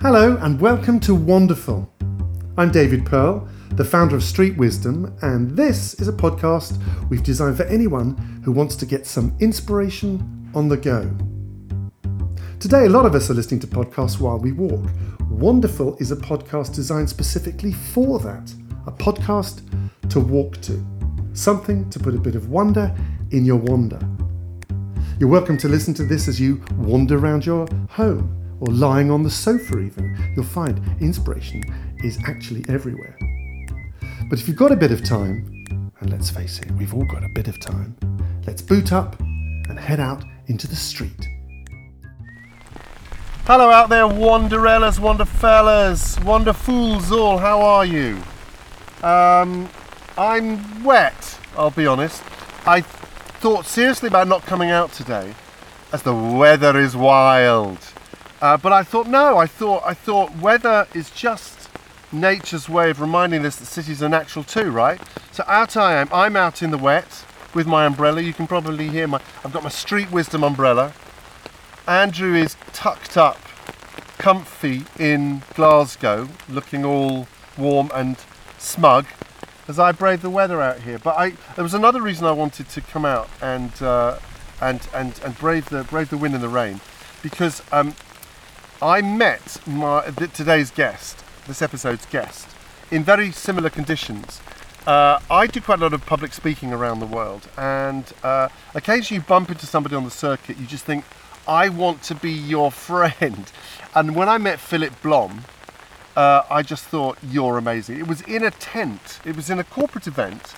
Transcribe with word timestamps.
Hello 0.00 0.36
and 0.42 0.60
welcome 0.60 1.00
to 1.00 1.12
Wonderful. 1.12 1.92
I'm 2.56 2.70
David 2.70 3.04
Pearl, 3.04 3.48
the 3.72 3.84
founder 3.84 4.14
of 4.14 4.22
Street 4.22 4.56
Wisdom, 4.56 5.12
and 5.22 5.50
this 5.50 5.94
is 5.94 6.06
a 6.06 6.12
podcast 6.12 6.80
we've 7.10 7.24
designed 7.24 7.56
for 7.56 7.64
anyone 7.64 8.16
who 8.44 8.52
wants 8.52 8.76
to 8.76 8.86
get 8.86 9.08
some 9.08 9.36
inspiration 9.40 10.52
on 10.54 10.68
the 10.68 10.76
go. 10.76 11.10
Today, 12.60 12.86
a 12.86 12.88
lot 12.88 13.06
of 13.06 13.16
us 13.16 13.28
are 13.28 13.34
listening 13.34 13.58
to 13.58 13.66
podcasts 13.66 14.20
while 14.20 14.38
we 14.38 14.52
walk. 14.52 14.88
Wonderful 15.28 15.96
is 15.96 16.12
a 16.12 16.16
podcast 16.16 16.76
designed 16.76 17.10
specifically 17.10 17.72
for 17.72 18.20
that 18.20 18.54
a 18.86 18.92
podcast 18.92 19.62
to 20.10 20.20
walk 20.20 20.60
to, 20.60 20.80
something 21.32 21.90
to 21.90 21.98
put 21.98 22.14
a 22.14 22.20
bit 22.20 22.36
of 22.36 22.50
wonder 22.50 22.96
in 23.32 23.44
your 23.44 23.56
wander. 23.56 23.98
You're 25.18 25.28
welcome 25.28 25.58
to 25.58 25.68
listen 25.68 25.92
to 25.94 26.04
this 26.04 26.28
as 26.28 26.40
you 26.40 26.62
wander 26.76 27.18
around 27.18 27.44
your 27.44 27.66
home 27.90 28.37
or 28.60 28.68
lying 28.68 29.10
on 29.10 29.22
the 29.22 29.30
sofa, 29.30 29.78
even. 29.78 30.32
You'll 30.34 30.44
find 30.44 30.80
inspiration 31.00 31.62
is 32.02 32.18
actually 32.26 32.64
everywhere. 32.68 33.16
But 34.28 34.38
if 34.38 34.48
you've 34.48 34.56
got 34.56 34.72
a 34.72 34.76
bit 34.76 34.92
of 34.92 35.04
time, 35.04 35.90
and 36.00 36.10
let's 36.10 36.30
face 36.30 36.58
it, 36.58 36.70
we've 36.72 36.94
all 36.94 37.04
got 37.04 37.24
a 37.24 37.28
bit 37.28 37.48
of 37.48 37.58
time, 37.60 37.96
let's 38.46 38.62
boot 38.62 38.92
up 38.92 39.18
and 39.20 39.78
head 39.78 40.00
out 40.00 40.24
into 40.46 40.66
the 40.66 40.76
street. 40.76 41.28
Hello 43.46 43.70
out 43.70 43.88
there, 43.88 44.04
Wanderellas, 44.04 44.98
Wanderfellas, 44.98 46.18
Wanderfools 46.20 47.10
all, 47.10 47.38
how 47.38 47.62
are 47.62 47.86
you? 47.86 48.20
Um, 49.02 49.68
I'm 50.18 50.84
wet, 50.84 51.38
I'll 51.56 51.70
be 51.70 51.86
honest. 51.86 52.22
I 52.66 52.82
thought 52.82 53.64
seriously 53.64 54.08
about 54.08 54.28
not 54.28 54.42
coming 54.42 54.70
out 54.70 54.92
today 54.92 55.32
as 55.92 56.02
the 56.02 56.14
weather 56.14 56.78
is 56.78 56.94
wild. 56.94 57.78
Uh, 58.40 58.56
but 58.56 58.72
I 58.72 58.82
thought 58.82 59.06
no, 59.06 59.36
I 59.36 59.46
thought 59.46 59.82
I 59.84 59.94
thought 59.94 60.36
weather 60.36 60.86
is 60.94 61.10
just 61.10 61.68
nature's 62.12 62.68
way 62.68 62.90
of 62.90 63.00
reminding 63.00 63.44
us 63.44 63.56
that 63.56 63.66
cities 63.66 64.02
are 64.02 64.08
natural 64.08 64.44
too, 64.44 64.70
right? 64.70 65.00
So 65.32 65.44
out 65.46 65.76
I 65.76 65.94
am. 65.94 66.08
I'm 66.12 66.36
out 66.36 66.62
in 66.62 66.70
the 66.70 66.78
wet 66.78 67.24
with 67.54 67.66
my 67.66 67.84
umbrella. 67.84 68.20
You 68.20 68.32
can 68.32 68.46
probably 68.46 68.88
hear 68.88 69.06
my 69.06 69.20
I've 69.44 69.52
got 69.52 69.62
my 69.62 69.68
street 69.68 70.10
wisdom 70.10 70.44
umbrella. 70.44 70.92
Andrew 71.86 72.34
is 72.34 72.56
tucked 72.72 73.16
up, 73.16 73.38
comfy 74.18 74.84
in 74.98 75.42
Glasgow, 75.54 76.28
looking 76.48 76.84
all 76.84 77.26
warm 77.56 77.90
and 77.94 78.16
smug 78.58 79.06
as 79.66 79.78
I 79.78 79.92
brave 79.92 80.22
the 80.22 80.30
weather 80.30 80.62
out 80.62 80.80
here. 80.80 80.98
But 80.98 81.16
I, 81.16 81.30
there 81.54 81.62
was 81.62 81.74
another 81.74 82.00
reason 82.00 82.26
I 82.26 82.32
wanted 82.32 82.68
to 82.70 82.80
come 82.80 83.04
out 83.04 83.28
and 83.40 83.82
uh, 83.82 84.18
and 84.60 84.86
and 84.94 85.20
and 85.24 85.38
brave 85.38 85.68
the 85.68 85.84
brave 85.84 86.10
the 86.10 86.16
wind 86.16 86.34
and 86.34 86.42
the 86.42 86.48
rain, 86.48 86.80
because 87.22 87.62
um, 87.72 87.94
I 88.80 89.02
met 89.02 89.58
my 89.66 90.08
today's 90.34 90.70
guest, 90.70 91.24
this 91.48 91.62
episode's 91.62 92.06
guest, 92.06 92.46
in 92.92 93.02
very 93.02 93.32
similar 93.32 93.70
conditions. 93.70 94.40
Uh, 94.86 95.18
I 95.28 95.48
do 95.48 95.60
quite 95.60 95.80
a 95.80 95.82
lot 95.82 95.94
of 95.94 96.06
public 96.06 96.32
speaking 96.32 96.72
around 96.72 97.00
the 97.00 97.06
world, 97.06 97.48
and 97.56 98.04
uh, 98.22 98.50
occasionally 98.76 99.20
you 99.20 99.26
bump 99.26 99.50
into 99.50 99.66
somebody 99.66 99.96
on 99.96 100.04
the 100.04 100.12
circuit, 100.12 100.58
you 100.58 100.66
just 100.66 100.84
think, 100.84 101.04
I 101.48 101.68
want 101.68 102.04
to 102.04 102.14
be 102.14 102.30
your 102.30 102.70
friend. 102.88 103.50
And 103.96 104.14
when 104.14 104.28
I 104.28 104.38
met 104.38 104.60
Philipp 104.60 105.02
Blom, 105.02 105.42
uh, 106.16 106.42
I 106.48 106.62
just 106.62 106.84
thought 106.84 107.18
you're 107.20 107.58
amazing. 107.58 107.98
It 107.98 108.06
was 108.06 108.20
in 108.22 108.44
a 108.44 108.52
tent. 108.52 109.18
It 109.24 109.34
was 109.34 109.50
in 109.50 109.58
a 109.58 109.64
corporate 109.64 110.06
event 110.06 110.54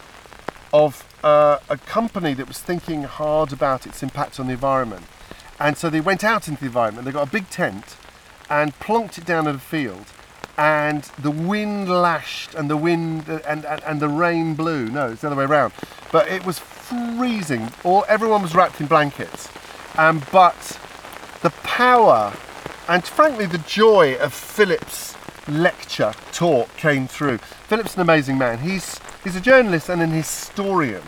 of 0.74 1.08
uh, 1.24 1.56
a 1.70 1.78
company 1.78 2.34
that 2.34 2.46
was 2.46 2.58
thinking 2.58 3.04
hard 3.04 3.50
about 3.50 3.86
its 3.86 4.02
impact 4.02 4.38
on 4.38 4.46
the 4.46 4.52
environment. 4.52 5.06
And 5.58 5.78
so 5.78 5.88
they 5.88 6.02
went 6.02 6.22
out 6.22 6.48
into 6.48 6.60
the 6.60 6.66
environment. 6.66 7.06
They 7.06 7.12
got 7.12 7.26
a 7.26 7.30
big 7.30 7.48
tent 7.48 7.96
and 8.50 8.78
plonked 8.80 9.16
it 9.16 9.24
down 9.24 9.46
in 9.46 9.54
a 9.54 9.58
field. 9.58 10.06
And 10.58 11.04
the 11.18 11.30
wind 11.30 11.88
lashed, 11.88 12.54
and 12.54 12.68
the 12.68 12.76
wind 12.76 13.28
and, 13.28 13.64
and, 13.64 13.82
and 13.84 14.00
the 14.00 14.08
rain 14.08 14.54
blew. 14.54 14.88
No, 14.90 15.12
it's 15.12 15.22
the 15.22 15.28
other 15.28 15.36
way 15.36 15.44
around. 15.44 15.72
But 16.12 16.28
it 16.28 16.44
was 16.44 16.58
freezing. 16.58 17.72
All 17.84 18.04
everyone 18.08 18.42
was 18.42 18.54
wrapped 18.54 18.80
in 18.80 18.86
blankets. 18.86 19.48
Um, 19.96 20.22
but 20.30 20.78
the 21.42 21.50
power 21.62 22.34
and 22.88 23.04
frankly 23.04 23.46
the 23.46 23.58
joy 23.58 24.16
of 24.16 24.34
Philipp's 24.34 25.16
lecture 25.48 26.12
talk 26.32 26.76
came 26.76 27.06
through. 27.06 27.38
Philipp's 27.38 27.94
an 27.94 28.02
amazing 28.02 28.36
man. 28.36 28.58
He's 28.58 29.00
he's 29.22 29.36
a 29.36 29.40
journalist 29.40 29.88
and 29.88 30.02
an 30.02 30.10
historian, 30.10 31.02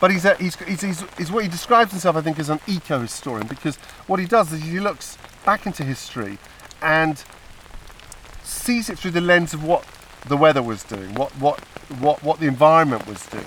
but 0.00 0.10
he's 0.10 0.24
a, 0.24 0.34
he's, 0.34 0.56
he's, 0.56 0.80
he's, 0.80 1.04
he's 1.16 1.30
what 1.30 1.44
he 1.44 1.48
describes 1.48 1.92
himself, 1.92 2.16
I 2.16 2.22
think, 2.22 2.38
as 2.38 2.50
an 2.50 2.60
eco-historian 2.66 3.46
because 3.46 3.76
what 4.06 4.18
he 4.18 4.26
does 4.26 4.52
is 4.52 4.62
he 4.62 4.80
looks 4.80 5.16
back 5.44 5.64
into 5.64 5.84
history 5.84 6.38
and 6.82 7.22
sees 8.42 8.90
it 8.90 8.98
through 8.98 9.12
the 9.12 9.20
lens 9.20 9.54
of 9.54 9.64
what 9.64 9.86
the 10.28 10.36
weather 10.36 10.62
was 10.62 10.82
doing, 10.84 11.14
what 11.14 11.30
what 11.38 11.60
what 12.00 12.22
what 12.22 12.40
the 12.40 12.46
environment 12.46 13.06
was 13.06 13.24
doing. 13.26 13.46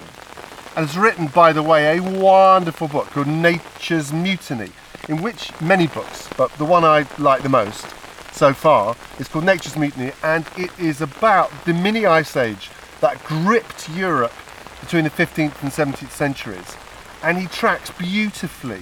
And 0.75 0.85
it's 0.85 0.97
written, 0.97 1.27
by 1.27 1.53
the 1.53 1.63
way, 1.63 1.97
a 1.97 2.01
wonderful 2.01 2.87
book 2.87 3.07
called 3.07 3.27
Nature's 3.27 4.11
Mutiny, 4.11 4.71
in 5.07 5.21
which 5.21 5.51
many 5.61 5.87
books, 5.87 6.27
but 6.35 6.51
the 6.53 6.65
one 6.65 6.83
I 6.83 7.07
like 7.17 7.43
the 7.43 7.49
most 7.49 7.85
so 8.33 8.53
far. 8.53 8.97
is 9.17 9.29
called 9.29 9.45
Nature's 9.45 9.77
Mutiny, 9.77 10.11
and 10.21 10.45
it 10.57 10.77
is 10.77 10.99
about 10.99 11.49
the 11.65 11.73
mini 11.73 12.05
ice 12.05 12.35
age 12.35 12.69
that 12.99 13.23
gripped 13.23 13.89
Europe 13.89 14.33
between 14.81 15.05
the 15.05 15.09
15th 15.09 15.61
and 15.61 15.71
17th 15.71 16.11
centuries. 16.11 16.75
And 17.23 17.37
he 17.37 17.47
tracks 17.47 17.89
beautifully 17.91 18.81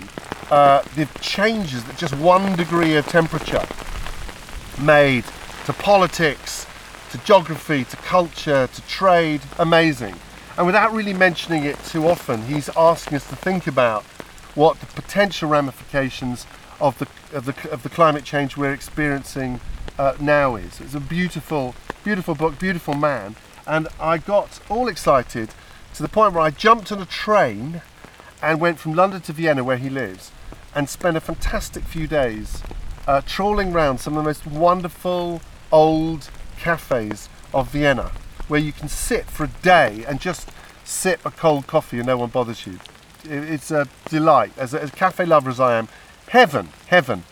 uh, 0.49 0.81
the 0.95 1.05
changes 1.21 1.83
that 1.85 1.97
just 1.97 2.15
one 2.17 2.55
degree 2.55 2.95
of 2.95 3.05
temperature 3.05 3.65
made 4.79 5.25
to 5.65 5.73
politics, 5.73 6.65
to 7.11 7.17
geography, 7.19 7.83
to 7.85 7.97
culture, 7.97 8.67
to 8.67 8.81
trade. 8.87 9.41
Amazing. 9.59 10.15
And 10.57 10.65
without 10.65 10.93
really 10.93 11.13
mentioning 11.13 11.63
it 11.63 11.77
too 11.85 12.07
often, 12.07 12.43
he's 12.43 12.69
asking 12.75 13.17
us 13.17 13.27
to 13.29 13.35
think 13.35 13.67
about 13.67 14.03
what 14.55 14.79
the 14.79 14.85
potential 14.85 15.49
ramifications 15.49 16.45
of 16.79 16.99
the 16.99 17.07
of 17.35 17.45
the 17.45 17.71
of 17.71 17.83
the 17.83 17.89
climate 17.89 18.23
change 18.23 18.55
we're 18.55 18.73
experiencing 18.73 19.59
uh, 19.97 20.15
now 20.19 20.55
is. 20.55 20.79
It's 20.79 20.93
a 20.93 20.99
beautiful, 20.99 21.75
beautiful 22.03 22.35
book, 22.35 22.59
beautiful 22.59 22.93
man, 22.93 23.35
and 23.65 23.87
I 23.99 24.17
got 24.17 24.59
all 24.69 24.87
excited 24.87 25.49
to 25.95 26.01
the 26.03 26.09
point 26.09 26.33
where 26.33 26.43
I 26.43 26.49
jumped 26.49 26.91
on 26.91 27.01
a 27.01 27.05
train 27.05 27.81
and 28.41 28.59
went 28.59 28.79
from 28.79 28.93
London 28.93 29.21
to 29.21 29.33
Vienna, 29.33 29.63
where 29.63 29.77
he 29.77 29.89
lives, 29.89 30.31
and 30.75 30.89
spent 30.89 31.17
a 31.17 31.21
fantastic 31.21 31.83
few 31.83 32.07
days 32.07 32.61
uh, 33.07 33.21
trawling 33.21 33.73
around 33.73 33.99
some 33.99 34.17
of 34.17 34.23
the 34.23 34.29
most 34.29 34.45
wonderful 34.45 35.41
old 35.71 36.29
cafes 36.57 37.29
of 37.53 37.69
Vienna, 37.71 38.11
where 38.47 38.59
you 38.59 38.71
can 38.71 38.87
sit 38.87 39.25
for 39.25 39.45
a 39.45 39.51
day 39.61 40.03
and 40.07 40.19
just 40.19 40.49
sip 40.83 41.25
a 41.25 41.31
cold 41.31 41.67
coffee 41.67 41.97
and 41.97 42.07
no 42.07 42.17
one 42.17 42.29
bothers 42.29 42.65
you. 42.67 42.79
It's 43.23 43.71
a 43.71 43.87
delight. 44.09 44.51
As 44.57 44.73
a, 44.73 44.81
as 44.81 44.89
a 44.89 44.93
cafe 44.93 45.25
lover 45.25 45.49
as 45.49 45.59
I 45.59 45.77
am, 45.77 45.87
heaven, 46.27 46.69
heaven. 46.87 47.23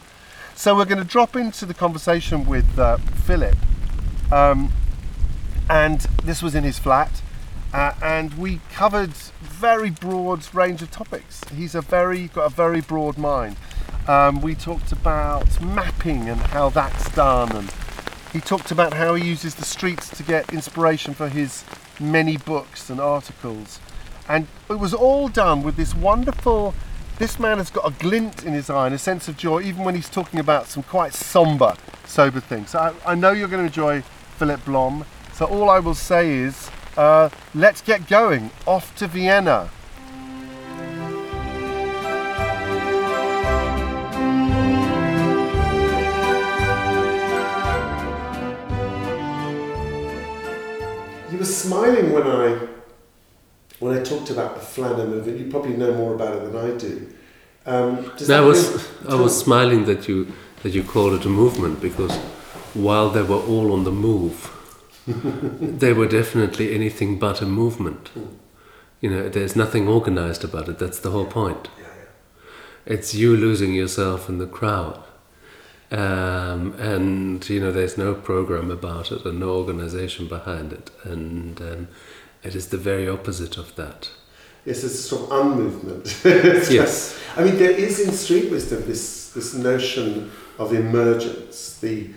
So 0.56 0.76
we're 0.76 0.86
going 0.86 1.00
to 1.00 1.04
drop 1.04 1.36
into 1.36 1.66
the 1.66 1.74
conversation 1.74 2.46
with 2.46 2.78
uh, 2.78 2.98
Philipp, 2.98 3.58
um, 4.32 4.72
and 5.70 6.02
this 6.24 6.42
was 6.42 6.56
in 6.56 6.64
his 6.64 6.78
flat, 6.78 7.22
uh, 7.74 7.94
and 8.02 8.34
we 8.36 8.60
covered 8.72 9.14
very 9.42 9.90
broad 9.90 10.54
range 10.54 10.82
of 10.82 10.92
topics. 10.92 11.42
He's 11.56 11.74
a 11.74 11.82
very 11.82 12.28
got 12.28 12.46
a 12.46 12.50
very 12.50 12.82
broad 12.82 13.18
mind. 13.18 13.56
Um, 14.08 14.42
we 14.42 14.56
talked 14.56 14.92
about 14.92 15.62
mapping 15.62 16.30
and 16.30 16.40
how 16.40 16.70
that's 16.70 17.10
done, 17.16 17.56
and 17.56 17.72
he 18.34 18.40
talked 18.40 18.72
about 18.72 18.94
how 18.94 19.16
he 19.16 19.28
uses 19.28 19.56
the 19.56 19.66
streets 19.66 20.10
to 20.18 20.24
get 20.24 20.52
inspiration 20.54 21.14
for 21.14 21.30
his 21.30 21.64
many 22.00 22.38
books 22.38 22.90
and 22.90 23.00
articles, 23.00 23.80
and 24.28 24.48
it 24.70 24.80
was 24.80 24.94
all 24.94 25.28
done 25.28 25.64
with 25.64 25.76
this 25.76 25.94
wonderful 25.96 26.74
this 27.22 27.38
man 27.38 27.60
has 27.60 27.70
got 27.70 27.88
a 27.88 27.94
glint 28.00 28.46
in 28.46 28.54
his 28.54 28.68
eye 28.68 28.88
and 28.88 28.96
a 28.96 28.98
sense 28.98 29.28
of 29.28 29.38
joy, 29.38 29.62
even 29.62 29.84
when 29.84 29.94
he's 29.94 30.10
talking 30.10 30.40
about 30.40 30.66
some 30.66 30.82
quite 30.82 31.14
somber, 31.14 31.76
sober 32.08 32.40
things. 32.40 32.72
So 32.72 32.80
I, 32.80 33.12
I 33.12 33.14
know 33.14 33.32
you're 33.32 33.48
going 33.48 33.62
to 33.62 33.68
enjoy 33.68 34.02
Philipp 34.38 34.66
Blom. 34.66 35.06
So 35.34 35.46
all 35.46 35.70
I 35.70 35.78
will 35.78 35.94
say 35.94 36.32
is, 36.32 36.72
uh, 36.98 37.30
let's 37.54 37.84
get 37.84 38.08
going. 38.08 38.50
Off 38.66 38.96
to 38.96 39.06
Vienna. 39.06 39.70
Were 51.42 51.46
smiling 51.46 52.12
when 52.12 52.28
I 52.28 52.68
when 53.80 53.98
I 53.98 54.04
talked 54.04 54.30
about 54.30 54.54
the 54.54 54.62
Flâneur 54.62 55.10
movement, 55.10 55.40
you 55.40 55.50
probably 55.50 55.76
know 55.76 55.92
more 55.92 56.14
about 56.14 56.36
it 56.36 56.44
than 56.46 56.56
I 56.56 56.78
do. 56.78 57.12
Um, 57.66 58.12
no, 58.28 58.44
I 58.44 58.46
was 58.46 58.88
I 59.10 59.16
was 59.16 59.40
smiling 59.40 59.86
that 59.86 60.08
you 60.08 60.28
that 60.62 60.72
you 60.76 60.84
called 60.84 61.14
it 61.14 61.26
a 61.26 61.30
movement 61.30 61.82
because 61.82 62.16
while 62.76 63.10
they 63.10 63.24
were 63.24 63.44
all 63.54 63.74
on 63.74 63.86
the 63.86 63.92
move, 63.92 64.52
they 65.82 65.94
were 65.94 66.06
definitely 66.06 66.76
anything 66.76 67.18
but 67.18 67.42
a 67.42 67.48
movement. 67.48 68.12
You 69.00 69.10
know, 69.10 69.28
there's 69.28 69.56
nothing 69.56 69.88
organized 69.88 70.44
about 70.44 70.70
it. 70.70 70.78
That's 70.78 71.00
the 71.00 71.10
whole 71.10 71.26
point. 71.26 71.70
Yeah, 71.80 71.86
yeah. 71.86 72.94
It's 72.94 73.16
you 73.16 73.36
losing 73.36 73.74
yourself 73.74 74.30
in 74.30 74.38
the 74.38 74.46
crowd. 74.46 75.04
Um, 75.92 76.74
and 76.80 77.48
you 77.50 77.60
know, 77.60 77.72
there's 77.74 77.98
no 77.98 78.14
program 78.14 78.72
about 78.72 79.12
it 79.12 79.26
and 79.26 79.42
no 79.42 79.50
organization 79.50 80.28
behind 80.28 80.72
it, 80.72 80.90
and 81.04 81.60
um, 81.62 81.88
it 82.44 82.56
is 82.56 82.70
the 82.70 82.78
very 82.78 83.10
opposite 83.10 83.58
of 83.58 83.76
that. 83.76 84.10
Yes, 84.66 84.84
it's 84.84 84.94
a 84.94 84.98
sort 84.98 85.24
of 85.24 85.46
unmovement. 85.46 86.22
yes. 86.24 87.20
I 87.36 87.44
mean, 87.44 87.58
there 87.58 87.72
is 87.72 88.00
in 88.00 88.14
street 88.14 88.52
wisdom 88.52 88.86
this, 88.86 89.32
this 89.32 89.54
notion 89.54 90.32
of 90.60 90.74
emergence, 90.74 91.80
the 91.80 92.12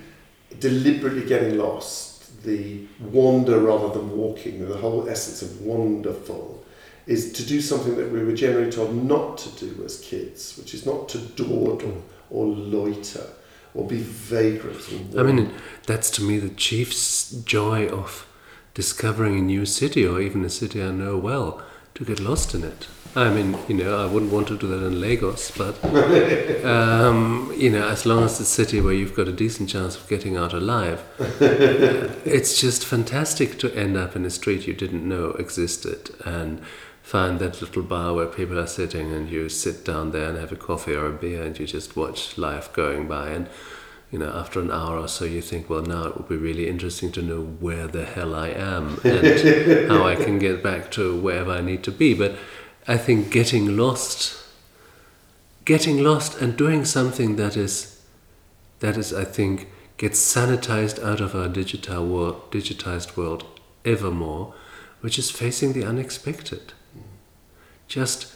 deliberately 0.60 1.26
getting 1.26 1.58
lost, 1.58 2.44
the 2.44 2.86
wander 3.00 3.58
rather 3.58 3.98
than 3.98 4.16
walking, 4.16 4.68
the 4.68 4.76
whole 4.76 5.08
essence 5.08 5.42
of 5.42 5.62
wonderful 5.62 6.62
is 7.06 7.32
to 7.32 7.44
do 7.44 7.60
something 7.60 7.96
that 7.96 8.10
we 8.10 8.22
were 8.22 8.34
generally 8.34 8.70
told 8.70 8.94
not 8.94 9.36
to 9.38 9.48
do 9.66 9.82
as 9.84 10.00
kids, 10.00 10.56
which 10.56 10.74
is 10.74 10.86
not 10.86 11.08
to 11.08 11.18
dawdle 11.18 12.02
or 12.30 12.46
loiter 12.46 13.26
or 13.74 13.86
be 13.86 13.98
vagrant. 13.98 14.82
I 15.18 15.22
mean, 15.22 15.52
that's 15.86 16.10
to 16.10 16.22
me 16.22 16.38
the 16.38 16.50
chief 16.54 16.94
joy 17.44 17.88
of 17.88 18.26
discovering 18.72 19.38
a 19.38 19.42
new 19.42 19.66
city 19.66 20.06
or 20.06 20.20
even 20.20 20.44
a 20.44 20.50
city 20.50 20.82
I 20.82 20.90
know 20.90 21.16
well, 21.16 21.62
to 21.94 22.04
get 22.04 22.20
lost 22.20 22.54
in 22.54 22.64
it. 22.64 22.88
I 23.16 23.30
mean, 23.30 23.56
you 23.68 23.76
know, 23.76 24.04
I 24.04 24.10
wouldn't 24.10 24.32
want 24.32 24.48
to 24.48 24.58
do 24.58 24.66
that 24.66 24.84
in 24.84 25.00
Lagos, 25.00 25.52
but 25.52 25.82
um, 26.64 27.52
you 27.56 27.70
know, 27.70 27.88
as 27.88 28.04
long 28.04 28.24
as 28.24 28.38
the 28.38 28.44
city 28.44 28.80
where 28.80 28.92
you've 28.92 29.14
got 29.14 29.28
a 29.28 29.32
decent 29.32 29.68
chance 29.68 29.96
of 29.96 30.08
getting 30.08 30.36
out 30.36 30.52
alive, 30.52 31.04
it's 31.40 32.60
just 32.60 32.84
fantastic 32.84 33.58
to 33.60 33.72
end 33.76 33.96
up 33.96 34.16
in 34.16 34.24
a 34.24 34.30
street 34.30 34.66
you 34.66 34.74
didn't 34.74 35.08
know 35.08 35.30
existed 35.32 36.10
and 36.24 36.60
find 37.04 37.38
that 37.38 37.60
little 37.60 37.82
bar 37.82 38.14
where 38.14 38.26
people 38.26 38.58
are 38.58 38.66
sitting 38.66 39.12
and 39.12 39.28
you 39.28 39.46
sit 39.50 39.84
down 39.84 40.10
there 40.10 40.30
and 40.30 40.38
have 40.38 40.50
a 40.50 40.56
coffee 40.56 40.94
or 40.94 41.06
a 41.06 41.12
beer 41.12 41.42
and 41.42 41.58
you 41.58 41.66
just 41.66 41.94
watch 41.94 42.38
life 42.38 42.72
going 42.72 43.06
by 43.06 43.28
and 43.28 43.46
you 44.10 44.18
know 44.18 44.30
after 44.30 44.58
an 44.58 44.70
hour 44.70 44.98
or 44.98 45.06
so 45.06 45.26
you 45.26 45.42
think 45.42 45.68
well 45.68 45.82
now 45.82 46.06
it 46.06 46.16
would 46.16 46.30
be 46.30 46.36
really 46.36 46.66
interesting 46.66 47.12
to 47.12 47.20
know 47.20 47.42
where 47.42 47.86
the 47.86 48.06
hell 48.06 48.34
I 48.34 48.48
am 48.48 48.98
and 49.04 49.88
how 49.90 50.06
I 50.06 50.16
can 50.16 50.38
get 50.38 50.62
back 50.62 50.90
to 50.92 51.14
wherever 51.20 51.50
I 51.50 51.60
need 51.60 51.84
to 51.84 51.92
be. 51.92 52.14
But 52.14 52.36
I 52.88 52.96
think 52.96 53.30
getting 53.30 53.76
lost 53.76 54.42
getting 55.66 56.02
lost 56.02 56.40
and 56.40 56.56
doing 56.56 56.86
something 56.86 57.36
that 57.36 57.54
is 57.54 58.02
that 58.80 58.96
is 58.96 59.12
I 59.12 59.24
think 59.24 59.68
gets 59.98 60.18
sanitized 60.34 61.04
out 61.04 61.20
of 61.20 61.34
our 61.34 61.48
digital 61.48 62.06
world 62.06 62.50
digitized 62.50 63.14
world 63.14 63.44
ever 63.84 64.10
more 64.10 64.54
which 65.02 65.18
is 65.18 65.30
facing 65.30 65.74
the 65.74 65.84
unexpected 65.84 66.72
just, 67.94 68.32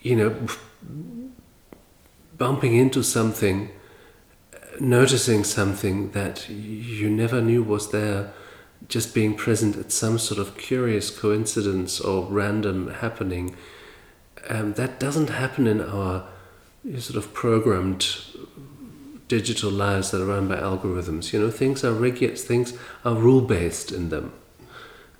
you 0.00 0.14
know, 0.14 0.32
bumping 2.38 2.76
into 2.76 3.02
something, 3.02 3.68
noticing 4.78 5.42
something 5.42 6.12
that 6.12 6.48
you 6.48 7.10
never 7.10 7.40
knew 7.40 7.64
was 7.64 7.90
there, 7.90 8.32
just 8.86 9.12
being 9.12 9.34
present 9.34 9.76
at 9.76 9.90
some 9.90 10.20
sort 10.20 10.38
of 10.38 10.56
curious 10.56 11.10
coincidence 11.10 12.00
or 12.00 12.26
random 12.26 12.94
happening. 13.02 13.56
Um, 14.48 14.74
that 14.74 15.00
doesn't 15.00 15.30
happen 15.30 15.66
in 15.66 15.80
our 15.80 16.28
sort 17.00 17.16
of 17.16 17.34
programmed 17.34 18.06
digital 19.26 19.72
lives 19.72 20.12
that 20.12 20.22
are 20.22 20.26
run 20.26 20.46
by 20.46 20.58
algorithms. 20.58 21.32
You 21.32 21.40
know, 21.40 21.50
things 21.50 21.82
are 21.84 21.92
rigid, 21.92 22.38
things 22.38 22.78
are 23.04 23.16
rule 23.16 23.40
based 23.40 23.90
in 23.90 24.10
them 24.10 24.32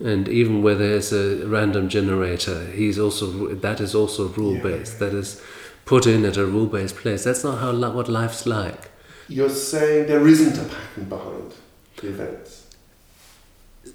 and 0.05 0.29
even 0.29 0.63
where 0.63 0.75
there's 0.75 1.13
a 1.13 1.47
random 1.47 1.89
generator 1.89 2.67
he's 2.73 2.99
also 2.99 3.55
that 3.55 3.81
is 3.81 3.95
also 3.95 4.29
rule 4.29 4.61
based 4.63 4.95
yeah. 4.95 5.09
that 5.09 5.15
is 5.15 5.43
put 5.85 6.07
in 6.07 6.25
at 6.25 6.37
a 6.37 6.45
rule 6.45 6.67
based 6.67 6.97
place 6.97 7.25
that's 7.25 7.45
not 7.45 7.59
how 7.59 7.73
what 7.93 8.09
life's 8.09 8.47
like 8.47 8.91
you're 9.29 9.49
saying 9.49 10.07
there 10.07 10.27
isn't 10.27 10.59
a 10.59 10.69
pattern 10.69 11.05
behind 11.05 11.55
the 11.97 12.09
events 12.09 12.67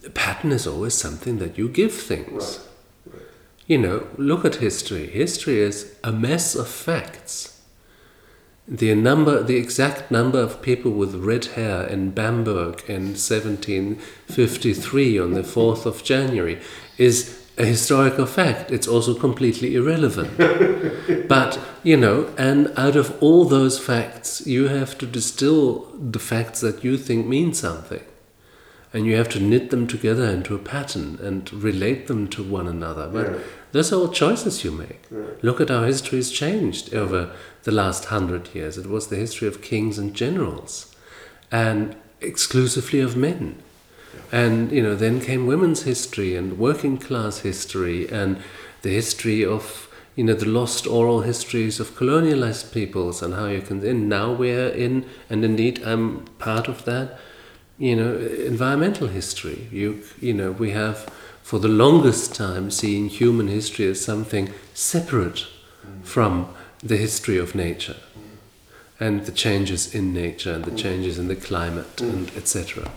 a 0.06 0.10
pattern 0.10 0.52
is 0.52 0.66
always 0.66 0.94
something 0.94 1.38
that 1.38 1.58
you 1.58 1.70
give 1.70 1.94
things 1.94 2.60
right. 3.06 3.16
Right. 3.16 3.28
you 3.68 3.78
know 3.78 4.08
look 4.18 4.44
at 4.44 4.56
history 4.56 5.08
history 5.08 5.60
is 5.60 5.96
a 6.04 6.12
mess 6.12 6.56
of 6.56 6.68
facts 6.68 7.61
the 8.68 8.94
number, 8.96 9.44
the 9.44 9.58
exact 9.58 10.12
number 10.12 10.40
of 10.40 10.62
people 10.62 10.92
with 10.92 11.16
red 11.16 11.46
hair 11.46 11.86
in 11.88 12.12
Bamberg 12.12 12.84
in 12.88 13.16
1753 13.16 15.20
on 15.20 15.34
the 15.34 15.42
4th 15.42 15.86
of 15.86 16.04
January 16.04 16.62
is 16.98 17.40
a 17.58 17.66
historical 17.66 18.26
fact. 18.26 18.72
It's 18.72 18.88
also 18.88 19.14
completely 19.14 19.76
irrelevant. 19.76 20.38
but, 21.28 21.60
you 21.84 21.98
know, 21.98 22.34
and 22.38 22.72
out 22.78 22.96
of 22.96 23.22
all 23.22 23.46
those 23.46 23.80
facts, 23.80 24.46
you 24.48 24.68
have 24.68 24.98
to 25.00 25.06
distill 25.06 25.88
the 25.98 26.20
facts 26.20 26.62
that 26.62 26.84
you 26.84 26.98
think 26.98 27.28
mean 27.28 27.54
something. 27.54 28.04
And 28.94 29.06
you 29.06 29.16
have 29.16 29.30
to 29.30 29.40
knit 29.40 29.70
them 29.70 29.88
together 29.88 30.26
into 30.26 30.54
a 30.54 30.60
pattern 30.60 31.18
and 31.22 31.52
relate 31.54 32.08
them 32.08 32.28
to 32.30 32.44
one 32.44 32.68
another. 32.68 33.08
But 33.08 33.32
yeah. 33.32 33.40
Those 33.72 33.94
are 33.94 33.98
all 33.98 34.10
choices 34.10 34.64
you 34.64 34.72
make. 34.72 35.08
Yeah. 35.12 35.24
Look 35.42 35.62
at 35.62 35.70
how 35.70 35.84
history 35.84 36.18
has 36.18 36.32
changed 36.32 36.94
over 36.94 37.34
the 37.64 37.72
last 37.72 38.06
hundred 38.06 38.54
years. 38.54 38.78
It 38.78 38.88
was 38.88 39.08
the 39.08 39.16
history 39.16 39.48
of 39.48 39.62
kings 39.62 39.98
and 39.98 40.14
generals, 40.14 40.94
and 41.52 41.96
exclusively 42.20 43.00
of 43.00 43.16
men. 43.16 43.62
And 44.32 44.72
you 44.72 44.82
know, 44.82 44.96
then 44.96 45.22
came 45.22 45.48
women's 45.48 45.84
history 45.84 46.36
and 46.36 46.58
working 46.58 46.98
class 46.98 47.40
history 47.40 48.10
and 48.10 48.42
the 48.82 48.90
history 48.90 49.46
of 49.46 49.88
you 50.16 50.24
know 50.26 50.34
the 50.34 50.48
lost 50.48 50.86
oral 50.86 51.22
histories 51.22 51.80
of 51.80 51.96
colonialized 51.96 52.74
peoples 52.74 53.22
and 53.22 53.34
how 53.34 53.46
you 53.46 53.62
can. 53.62 53.86
And 53.86 54.10
now 54.10 54.34
we're 54.34 54.70
in, 54.70 55.06
and 55.30 55.46
indeed 55.46 55.82
I'm 55.84 56.26
part 56.40 56.68
of 56.68 56.86
that. 56.86 57.20
You 57.78 57.96
know, 57.96 58.18
environmental 58.18 59.08
history. 59.08 59.68
You 59.72 60.04
you 60.20 60.34
know 60.34 60.52
we 60.52 60.72
have 60.72 61.10
for 61.44 61.60
the 61.60 61.68
longest 61.68 62.36
time 62.36 62.72
seen 62.72 63.10
human 63.10 63.48
history 63.48 63.88
as 63.88 64.04
something 64.04 64.54
separate 64.74 65.48
from 66.04 66.48
the 66.84 66.98
history 66.98 67.38
of 67.38 67.56
nature 67.56 67.98
and 69.00 69.26
the 69.26 69.32
changes 69.32 69.96
in 69.96 70.14
nature 70.14 70.54
and 70.54 70.64
the 70.64 70.78
changes 70.78 71.18
in 71.18 71.28
the 71.28 71.36
climate 71.36 72.00
and 72.02 72.32
etc. 72.38 72.92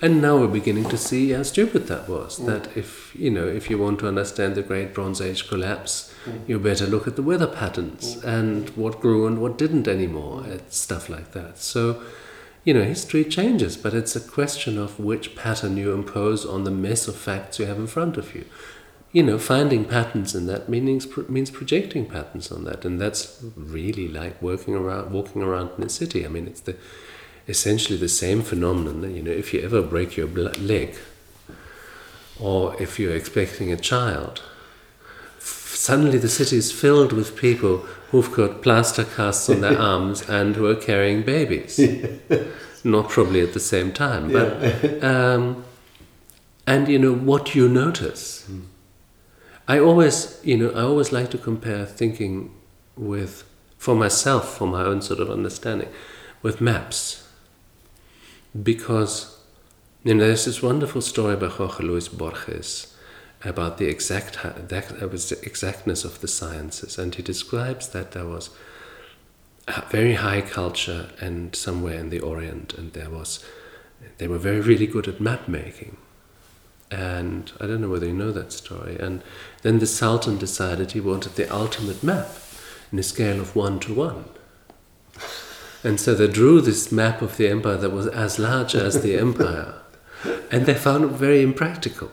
And 0.00 0.22
now 0.22 0.38
we're 0.38 0.48
beginning 0.48 0.88
to 0.88 0.96
see 0.96 1.30
how 1.32 1.42
stupid 1.42 1.88
that 1.88 2.08
was. 2.08 2.38
That 2.38 2.74
if 2.74 3.14
you 3.14 3.30
know 3.30 3.46
if 3.46 3.68
you 3.68 3.76
want 3.76 3.98
to 4.00 4.08
understand 4.08 4.54
the 4.54 4.62
Great 4.62 4.94
Bronze 4.94 5.20
Age 5.20 5.46
collapse, 5.48 6.12
you 6.46 6.58
better 6.58 6.86
look 6.86 7.06
at 7.06 7.16
the 7.16 7.22
weather 7.22 7.46
patterns 7.46 8.16
and 8.24 8.70
what 8.70 9.00
grew 9.00 9.26
and 9.26 9.42
what 9.42 9.58
didn't 9.58 9.86
anymore, 9.86 10.42
and 10.44 10.62
stuff 10.70 11.08
like 11.08 11.32
that. 11.32 11.58
So. 11.58 12.02
You 12.64 12.74
know, 12.74 12.84
history 12.84 13.24
changes, 13.24 13.76
but 13.76 13.92
it's 13.92 14.14
a 14.14 14.20
question 14.20 14.78
of 14.78 15.00
which 15.00 15.34
pattern 15.34 15.76
you 15.76 15.92
impose 15.92 16.46
on 16.46 16.64
the 16.64 16.70
mess 16.70 17.08
of 17.08 17.16
facts 17.16 17.58
you 17.58 17.66
have 17.66 17.78
in 17.78 17.88
front 17.88 18.16
of 18.16 18.34
you 18.34 18.44
you 19.12 19.22
know, 19.22 19.38
finding 19.38 19.84
patterns 19.84 20.34
in 20.34 20.46
that 20.46 20.70
means 20.70 21.06
means 21.28 21.50
projecting 21.50 22.06
patterns 22.06 22.50
on 22.50 22.64
that, 22.64 22.84
and 22.84 22.98
that's 22.98 23.44
really 23.54 24.08
like 24.08 24.40
working 24.40 24.74
around, 24.74 25.12
walking 25.12 25.42
around 25.42 25.70
in 25.76 25.84
a 25.84 25.88
city. 25.88 26.24
I 26.24 26.28
mean, 26.28 26.46
it's 26.46 26.62
the 26.62 26.76
essentially 27.46 27.98
the 27.98 28.08
same 28.08 28.40
phenomenon. 28.40 29.14
You 29.14 29.22
know, 29.22 29.30
if 29.30 29.52
you 29.52 29.60
ever 29.60 29.82
break 29.82 30.16
your 30.16 30.28
leg, 30.28 30.96
or 32.40 32.80
if 32.80 32.98
you're 32.98 33.14
expecting 33.14 33.70
a 33.70 33.76
child, 33.76 34.40
suddenly 35.38 36.16
the 36.16 36.28
city 36.28 36.56
is 36.56 36.72
filled 36.72 37.12
with 37.12 37.36
people 37.36 37.86
who've 38.12 38.32
got 38.32 38.62
plaster 38.62 39.04
casts 39.04 39.50
on 39.50 39.60
their 39.60 39.78
arms 39.92 40.22
and 40.28 40.54
who 40.54 40.66
are 40.66 40.76
carrying 40.76 41.22
babies. 41.22 41.80
Not 42.84 43.08
probably 43.08 43.40
at 43.40 43.52
the 43.52 43.60
same 43.60 43.92
time, 43.92 44.30
but 44.30 45.02
um, 45.04 45.64
and 46.66 46.88
you 46.88 46.98
know 46.98 47.14
what 47.14 47.54
you 47.54 47.68
notice. 47.68 48.46
Mm 48.48 48.66
I 49.68 49.78
always, 49.78 50.40
you 50.42 50.56
know, 50.56 50.70
I 50.70 50.82
always 50.82 51.12
like 51.12 51.30
to 51.30 51.38
compare 51.38 51.86
thinking 51.86 52.54
with, 52.96 53.44
for 53.78 53.94
myself, 53.94 54.56
for 54.56 54.66
my 54.66 54.82
own 54.82 55.02
sort 55.02 55.20
of 55.20 55.30
understanding, 55.30 55.88
with 56.42 56.60
maps. 56.60 57.28
Because, 58.60 59.38
you 60.02 60.14
know, 60.14 60.26
there's 60.26 60.44
this 60.44 60.62
wonderful 60.62 61.00
story 61.00 61.36
by 61.36 61.46
Jorge 61.46 61.84
Luis 61.84 62.08
Borges 62.08 62.91
about 63.44 63.78
the 63.78 63.86
exact 63.86 64.34
the 64.42 65.38
exactness 65.42 66.04
of 66.04 66.20
the 66.20 66.28
sciences, 66.28 66.98
and 66.98 67.14
he 67.14 67.22
describes 67.22 67.88
that 67.88 68.12
there 68.12 68.26
was 68.26 68.50
a 69.68 69.82
very 69.90 70.14
high 70.14 70.40
culture 70.40 71.10
and 71.20 71.54
somewhere 71.54 71.98
in 71.98 72.10
the 72.10 72.20
Orient, 72.20 72.74
and 72.74 72.92
there 72.92 73.10
was 73.10 73.44
they 74.18 74.28
were 74.28 74.38
very 74.38 74.60
really 74.60 74.86
good 74.86 75.08
at 75.08 75.20
map 75.20 75.48
making 75.48 75.96
and 76.92 77.50
I 77.58 77.66
don't 77.66 77.80
know 77.80 77.88
whether 77.88 78.06
you 78.06 78.12
know 78.12 78.32
that 78.32 78.52
story. 78.52 78.98
And 78.98 79.22
then 79.62 79.78
the 79.78 79.86
Sultan 79.86 80.36
decided 80.36 80.92
he 80.92 81.00
wanted 81.00 81.36
the 81.36 81.52
ultimate 81.52 82.02
map 82.02 82.28
in 82.92 82.98
a 82.98 83.02
scale 83.02 83.40
of 83.40 83.56
one 83.56 83.80
to 83.80 83.94
one. 83.94 84.26
And 85.82 85.98
so 85.98 86.14
they 86.14 86.28
drew 86.28 86.60
this 86.60 86.92
map 86.92 87.22
of 87.22 87.38
the 87.38 87.48
empire 87.48 87.78
that 87.78 87.90
was 87.90 88.06
as 88.08 88.38
large 88.38 88.74
as 88.74 89.02
the 89.02 89.18
empire. 89.18 89.74
And 90.50 90.66
they 90.66 90.74
found 90.74 91.04
it 91.04 91.12
very 91.12 91.42
impractical. 91.42 92.10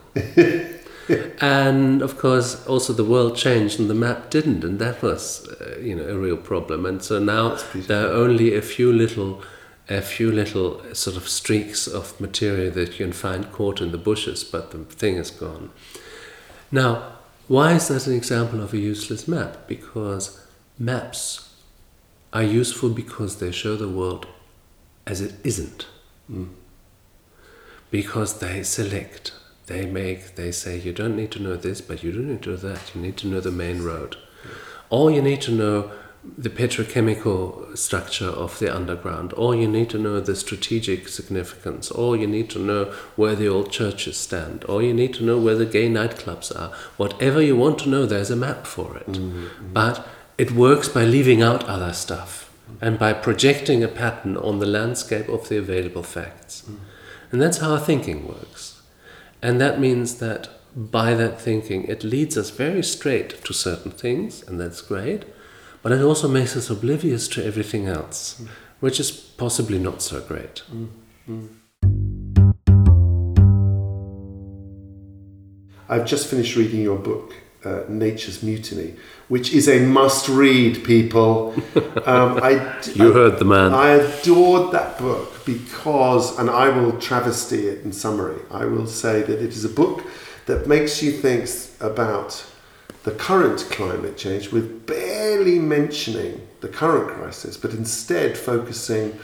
and 1.41 2.01
of 2.01 2.17
course, 2.17 2.65
also 2.67 2.93
the 2.93 3.03
world 3.03 3.35
changed 3.35 3.79
and 3.79 3.89
the 3.89 3.95
map 3.95 4.29
didn't. 4.29 4.63
And 4.63 4.79
that 4.79 5.01
was, 5.01 5.47
uh, 5.47 5.79
you 5.79 5.95
know, 5.95 6.07
a 6.07 6.17
real 6.17 6.37
problem. 6.37 6.85
And 6.85 7.01
so 7.01 7.19
now 7.19 7.57
there 7.73 8.07
are 8.07 8.13
only 8.13 8.55
a 8.55 8.61
few 8.61 8.91
little 8.91 9.41
a 9.91 10.01
few 10.01 10.31
little 10.31 10.83
sort 10.93 11.17
of 11.17 11.27
streaks 11.27 11.87
of 11.87 12.19
material 12.21 12.71
that 12.71 12.91
you 12.91 13.05
can 13.05 13.11
find 13.11 13.51
caught 13.51 13.81
in 13.81 13.91
the 13.91 13.97
bushes, 13.97 14.43
but 14.43 14.69
the 14.69 14.77
thing 14.83 15.15
is 15.15 15.31
gone. 15.31 15.71
Now, 16.71 17.13
why 17.47 17.73
is 17.73 17.87
that 17.87 18.05
an 18.05 18.13
example 18.13 18.61
of 18.61 18.71
a 18.71 18.77
useless 18.77 19.27
map? 19.27 19.67
Because 19.67 20.45
maps 20.77 21.49
are 22.31 22.43
useful 22.43 22.89
because 22.89 23.39
they 23.39 23.51
show 23.51 23.75
the 23.75 23.89
world 23.89 24.27
as 25.07 25.21
it 25.21 25.33
isn't. 25.43 25.87
Mm. 26.31 26.49
Because 27.89 28.37
they 28.37 28.61
select, 28.61 29.33
they 29.69 29.85
make, 29.85 30.35
they 30.35 30.51
say, 30.51 30.77
you 30.77 30.91
don't 30.91 31.15
need 31.15 31.31
to 31.31 31.41
know 31.41 31.55
this, 31.55 31.79
but 31.79 32.03
you 32.03 32.11
do 32.11 32.21
need 32.21 32.41
to 32.43 32.49
know 32.49 32.55
that. 32.57 32.93
You 32.93 33.01
need 33.01 33.15
to 33.17 33.27
know 33.27 33.39
the 33.39 33.51
main 33.51 33.81
road. 33.81 34.17
Or 34.89 35.09
you 35.09 35.21
need 35.21 35.41
to 35.43 35.51
know 35.51 35.91
the 36.37 36.49
petrochemical 36.49 37.77
structure 37.77 38.27
of 38.27 38.59
the 38.59 38.75
underground, 38.75 39.33
or 39.37 39.55
you 39.55 39.67
need 39.67 39.89
to 39.91 39.97
know 39.97 40.19
the 40.19 40.35
strategic 40.35 41.07
significance, 41.07 41.89
or 41.89 42.17
you 42.17 42.27
need 42.27 42.49
to 42.49 42.59
know 42.59 42.85
where 43.15 43.35
the 43.35 43.47
old 43.47 43.71
churches 43.71 44.17
stand, 44.17 44.65
or 44.65 44.83
you 44.83 44.93
need 44.93 45.13
to 45.13 45.23
know 45.23 45.37
where 45.37 45.55
the 45.55 45.65
gay 45.65 45.87
nightclubs 45.87 46.53
are. 46.59 46.73
Whatever 46.97 47.41
you 47.41 47.55
want 47.55 47.79
to 47.79 47.89
know, 47.89 48.05
there's 48.05 48.31
a 48.31 48.35
map 48.35 48.67
for 48.67 48.97
it. 48.97 49.07
Mm-hmm. 49.07 49.73
But 49.73 50.05
it 50.37 50.51
works 50.51 50.89
by 50.89 51.05
leaving 51.05 51.41
out 51.41 51.63
other 51.65 51.93
stuff 51.93 52.51
and 52.81 52.99
by 52.99 53.13
projecting 53.13 53.83
a 53.83 53.87
pattern 53.87 54.35
on 54.35 54.59
the 54.59 54.65
landscape 54.65 55.29
of 55.29 55.47
the 55.47 55.57
available 55.57 56.03
facts. 56.03 56.69
And 57.31 57.41
that's 57.41 57.59
how 57.59 57.71
our 57.71 57.79
thinking 57.79 58.27
works. 58.27 58.68
And 59.41 59.61
that 59.61 59.79
means 59.79 60.15
that 60.19 60.49
by 60.75 61.13
that 61.13 61.39
thinking, 61.39 61.85
it 61.85 62.03
leads 62.03 62.37
us 62.37 62.49
very 62.49 62.83
straight 62.83 63.43
to 63.45 63.53
certain 63.53 63.91
things, 63.91 64.43
and 64.47 64.59
that's 64.59 64.81
great. 64.81 65.23
But 65.81 65.91
it 65.93 66.01
also 66.01 66.27
makes 66.27 66.57
us 66.57 66.69
oblivious 66.69 67.27
to 67.29 67.45
everything 67.45 67.87
else, 67.87 68.41
mm. 68.41 68.47
which 68.79 68.99
is 68.99 69.11
possibly 69.11 69.79
not 69.79 70.01
so 70.01 70.19
great. 70.19 70.63
Mm, 70.71 70.89
mm. 71.29 71.49
I've 75.87 76.05
just 76.05 76.27
finished 76.27 76.55
reading 76.55 76.81
your 76.81 76.99
book, 76.99 77.33
uh, 77.63 77.83
Nature's 77.87 78.41
Mutiny, 78.41 78.95
which 79.27 79.53
is 79.53 79.67
a 79.67 79.79
must-read. 79.85 80.83
People, 80.83 81.53
um, 82.05 82.39
I 82.41 82.81
You 82.95 83.13
heard 83.13 83.39
the 83.39 83.45
man. 83.45 83.73
I 83.73 83.91
adored 83.91 84.71
that 84.71 84.97
book 84.97 85.45
because, 85.45 86.37
and 86.39 86.49
I 86.49 86.69
will 86.69 86.99
travesty 86.99 87.67
it 87.67 87.83
in 87.83 87.91
summary. 87.91 88.41
I 88.51 88.65
will 88.65 88.87
say 88.87 89.21
that 89.21 89.41
it 89.41 89.49
is 89.49 89.65
a 89.65 89.69
book 89.69 90.03
that 90.45 90.67
makes 90.67 91.03
you 91.03 91.11
think 91.11 91.49
about 91.79 92.45
the 93.03 93.11
current 93.11 93.59
climate 93.71 94.17
change 94.17 94.51
with 94.51 94.85
barely 94.85 95.59
mentioning 95.59 96.47
the 96.61 96.67
current 96.67 97.09
crisis, 97.09 97.55
but 97.55 97.71
instead 97.71 98.37
focusing 98.37 99.17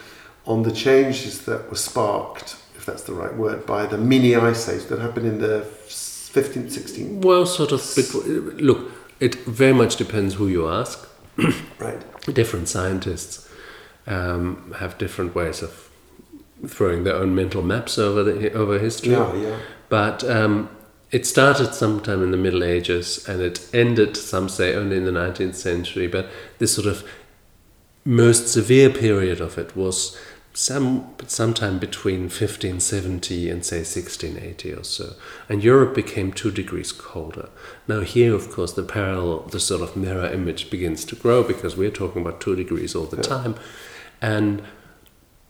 on 0.45 0.63
the 0.63 0.71
changes 0.71 1.45
that 1.45 1.69
were 1.69 1.75
sparked, 1.75 2.55
if 2.75 2.85
that's 2.85 3.03
the 3.03 3.13
right 3.13 3.35
word, 3.35 3.65
by 3.65 3.85
the 3.85 3.97
mini 3.97 4.35
ice 4.35 4.69
age 4.69 4.85
that 4.85 4.99
happened 4.99 5.25
in 5.25 5.39
the 5.39 5.65
15th, 6.35 6.71
16th. 6.77 7.23
Well, 7.23 7.45
sort 7.45 7.71
of. 7.71 7.81
Look, 8.59 8.91
it 9.19 9.35
very 9.45 9.73
much 9.73 9.95
depends 9.95 10.35
who 10.35 10.47
you 10.47 10.67
ask. 10.67 11.07
Right. 11.77 12.01
different 12.33 12.69
scientists 12.69 13.47
um, 14.07 14.73
have 14.79 14.97
different 14.97 15.35
ways 15.35 15.61
of 15.61 15.89
throwing 16.65 17.03
their 17.03 17.15
own 17.15 17.35
mental 17.35 17.61
maps 17.61 17.99
over 17.99 18.23
the 18.23 18.53
over 18.53 18.79
history. 18.79 19.11
Yeah, 19.11 19.33
yeah. 19.35 19.57
But 19.89 20.23
um, 20.23 20.69
it 21.11 21.25
started 21.25 21.73
sometime 21.73 22.23
in 22.23 22.31
the 22.31 22.37
Middle 22.37 22.63
Ages 22.63 23.27
and 23.27 23.41
it 23.41 23.69
ended, 23.73 24.17
some 24.17 24.49
say, 24.49 24.73
only 24.73 24.97
in 24.97 25.05
the 25.05 25.11
19th 25.11 25.55
century. 25.55 26.07
But 26.07 26.29
this 26.57 26.73
sort 26.73 26.87
of 26.87 27.03
most 28.05 28.47
severe 28.47 28.89
period 28.89 29.41
of 29.41 29.57
it 29.57 29.75
was 29.75 30.17
some 30.55 31.13
sometime 31.27 31.79
between 31.79 32.21
1570 32.21 33.49
and 33.49 33.65
say 33.65 33.79
1680 33.79 34.73
or 34.73 34.83
so. 34.85 35.13
And 35.49 35.61
europe 35.61 35.93
became 35.93 36.31
two 36.31 36.49
degrees 36.49 36.93
colder. 36.93 37.49
Now 37.89 37.99
here 37.99 38.33
of 38.33 38.49
course 38.49 38.71
the 38.71 38.83
parallel 38.83 39.41
the 39.41 39.59
sort 39.59 39.81
of 39.81 39.97
mirror 39.97 40.31
image 40.31 40.69
begins 40.69 41.03
to 41.05 41.15
grow 41.15 41.43
because 41.43 41.75
we're 41.75 41.91
talking 41.91 42.21
about 42.21 42.39
two 42.39 42.55
degrees 42.55 42.95
all 42.95 43.03
the 43.03 43.21
time. 43.21 43.55
And 44.21 44.63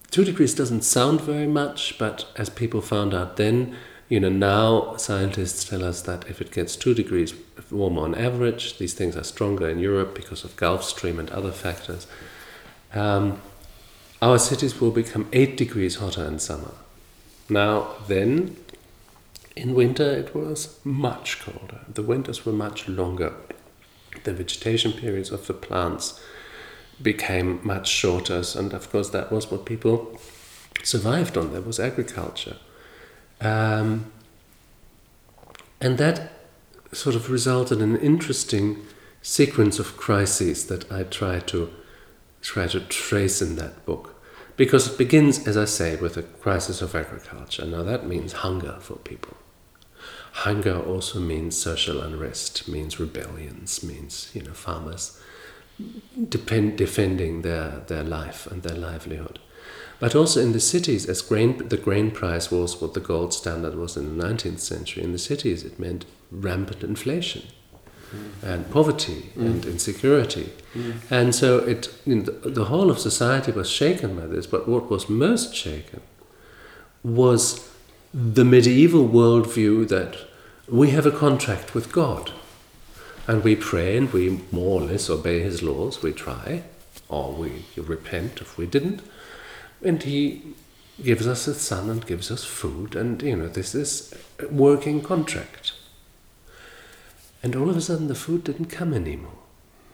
two 0.10 0.26
degrees 0.26 0.56
doesn't 0.56 0.82
sound 0.82 1.22
very 1.22 1.48
much 1.48 2.00
but 2.00 2.26
as 2.36 2.50
people 2.50 2.82
found 2.82 3.14
out 3.14 3.38
then 3.38 3.76
you 4.10 4.20
know 4.20 4.30
now 4.30 4.96
scientists 4.98 5.66
tell 5.66 5.84
us 5.84 6.02
that 6.02 6.28
if 6.28 6.42
it 6.42 6.52
gets 6.52 6.76
two 6.76 6.96
degrees 6.96 7.36
warmer 7.70 8.02
on 8.02 8.16
average 8.16 8.80
these 8.80 8.96
things 8.96 9.16
are 9.16 9.24
stronger 9.24 9.70
in 9.70 9.78
europe 9.78 10.16
because 10.16 10.44
of 10.44 10.56
gulf 10.56 10.84
stream 10.84 11.20
and 11.20 11.30
other 11.30 11.52
factors. 11.52 12.08
Um, 12.92 13.40
our 14.22 14.40
cities 14.40 14.80
will 14.80 14.92
become 14.92 15.28
8 15.34 15.58
degrees 15.58 15.96
hotter 15.96 16.26
in 16.26 16.40
summer. 16.40 16.72
Now, 17.50 17.96
then, 18.08 18.58
in 19.56 19.74
winter 19.74 20.10
it 20.10 20.36
was 20.36 20.80
much 20.84 21.40
colder. 21.42 21.82
The 21.88 22.02
winters 22.02 22.46
were 22.46 22.54
much 22.54 22.88
longer. 22.88 23.34
The 24.24 24.34
vegetation 24.34 24.94
periods 24.94 25.32
of 25.32 25.48
the 25.48 25.54
plants 25.54 26.20
became 27.02 27.60
much 27.64 27.88
shorter, 27.88 28.42
and 28.56 28.74
of 28.74 28.90
course, 28.90 29.10
that 29.10 29.32
was 29.32 29.52
what 29.52 29.66
people 29.66 30.20
survived 30.84 31.38
on. 31.38 31.52
There 31.52 31.62
was 31.62 31.80
agriculture. 31.80 32.58
Um, 33.42 34.12
and 35.82 35.98
that 35.98 36.32
sort 36.94 37.16
of 37.16 37.30
resulted 37.30 37.82
in 37.82 37.96
an 37.96 38.02
interesting 38.02 38.86
sequence 39.22 39.80
of 39.80 39.98
crises 39.98 40.68
that 40.68 40.90
I 40.92 41.04
try 41.04 41.40
to 41.40 41.70
try 42.46 42.68
to 42.68 42.80
trace 42.80 43.42
in 43.42 43.56
that 43.56 43.86
book. 43.86 44.22
Because 44.56 44.88
it 44.88 44.98
begins, 44.98 45.48
as 45.48 45.58
I 45.58 45.66
say, 45.66 45.96
with 45.96 46.16
a 46.16 46.24
crisis 46.24 46.82
of 46.82 46.96
agriculture. 46.96 47.66
Now 47.66 47.84
that 47.84 48.08
means 48.08 48.44
hunger 48.46 48.78
for 48.80 48.96
people. 48.96 49.36
Hunger 50.32 50.80
also 50.80 51.20
means 51.20 51.58
social 51.58 52.02
unrest, 52.02 52.68
means 52.68 53.00
rebellions, 53.00 53.84
means 53.84 54.30
you 54.34 54.44
know 54.44 54.54
farmers 54.54 55.20
depend, 56.30 56.78
defending 56.78 57.42
their, 57.42 57.82
their 57.88 58.04
life 58.04 58.48
and 58.48 58.64
their 58.64 58.78
livelihood. 58.78 59.40
But 60.00 60.16
also 60.16 60.42
in 60.42 60.52
the 60.52 60.60
cities, 60.60 61.06
as 61.08 61.22
grain, 61.22 61.68
the 61.70 61.78
grain 61.78 62.12
price 62.12 62.52
was 62.52 62.82
what 62.82 62.94
the 62.94 63.00
gold 63.00 63.34
standard 63.34 63.76
was 63.76 63.98
in 63.98 64.18
the 64.18 64.24
19th 64.24 64.60
century, 64.60 65.04
in 65.04 65.14
the 65.14 65.18
cities 65.18 65.64
it 65.64 65.80
meant 65.80 66.06
rampant 66.32 66.84
inflation 66.84 67.44
Mm. 68.14 68.44
and 68.44 68.72
poverty 68.72 69.32
mm. 69.36 69.46
and 69.46 69.66
insecurity. 69.66 70.52
Mm. 70.74 71.00
And 71.10 71.36
so 71.36 71.58
it, 71.60 71.90
the, 72.06 72.32
the 72.44 72.66
whole 72.66 72.92
of 72.92 73.00
society 73.00 73.52
was 73.52 73.70
shaken 73.70 74.16
by 74.16 74.28
this, 74.28 74.46
but 74.46 74.68
what 74.68 74.90
was 74.90 75.10
most 75.10 75.56
shaken 75.56 76.02
was 77.04 77.70
the 78.14 78.46
medieval 78.46 79.08
worldview 79.08 79.88
that 79.90 80.18
we 80.68 80.92
have 80.92 81.06
a 81.06 81.12
contract 81.12 81.74
with 81.74 81.92
God. 81.92 82.32
And 83.28 83.44
we 83.44 83.56
pray 83.56 83.98
and 83.98 84.14
we 84.14 84.42
more 84.52 84.82
or 84.82 84.86
less 84.86 85.10
obey 85.10 85.42
his 85.42 85.64
laws, 85.64 86.04
we 86.04 86.14
try, 86.14 86.64
or 87.10 87.34
we 87.34 87.64
repent 87.76 88.40
if 88.40 88.58
we 88.58 88.68
didn't. 88.68 89.02
And 89.84 90.04
he 90.04 90.44
gives 91.04 91.28
us 91.28 91.48
a 91.48 91.54
sun 91.54 91.90
and 91.90 92.06
gives 92.06 92.32
us 92.32 92.44
food, 92.44 92.96
and 92.96 93.22
you 93.22 93.36
know, 93.36 93.48
this 93.48 93.76
is 93.76 94.14
a 94.40 94.48
working 94.48 95.02
contract. 95.02 95.65
And 97.46 97.56
all 97.56 97.70
of 97.70 97.78
a 97.78 97.82
sudden, 97.82 98.08
the 98.08 98.16
food 98.16 98.44
didn't 98.44 98.72
come 98.72 98.92
anymore. 98.92 99.38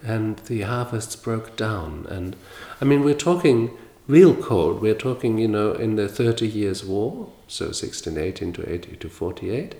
And 0.01 0.37
the 0.37 0.61
harvests 0.61 1.17
broke 1.17 1.57
down. 1.57 2.07
And 2.09 2.37
I 2.79 2.85
mean, 2.85 3.03
we're 3.03 3.13
talking 3.13 3.77
real 4.07 4.33
cold. 4.33 4.81
We're 4.81 4.95
talking, 4.95 5.37
you 5.37 5.49
know, 5.49 5.73
in 5.73 5.97
the 5.97 6.07
Thirty 6.07 6.47
Years' 6.47 6.85
War, 6.85 7.27
so 7.49 7.65
1618 7.65 8.53
to 8.53 8.73
80 8.73 8.95
to 8.95 9.09
48. 9.09 9.75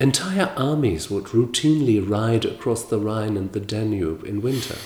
Entire 0.00 0.54
armies 0.56 1.10
would 1.10 1.24
routinely 1.24 2.00
ride 2.00 2.46
across 2.46 2.82
the 2.82 2.98
Rhine 2.98 3.36
and 3.36 3.52
the 3.52 3.60
Danube 3.60 4.24
in 4.24 4.40
winter. 4.40 4.78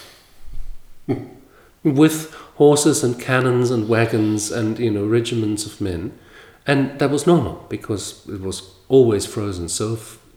with 1.85 2.35
horses 2.57 3.05
and 3.05 3.21
cannons 3.21 3.71
and 3.71 3.89
wagons 3.89 4.51
and, 4.51 4.81
you 4.81 4.91
know, 4.91 5.07
regiments 5.07 5.65
of 5.65 5.81
men. 5.81 6.19
And 6.67 6.99
that 6.99 7.11
was 7.11 7.25
normal 7.25 7.65
because 7.69 8.29
it 8.29 8.41
was 8.41 8.75
always 8.89 9.27
frozen 9.27 9.69
so 9.69 9.97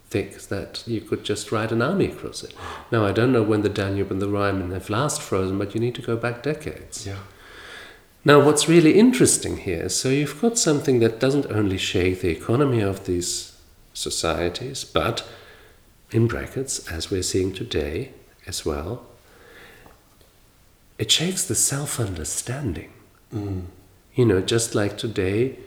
thick 0.09 0.39
that 0.43 0.83
you 0.87 1.01
could 1.01 1.23
just 1.23 1.51
ride 1.51 1.71
an 1.71 1.81
army 1.81 2.05
across 2.05 2.43
it. 2.43 2.53
Now, 2.91 3.05
I 3.05 3.11
don't 3.11 3.33
know 3.33 3.43
when 3.43 3.61
the 3.61 3.69
Danube 3.69 4.11
and 4.11 4.21
the 4.21 4.29
Rhine 4.29 4.71
have 4.71 4.89
last 4.89 5.21
frozen, 5.21 5.57
but 5.57 5.73
you 5.75 5.81
need 5.81 5.95
to 5.95 6.01
go 6.01 6.15
back 6.15 6.43
decades. 6.43 7.05
Yeah. 7.05 7.19
Now, 8.23 8.39
what's 8.39 8.67
really 8.67 8.97
interesting 8.97 9.57
here 9.57 9.83
is 9.83 9.99
so 9.99 10.09
you've 10.09 10.41
got 10.41 10.57
something 10.57 10.99
that 10.99 11.19
doesn't 11.19 11.51
only 11.51 11.77
shake 11.77 12.21
the 12.21 12.29
economy 12.29 12.81
of 12.81 13.05
these 13.05 13.57
societies, 13.93 14.83
but 14.83 15.27
in 16.11 16.27
brackets, 16.27 16.89
as 16.91 17.11
we're 17.11 17.23
seeing 17.23 17.53
today 17.53 18.11
as 18.45 18.65
well, 18.65 19.05
it 20.97 21.11
shakes 21.11 21.45
the 21.45 21.55
self 21.55 21.99
understanding. 21.99 22.91
Mm. 23.33 23.65
You 24.15 24.25
know, 24.25 24.41
just 24.41 24.73
like 24.73 24.97
today, 24.97 25.57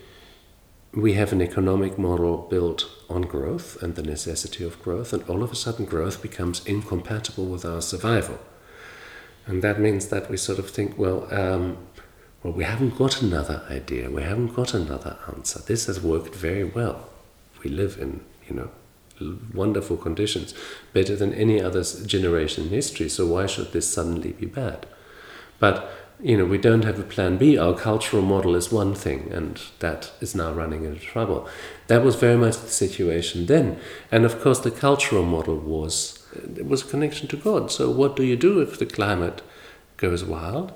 we 0.92 1.12
have 1.12 1.32
an 1.32 1.40
economic 1.40 1.98
model 1.98 2.46
built 2.50 2.86
on 3.08 3.22
growth 3.22 3.80
and 3.82 3.94
the 3.94 4.02
necessity 4.02 4.64
of 4.64 4.82
growth, 4.82 5.12
and 5.12 5.22
all 5.28 5.42
of 5.42 5.52
a 5.52 5.56
sudden, 5.56 5.84
growth 5.84 6.20
becomes 6.20 6.64
incompatible 6.66 7.46
with 7.46 7.64
our 7.64 7.80
survival. 7.80 8.38
And 9.46 9.62
that 9.62 9.80
means 9.80 10.08
that 10.08 10.28
we 10.28 10.36
sort 10.36 10.58
of 10.58 10.70
think, 10.70 10.98
well, 10.98 11.32
um, 11.32 11.78
well, 12.42 12.52
we 12.52 12.64
haven't 12.64 12.96
got 12.98 13.22
another 13.22 13.62
idea, 13.70 14.10
we 14.10 14.22
haven't 14.22 14.54
got 14.54 14.74
another 14.74 15.18
answer. 15.28 15.60
This 15.60 15.86
has 15.86 16.00
worked 16.00 16.34
very 16.34 16.64
well. 16.64 17.08
We 17.62 17.70
live 17.70 17.98
in, 18.00 18.24
you 18.48 18.56
know, 18.56 18.70
wonderful 19.54 19.96
conditions, 19.96 20.54
better 20.92 21.14
than 21.14 21.34
any 21.34 21.60
other 21.60 21.84
generation 21.84 22.64
in 22.64 22.70
history, 22.70 23.08
so 23.08 23.26
why 23.26 23.46
should 23.46 23.72
this 23.72 23.92
suddenly 23.92 24.32
be 24.32 24.46
bad? 24.46 24.86
But 25.58 25.90
you 26.22 26.36
know, 26.36 26.44
we 26.44 26.58
don't 26.58 26.84
have 26.84 26.98
a 26.98 27.04
plan 27.04 27.36
B. 27.38 27.56
Our 27.56 27.74
cultural 27.74 28.22
model 28.22 28.54
is 28.54 28.70
one 28.70 28.94
thing, 28.94 29.30
and 29.32 29.60
that 29.78 30.12
is 30.20 30.34
now 30.34 30.52
running 30.52 30.84
into 30.84 31.00
trouble. 31.00 31.48
That 31.86 32.02
was 32.02 32.16
very 32.16 32.36
much 32.36 32.58
the 32.58 32.68
situation 32.68 33.46
then. 33.46 33.78
And 34.12 34.24
of 34.24 34.40
course, 34.40 34.58
the 34.58 34.70
cultural 34.70 35.24
model 35.24 35.56
was 35.56 36.24
it 36.34 36.66
was 36.66 36.82
a 36.82 36.86
connection 36.86 37.28
to 37.28 37.36
God. 37.36 37.70
So, 37.70 37.90
what 37.90 38.16
do 38.16 38.22
you 38.22 38.36
do 38.36 38.60
if 38.60 38.78
the 38.78 38.86
climate 38.86 39.42
goes 39.96 40.24
wild? 40.24 40.72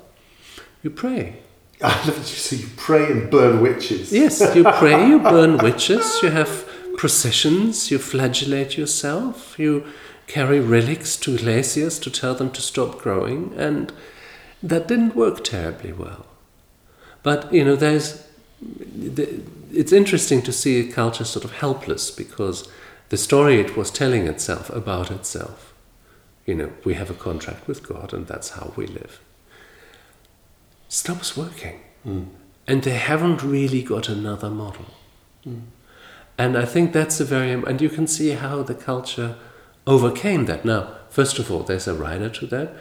You 0.82 0.90
pray. 0.90 1.40
I 1.82 1.96
love 2.06 2.18
you 2.18 2.24
say 2.24 2.56
you 2.56 2.68
pray 2.76 3.10
and 3.10 3.30
burn 3.30 3.60
witches. 3.60 4.12
Yes, 4.12 4.40
you 4.54 4.64
pray, 4.78 5.08
you 5.08 5.18
burn 5.18 5.58
witches, 5.58 6.22
you 6.22 6.30
have 6.30 6.68
processions, 6.96 7.90
you 7.90 7.98
flagellate 7.98 8.78
yourself, 8.78 9.58
you 9.58 9.84
carry 10.26 10.60
relics 10.60 11.16
to 11.18 11.36
glaciers 11.36 11.98
to 11.98 12.10
tell 12.10 12.34
them 12.34 12.50
to 12.52 12.62
stop 12.62 12.98
growing, 12.98 13.52
and 13.56 13.92
that 14.64 14.88
didn't 14.88 15.14
work 15.14 15.44
terribly 15.44 15.92
well. 15.92 16.26
But 17.22 17.52
you 17.52 17.64
know, 17.64 17.76
there's 17.76 18.26
it's 19.72 19.92
interesting 19.92 20.40
to 20.42 20.52
see 20.52 20.80
a 20.80 20.92
culture 20.92 21.24
sort 21.24 21.44
of 21.44 21.52
helpless 21.52 22.10
because 22.10 22.68
the 23.10 23.16
story 23.16 23.60
it 23.60 23.76
was 23.76 23.90
telling 23.90 24.26
itself 24.26 24.70
about 24.70 25.10
itself. 25.10 25.74
You 26.46 26.54
know, 26.54 26.72
we 26.84 26.94
have 26.94 27.10
a 27.10 27.14
contract 27.14 27.66
with 27.66 27.86
God, 27.86 28.12
and 28.12 28.26
that's 28.26 28.50
how 28.50 28.72
we 28.76 28.86
live. 28.86 29.20
Stops 30.88 31.36
working, 31.36 31.80
mm. 32.06 32.26
and 32.66 32.82
they 32.82 32.98
haven't 32.98 33.42
really 33.42 33.82
got 33.82 34.08
another 34.08 34.50
model. 34.50 34.86
Mm. 35.46 35.62
And 36.36 36.56
I 36.56 36.64
think 36.64 36.92
that's 36.92 37.20
a 37.20 37.24
very 37.24 37.52
and 37.52 37.80
you 37.80 37.90
can 37.90 38.06
see 38.06 38.30
how 38.30 38.62
the 38.62 38.74
culture 38.74 39.36
overcame 39.86 40.46
that. 40.46 40.64
Now, 40.64 40.94
first 41.10 41.38
of 41.38 41.50
all, 41.50 41.62
there's 41.62 41.88
a 41.88 41.94
rider 41.94 42.30
to 42.30 42.46
that 42.46 42.74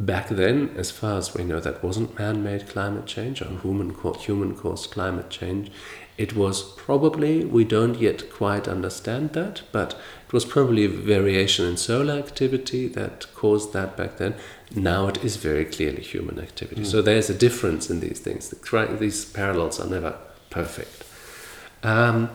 Back 0.00 0.30
then, 0.30 0.70
as 0.78 0.90
far 0.90 1.18
as 1.18 1.34
we 1.34 1.44
know, 1.44 1.60
that 1.60 1.84
wasn't 1.84 2.18
man 2.18 2.42
made 2.42 2.70
climate 2.70 3.04
change 3.04 3.42
or 3.42 3.48
human, 3.60 3.94
human 4.18 4.56
caused 4.56 4.90
climate 4.90 5.28
change. 5.28 5.70
It 6.16 6.34
was 6.34 6.62
probably, 6.62 7.44
we 7.44 7.64
don't 7.64 8.00
yet 8.00 8.32
quite 8.32 8.66
understand 8.66 9.34
that, 9.34 9.60
but 9.72 10.00
it 10.26 10.32
was 10.32 10.46
probably 10.46 10.86
a 10.86 10.88
variation 10.88 11.66
in 11.66 11.76
solar 11.76 12.14
activity 12.14 12.88
that 12.88 13.26
caused 13.34 13.74
that 13.74 13.94
back 13.94 14.16
then. 14.16 14.36
Now 14.74 15.06
it 15.08 15.22
is 15.22 15.36
very 15.36 15.66
clearly 15.66 16.00
human 16.00 16.38
activity. 16.38 16.80
Mm. 16.80 16.86
So 16.86 17.02
there's 17.02 17.28
a 17.28 17.34
difference 17.34 17.90
in 17.90 18.00
these 18.00 18.20
things. 18.20 18.48
The, 18.48 18.96
these 18.98 19.26
parallels 19.26 19.78
are 19.78 19.86
never 19.86 20.16
perfect. 20.48 21.04
Um, 21.82 22.30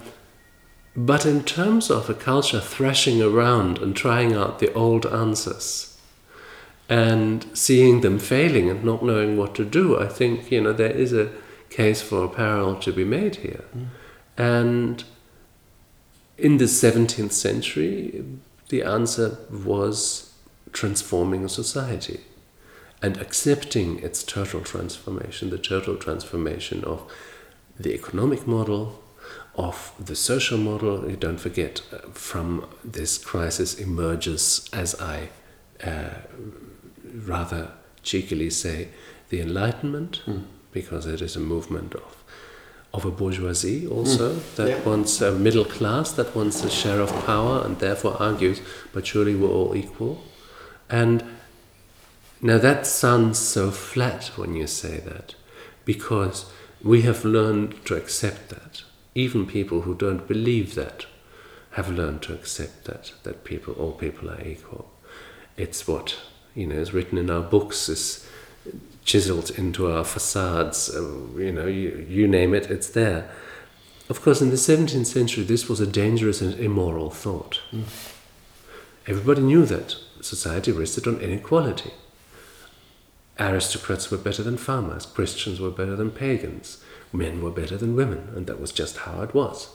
but 0.95 1.25
in 1.25 1.43
terms 1.43 1.89
of 1.89 2.12
a 2.12 2.13
culture 2.13 2.62
thrashing 2.62 3.24
around 3.24 3.79
and 3.79 3.95
trying 3.95 4.34
out 4.34 4.60
the 4.60 4.72
old 4.74 5.07
answers, 5.07 5.94
and 6.87 7.45
seeing 7.53 8.01
them 8.01 8.19
failing 8.19 8.69
and 8.69 8.83
not 8.83 9.03
knowing 9.03 9.37
what 9.37 9.55
to 9.55 9.65
do, 9.65 9.99
I 9.99 10.07
think 10.07 10.51
you 10.51 10.61
know 10.61 10.73
there 10.73 10.91
is 10.91 11.13
a 11.13 11.31
case 11.69 12.01
for 12.01 12.23
a 12.23 12.29
parallel 12.29 12.79
to 12.79 12.91
be 12.91 13.03
made 13.03 13.37
here. 13.37 13.65
Mm. 13.75 13.85
And 14.37 15.03
in 16.37 16.57
the 16.57 16.65
17th 16.65 17.31
century, 17.31 18.23
the 18.69 18.83
answer 18.83 19.37
was 19.51 20.33
transforming 20.73 21.45
a 21.45 21.49
society 21.49 22.19
and 23.01 23.17
accepting 23.17 23.99
its 23.99 24.23
total 24.23 24.61
transformation, 24.61 25.49
the 25.49 25.57
total 25.57 25.95
transformation 25.95 26.83
of 26.83 27.09
the 27.79 27.93
economic 27.93 28.47
model, 28.47 29.01
of 29.55 29.93
the 29.99 30.15
social 30.15 30.57
model. 30.57 31.09
You 31.09 31.15
don't 31.15 31.39
forget, 31.39 31.81
uh, 31.91 32.09
from 32.11 32.67
this 32.83 33.17
crisis 33.17 33.75
emerges, 33.75 34.69
as 34.74 35.00
I 35.00 35.29
uh, 35.83 36.21
rather 37.15 37.71
cheekily 38.03 38.49
say 38.49 38.89
the 39.29 39.41
Enlightenment, 39.41 40.21
mm. 40.25 40.43
because 40.71 41.05
it 41.05 41.21
is 41.21 41.35
a 41.35 41.39
movement 41.39 41.95
of 41.95 42.23
of 42.93 43.03
a 43.03 43.11
bourgeoisie 43.11 43.85
also 43.85 44.35
mm. 44.35 44.55
that 44.55 44.69
yeah. 44.69 44.81
wants 44.83 45.19
a 45.19 45.31
middle 45.33 45.65
class, 45.65 46.13
that 46.13 46.33
wants 46.33 46.63
a 46.63 46.69
share 46.69 47.01
of 47.01 47.11
power, 47.25 47.61
and 47.65 47.79
therefore 47.79 48.15
argues, 48.21 48.61
but 48.93 49.05
surely 49.05 49.35
we're 49.35 49.49
all 49.49 49.75
equal. 49.75 50.23
And 50.89 51.21
now 52.41 52.57
that 52.57 52.87
sounds 52.87 53.37
so 53.37 53.69
flat 53.69 54.31
when 54.37 54.55
you 54.55 54.65
say 54.65 54.99
that, 54.99 55.35
because 55.83 56.45
we 56.81 57.01
have 57.01 57.25
learned 57.25 57.83
to 57.85 57.95
accept 57.95 58.49
that. 58.49 58.83
Even 59.13 59.45
people 59.45 59.81
who 59.81 59.95
don't 59.95 60.25
believe 60.27 60.75
that 60.75 61.05
have 61.71 61.89
learned 61.89 62.21
to 62.21 62.33
accept 62.33 62.85
that, 62.85 63.11
that 63.23 63.43
people, 63.43 63.73
all 63.73 63.91
people 63.91 64.29
are 64.29 64.41
equal. 64.41 64.89
It's 65.57 65.85
what 65.85 66.15
you 66.55 66.65
know, 66.65 66.75
is 66.75 66.94
written 66.94 67.18
in 67.18 67.29
our 67.29 67.41
books, 67.41 67.89
is 67.89 68.27
chiseled 69.03 69.51
into 69.51 69.91
our 69.91 70.03
facades, 70.03 70.89
uh, 70.89 71.01
you 71.37 71.51
know, 71.51 71.68
you, 71.68 72.05
you 72.09 72.27
name 72.27 72.53
it, 72.53 72.72
it's 72.72 72.89
there. 72.89 73.29
Of 74.09 74.22
course, 74.22 74.41
in 74.41 74.50
the 74.50 74.55
17th 74.55 75.05
century, 75.05 75.44
this 75.44 75.70
was 75.70 75.79
a 75.79 75.87
dangerous 75.87 76.41
and 76.41 76.59
immoral 76.59 77.11
thought. 77.11 77.61
Mm. 77.72 77.83
Everybody 79.07 79.41
knew 79.41 79.65
that 79.65 79.96
society 80.22 80.72
rested 80.72 81.07
on 81.07 81.20
inequality. 81.20 81.91
Aristocrats 83.39 84.09
were 84.09 84.18
better 84.18 84.41
than 84.41 84.57
farmers, 84.57 85.05
Christians 85.05 85.59
were 85.59 85.70
better 85.70 85.96
than 85.96 86.09
pagans, 86.09 86.83
men 87.11 87.41
were 87.41 87.51
better 87.51 87.77
than 87.77 87.96
women, 87.96 88.29
and 88.35 88.48
that 88.48 88.59
was 88.59 88.72
just 88.72 88.98
how 88.98 89.22
it 89.22 89.33
was. 89.33 89.70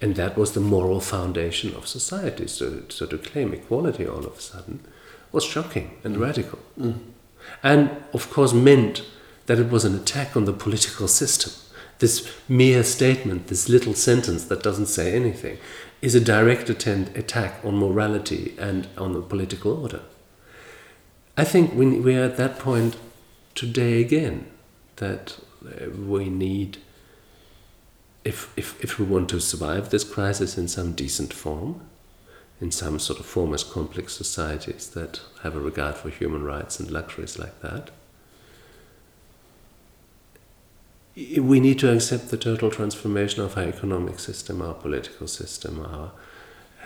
And 0.00 0.16
that 0.16 0.36
was 0.36 0.52
the 0.52 0.60
moral 0.60 1.00
foundation 1.00 1.74
of 1.74 1.86
society. 1.86 2.46
So, 2.46 2.82
so 2.88 3.06
to 3.06 3.18
claim 3.18 3.52
equality 3.52 4.06
all 4.06 4.24
of 4.24 4.38
a 4.38 4.40
sudden 4.40 4.80
was 5.34 5.44
shocking 5.44 5.90
and 6.04 6.16
radical. 6.16 6.60
Mm. 6.78 7.00
And 7.62 7.90
of 8.12 8.30
course, 8.30 8.54
meant 8.54 9.02
that 9.46 9.58
it 9.58 9.70
was 9.70 9.84
an 9.84 9.94
attack 9.94 10.36
on 10.36 10.44
the 10.44 10.52
political 10.52 11.08
system. 11.08 11.52
This 11.98 12.30
mere 12.48 12.82
statement, 12.82 13.48
this 13.48 13.68
little 13.68 13.94
sentence 13.94 14.44
that 14.44 14.62
doesn't 14.62 14.86
say 14.86 15.14
anything, 15.14 15.58
is 16.00 16.14
a 16.14 16.20
direct 16.20 16.70
attempt, 16.70 17.16
attack 17.16 17.64
on 17.64 17.76
morality 17.76 18.54
and 18.58 18.88
on 18.96 19.12
the 19.12 19.22
political 19.22 19.72
order. 19.82 20.02
I 21.36 21.44
think 21.44 21.74
we, 21.74 21.98
we 21.98 22.16
are 22.16 22.24
at 22.24 22.36
that 22.36 22.58
point 22.58 22.96
today 23.54 24.00
again 24.00 24.46
that 24.96 25.38
uh, 25.64 25.90
we 25.90 26.28
need, 26.28 26.78
if, 28.24 28.52
if, 28.56 28.82
if 28.82 28.98
we 28.98 29.04
want 29.04 29.28
to 29.30 29.40
survive 29.40 29.90
this 29.90 30.04
crisis 30.04 30.56
in 30.56 30.68
some 30.68 30.92
decent 30.92 31.32
form, 31.32 31.80
in 32.60 32.70
some 32.70 32.98
sort 32.98 33.20
of 33.20 33.26
form 33.26 33.52
as 33.52 33.64
complex 33.64 34.14
societies 34.14 34.88
that 34.90 35.20
have 35.42 35.56
a 35.56 35.60
regard 35.60 35.96
for 35.96 36.08
human 36.08 36.42
rights 36.44 36.78
and 36.78 36.90
luxuries 36.90 37.38
like 37.38 37.60
that. 37.60 37.90
We 41.16 41.60
need 41.60 41.78
to 41.80 41.92
accept 41.92 42.30
the 42.30 42.36
total 42.36 42.70
transformation 42.70 43.42
of 43.42 43.56
our 43.56 43.64
economic 43.64 44.18
system, 44.18 44.60
our 44.60 44.74
political 44.74 45.28
system, 45.28 45.80
our 45.84 46.12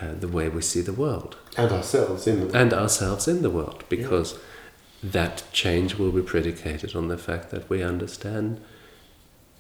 uh, 0.00 0.14
the 0.14 0.28
way 0.28 0.48
we 0.48 0.62
see 0.62 0.80
the 0.80 0.92
world, 0.92 1.36
and 1.56 1.72
ourselves 1.72 2.26
in 2.26 2.36
the 2.36 2.44
world. 2.44 2.56
and 2.56 2.72
ourselves 2.72 3.26
in 3.26 3.42
the 3.42 3.50
world, 3.50 3.82
because 3.88 4.34
yeah. 4.34 4.38
that 5.10 5.42
change 5.52 5.96
will 5.96 6.12
be 6.12 6.22
predicated 6.22 6.94
on 6.94 7.08
the 7.08 7.18
fact 7.18 7.50
that 7.50 7.68
we 7.68 7.82
understand 7.82 8.60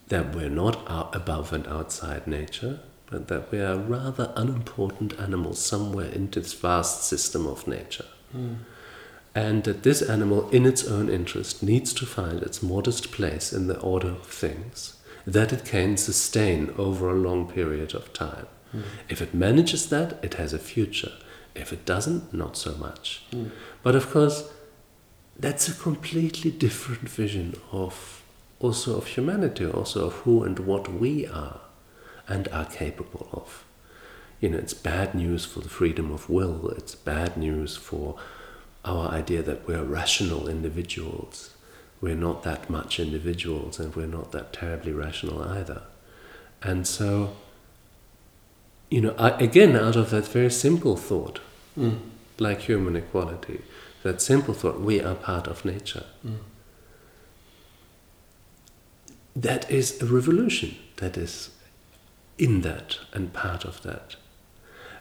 that 0.08 0.34
we're 0.34 0.48
not 0.48 0.80
above 1.14 1.52
and 1.52 1.66
outside 1.66 2.26
nature, 2.26 2.78
that 3.10 3.50
we 3.50 3.60
are 3.60 3.76
rather 3.76 4.32
unimportant 4.36 5.18
animals 5.18 5.58
somewhere 5.58 6.08
in 6.08 6.30
this 6.30 6.52
vast 6.52 7.04
system 7.04 7.46
of 7.46 7.66
nature. 7.66 8.04
Mm. 8.36 8.58
And 9.34 9.64
that 9.64 9.82
this 9.82 10.02
animal, 10.02 10.48
in 10.50 10.66
its 10.66 10.84
own 10.84 11.08
interest, 11.08 11.62
needs 11.62 11.92
to 11.94 12.06
find 12.06 12.42
its 12.42 12.62
modest 12.62 13.12
place 13.12 13.52
in 13.52 13.66
the 13.66 13.78
order 13.80 14.08
of 14.08 14.26
things 14.26 14.96
that 15.26 15.52
it 15.52 15.64
can 15.64 15.96
sustain 15.96 16.74
over 16.78 17.08
a 17.08 17.14
long 17.14 17.50
period 17.50 17.94
of 17.94 18.12
time. 18.12 18.46
Mm. 18.74 18.82
If 19.08 19.22
it 19.22 19.34
manages 19.34 19.88
that, 19.90 20.22
it 20.22 20.34
has 20.34 20.52
a 20.52 20.58
future. 20.58 21.12
If 21.54 21.72
it 21.72 21.84
doesn't, 21.84 22.32
not 22.32 22.56
so 22.56 22.74
much. 22.74 23.22
Mm. 23.32 23.50
But 23.82 23.94
of 23.94 24.10
course, 24.10 24.50
that's 25.38 25.68
a 25.68 25.74
completely 25.74 26.50
different 26.50 27.08
vision 27.08 27.54
of 27.72 28.22
also 28.60 28.96
of 28.96 29.06
humanity, 29.06 29.66
also 29.66 30.06
of 30.06 30.14
who 30.14 30.42
and 30.42 30.58
what 30.58 30.92
we 30.92 31.26
are 31.26 31.60
and 32.28 32.48
are 32.48 32.66
capable 32.66 33.28
of. 33.32 33.64
You 34.40 34.50
know, 34.50 34.58
it's 34.58 34.74
bad 34.74 35.14
news 35.14 35.44
for 35.44 35.60
the 35.60 35.68
freedom 35.68 36.12
of 36.12 36.30
will, 36.30 36.68
it's 36.70 36.94
bad 36.94 37.36
news 37.36 37.76
for 37.76 38.16
our 38.84 39.08
idea 39.10 39.42
that 39.42 39.66
we're 39.66 39.82
rational 39.82 40.48
individuals. 40.48 41.50
We're 42.00 42.14
not 42.14 42.44
that 42.44 42.70
much 42.70 43.00
individuals 43.00 43.80
and 43.80 43.94
we're 43.96 44.06
not 44.06 44.30
that 44.30 44.52
terribly 44.52 44.92
rational 44.92 45.42
either. 45.42 45.82
And 46.62 46.86
so, 46.86 47.36
you 48.88 49.00
know, 49.00 49.14
I, 49.18 49.30
again, 49.30 49.74
out 49.74 49.96
of 49.96 50.10
that 50.10 50.28
very 50.28 50.50
simple 50.50 50.96
thought, 50.96 51.40
mm. 51.76 51.98
like 52.38 52.60
human 52.60 52.94
equality, 52.94 53.62
that 54.04 54.22
simple 54.22 54.54
thought, 54.54 54.80
we 54.80 55.00
are 55.00 55.16
part 55.16 55.48
of 55.48 55.64
nature. 55.64 56.04
Mm. 56.24 56.38
that 59.38 59.70
is 59.70 60.02
a 60.02 60.06
revolution 60.06 60.74
that 60.96 61.16
is 61.16 61.50
in 62.38 62.62
that 62.62 62.98
and 63.12 63.32
part 63.32 63.64
of 63.64 63.82
that. 63.82 64.16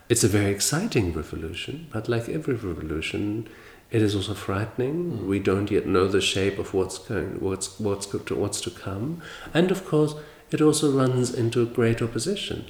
It's 0.10 0.24
a 0.24 0.30
very 0.30 0.52
exciting 0.52 1.14
revolution, 1.14 1.88
but 1.92 2.08
like 2.08 2.30
every 2.30 2.56
revolution, 2.56 3.48
it 3.92 4.02
is 4.02 4.16
also 4.16 4.34
frightening. 4.34 5.20
Mm. 5.20 5.26
We 5.28 5.40
don't 5.40 5.72
yet 5.72 5.86
know 5.86 6.08
the 6.08 6.22
shape 6.22 6.58
of 6.60 6.74
what's 6.74 6.98
going, 6.98 7.40
what's 7.40 7.80
what's 7.80 8.06
to, 8.06 8.36
what's 8.36 8.62
to 8.62 8.72
come, 8.72 9.22
and 9.54 9.70
of 9.70 9.86
course, 9.86 10.16
it 10.50 10.62
also 10.62 10.92
runs 10.92 11.34
into 11.34 11.66
great 11.66 12.02
opposition. 12.02 12.66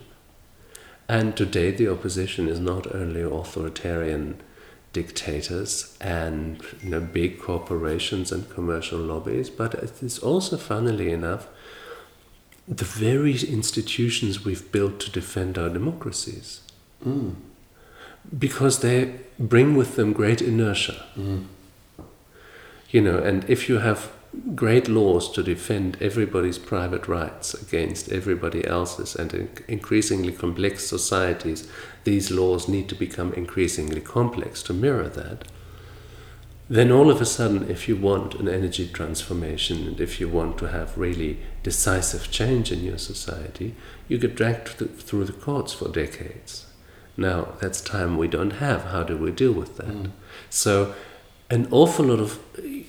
And 1.07 1.37
today, 1.37 1.71
the 1.71 1.87
opposition 1.87 2.47
is 2.49 2.59
not 2.59 2.93
only 2.93 3.21
authoritarian 3.21 4.41
dictators 4.93 5.95
and 6.01 6.61
you 6.81 6.89
know, 6.89 6.99
big 6.99 7.39
corporations 7.39 8.31
and 8.31 8.49
commercial 8.49 8.99
lobbies, 8.99 9.49
but 9.49 9.73
it 9.75 10.01
is 10.01 10.19
also, 10.19 10.57
funnily 10.57 11.11
enough, 11.11 11.47
the 12.67 12.85
very 12.85 13.31
institutions 13.31 14.43
we've 14.43 14.71
built 14.71 14.99
to 14.99 15.11
defend 15.11 15.57
our 15.57 15.69
democracies. 15.69 16.61
Mm. 17.05 17.35
Because 18.37 18.81
they 18.81 19.19
bring 19.39 19.75
with 19.75 19.95
them 19.95 20.11
great 20.11 20.41
inertia. 20.41 21.05
Mm. 21.17 21.45
You 22.89 23.01
know, 23.01 23.17
and 23.19 23.49
if 23.49 23.69
you 23.69 23.79
have 23.79 24.11
great 24.55 24.87
laws 24.87 25.31
to 25.31 25.43
defend 25.43 25.97
everybody's 26.01 26.57
private 26.57 27.07
rights 27.07 27.53
against 27.53 28.11
everybody 28.11 28.65
else's 28.65 29.15
and 29.15 29.33
in 29.33 29.49
increasingly 29.67 30.33
complex 30.33 30.85
societies, 30.85 31.69
these 32.03 32.31
laws 32.31 32.67
need 32.67 32.89
to 32.89 32.95
become 32.95 33.33
increasingly 33.33 34.01
complex 34.01 34.61
to 34.63 34.73
mirror 34.73 35.09
that. 35.09 35.45
Then, 36.69 36.91
all 36.91 37.09
of 37.09 37.21
a 37.21 37.25
sudden, 37.25 37.69
if 37.69 37.87
you 37.87 37.95
want 37.95 38.35
an 38.35 38.49
energy 38.49 38.89
transformation 38.89 39.87
and 39.87 40.01
if 40.01 40.19
you 40.19 40.27
want 40.27 40.57
to 40.57 40.67
have 40.67 40.97
really 40.97 41.39
decisive 41.71 42.31
change 42.31 42.71
in 42.71 42.81
your 42.89 42.97
society, 42.97 43.69
you 44.07 44.17
get 44.17 44.35
dragged 44.35 44.67
through 45.07 45.25
the 45.25 45.33
courts 45.47 45.73
for 45.73 45.89
decades. 45.89 46.65
Now, 47.17 47.39
that's 47.59 47.81
time 47.81 48.11
we 48.17 48.29
don't 48.37 48.55
have. 48.65 48.81
How 48.93 49.03
do 49.03 49.17
we 49.17 49.31
deal 49.31 49.51
with 49.51 49.75
that? 49.77 49.95
Mm. 50.03 50.11
So, 50.49 50.93
an 51.49 51.67
awful 51.71 52.05
lot 52.05 52.21
of 52.21 52.31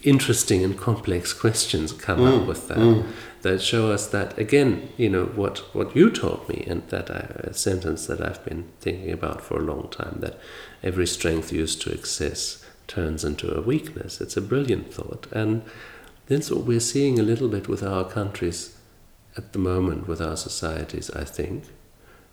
interesting 0.04 0.60
and 0.66 0.74
complex 0.88 1.32
questions 1.32 1.92
come 1.92 2.20
Mm, 2.20 2.28
up 2.34 2.46
with 2.46 2.68
that 2.68 2.78
mm. 2.78 3.04
that 3.42 3.60
show 3.70 3.84
us 3.96 4.04
that 4.16 4.28
again 4.46 4.70
you 5.02 5.08
know 5.14 5.26
what 5.40 5.58
what 5.78 5.94
you 5.98 6.06
taught 6.10 6.42
me 6.52 6.58
and 6.70 6.82
that 6.94 7.06
I, 7.20 7.22
a 7.50 7.54
sentence 7.54 8.00
that 8.08 8.20
I've 8.20 8.44
been 8.50 8.64
thinking 8.84 9.12
about 9.12 9.40
for 9.46 9.56
a 9.58 9.68
long 9.72 9.84
time 10.00 10.16
that 10.24 10.34
every 10.82 11.06
strength 11.06 11.48
used 11.62 11.78
to 11.82 11.92
excess 11.98 12.40
turns 12.94 13.22
into 13.24 13.46
a 13.58 13.60
weakness 13.72 14.20
it's 14.24 14.36
a 14.36 14.48
brilliant 14.52 14.92
thought 14.96 15.24
and 15.40 15.62
that's 16.28 16.50
what 16.50 16.64
we're 16.64 16.80
seeing 16.80 17.18
a 17.18 17.22
little 17.22 17.48
bit 17.48 17.68
with 17.68 17.82
our 17.82 18.04
countries 18.04 18.76
at 19.36 19.52
the 19.52 19.58
moment 19.58 20.06
with 20.06 20.20
our 20.20 20.36
societies 20.36 21.10
I 21.10 21.24
think 21.24 21.64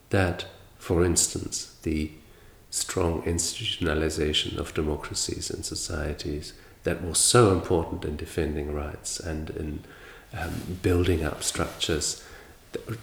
that 0.09 0.45
for 0.77 1.03
instance 1.03 1.77
the 1.83 2.11
strong 2.69 3.21
institutionalization 3.23 4.57
of 4.57 4.73
democracies 4.73 5.49
and 5.49 5.65
societies 5.65 6.53
that 6.83 7.03
was 7.03 7.17
so 7.17 7.51
important 7.51 8.05
in 8.05 8.15
defending 8.15 8.73
rights 8.73 9.19
and 9.19 9.49
in 9.49 9.83
um, 10.37 10.77
building 10.81 11.23
up 11.23 11.41
structures 11.41 12.23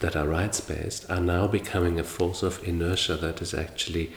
that, 0.01 0.17
are 0.17 0.29
rights 0.29 0.61
based 0.61 1.09
are 1.11 1.21
now 1.21 1.47
becoming 1.47 1.99
a 1.99 2.05
force 2.05 2.43
of 2.43 2.63
inertia 2.67 3.17
that 3.17 3.41
is 3.41 3.55
actually 3.55 4.13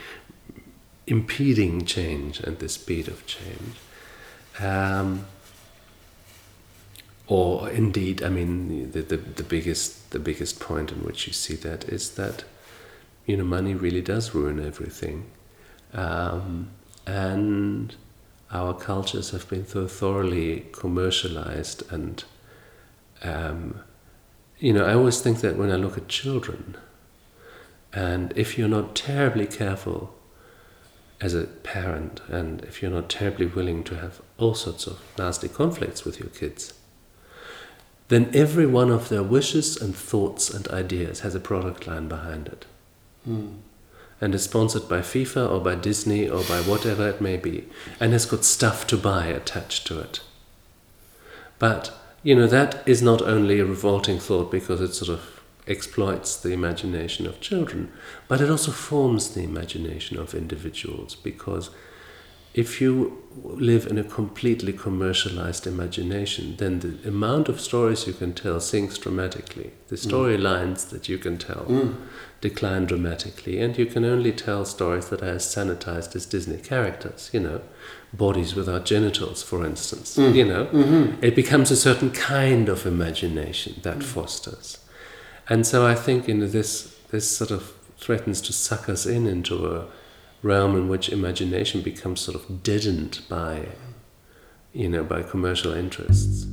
impeding 1.07 1.85
change 1.85 2.39
and 2.39 2.59
the 2.59 2.67
speed 2.67 3.07
of 3.07 3.25
change. 3.25 3.77
Um, 4.59 5.25
or 7.27 7.69
indeed, 7.69 8.21
I 8.23 8.29
mean, 8.29 8.91
the, 8.91 9.01
the, 9.01 9.17
the 9.17 9.43
biggest 9.43 10.11
the 10.11 10.19
biggest 10.19 10.59
point 10.59 10.91
in 10.91 11.03
which 11.03 11.27
you 11.27 11.33
see 11.33 11.55
that 11.55 11.85
is 11.85 12.11
that 12.11 12.43
you 13.25 13.35
know 13.35 13.43
money 13.43 13.73
really 13.73 14.01
does 14.01 14.35
ruin 14.35 14.65
everything, 14.65 15.25
um, 15.93 16.69
and 17.07 17.95
our 18.51 18.73
cultures 18.73 19.31
have 19.31 19.49
been 19.49 19.67
so 19.67 19.87
thoroughly 19.87 20.65
commercialized 20.71 21.83
and 21.91 22.23
um, 23.23 23.81
you 24.59 24.71
know 24.71 24.85
i 24.85 24.93
always 24.93 25.19
think 25.19 25.41
that 25.41 25.57
when 25.57 25.71
i 25.71 25.75
look 25.75 25.97
at 25.97 26.07
children 26.07 26.77
and 27.91 28.33
if 28.35 28.57
you're 28.57 28.67
not 28.67 28.95
terribly 28.95 29.45
careful 29.47 30.13
as 31.21 31.33
a 31.33 31.43
parent 31.43 32.21
and 32.29 32.63
if 32.63 32.81
you're 32.81 32.91
not 32.91 33.09
terribly 33.09 33.45
willing 33.45 33.83
to 33.83 33.95
have 33.95 34.21
all 34.37 34.53
sorts 34.53 34.85
of 34.85 35.01
nasty 35.17 35.47
conflicts 35.47 36.05
with 36.05 36.19
your 36.19 36.29
kids 36.29 36.74
then 38.07 38.29
every 38.33 38.65
one 38.65 38.91
of 38.91 39.09
their 39.09 39.23
wishes 39.23 39.77
and 39.81 39.95
thoughts 39.95 40.49
and 40.49 40.67
ideas 40.67 41.21
has 41.21 41.33
a 41.35 41.39
product 41.39 41.87
line 41.87 42.07
behind 42.07 42.47
it 42.47 42.65
Mm. 43.27 43.55
and 44.21 44.35
is 44.35 44.43
sponsored 44.43 44.87
by 44.87 44.99
FIFA 44.99 45.49
or 45.49 45.59
by 45.59 45.73
Disney 45.73 46.29
or 46.29 46.43
by 46.43 46.61
whatever 46.61 47.09
it 47.09 47.19
may 47.19 47.37
be, 47.37 47.65
and 47.99 48.13
has 48.13 48.27
got 48.27 48.45
stuff 48.45 48.85
to 48.87 48.97
buy 48.97 49.25
attached 49.25 49.87
to 49.87 49.99
it. 49.99 50.19
But, 51.57 51.91
you 52.21 52.35
know, 52.35 52.47
that 52.47 52.83
is 52.87 53.01
not 53.01 53.21
only 53.23 53.59
a 53.59 53.65
revolting 53.65 54.19
thought 54.19 54.51
because 54.51 54.79
it 54.79 54.93
sort 54.93 55.09
of 55.09 55.41
exploits 55.67 56.37
the 56.37 56.51
imagination 56.53 57.25
of 57.25 57.41
children, 57.41 57.91
but 58.27 58.41
it 58.41 58.49
also 58.49 58.71
forms 58.71 59.29
the 59.29 59.41
imagination 59.43 60.19
of 60.19 60.35
individuals 60.35 61.15
because 61.15 61.71
if 62.55 62.79
you 62.81 63.21
live 63.43 63.85
in 63.85 63.97
a 63.97 64.03
completely 64.03 64.71
commercialized 64.71 65.67
imagination, 65.67 66.55
then 66.57 66.79
the 66.79 67.09
amount 67.09 67.49
of 67.49 67.59
stories 67.59 68.07
you 68.07 68.13
can 68.13 68.31
tell 68.33 68.59
sinks 68.61 68.97
dramatically. 68.97 69.71
The 69.89 69.97
storylines 69.97 70.87
that 70.89 71.09
you 71.09 71.17
can 71.17 71.37
tell 71.37 71.65
Mm. 71.67 71.95
decline 72.39 72.85
dramatically, 72.85 73.59
and 73.59 73.77
you 73.77 73.85
can 73.85 74.05
only 74.05 74.31
tell 74.31 74.63
stories 74.65 75.07
that 75.09 75.21
are 75.21 75.35
as 75.35 75.45
sanitized 75.45 76.15
as 76.15 76.25
Disney 76.25 76.57
characters, 76.71 77.29
you 77.33 77.41
know, 77.41 77.59
bodies 78.13 78.55
without 78.55 78.85
genitals, 78.85 79.43
for 79.43 79.65
instance. 79.65 80.15
Mm. 80.17 80.35
You 80.35 80.45
know, 80.45 80.65
Mhm. 80.71 81.17
it 81.21 81.35
becomes 81.35 81.71
a 81.71 81.75
certain 81.75 82.11
kind 82.11 82.69
of 82.69 82.85
imagination 82.85 83.73
that 83.81 84.01
fosters. 84.03 84.77
And 85.49 85.67
so 85.67 85.85
I 85.85 85.95
think 85.95 86.27
you 86.29 86.35
know, 86.35 86.47
this, 86.47 86.71
this 87.11 87.27
sort 87.39 87.51
of 87.51 87.63
threatens 87.99 88.39
to 88.41 88.53
suck 88.53 88.87
us 88.89 89.05
in 89.05 89.27
into 89.27 89.55
a 89.75 89.87
realm 90.43 90.75
in 90.75 90.87
which 90.87 91.09
imagination 91.09 91.81
becomes 91.81 92.21
sort 92.21 92.35
of 92.35 92.63
deadened 92.63 93.21
by, 93.29 93.69
you 94.73 94.89
know, 94.89 95.03
by 95.03 95.23
commercial 95.23 95.73
interests. 95.73 96.47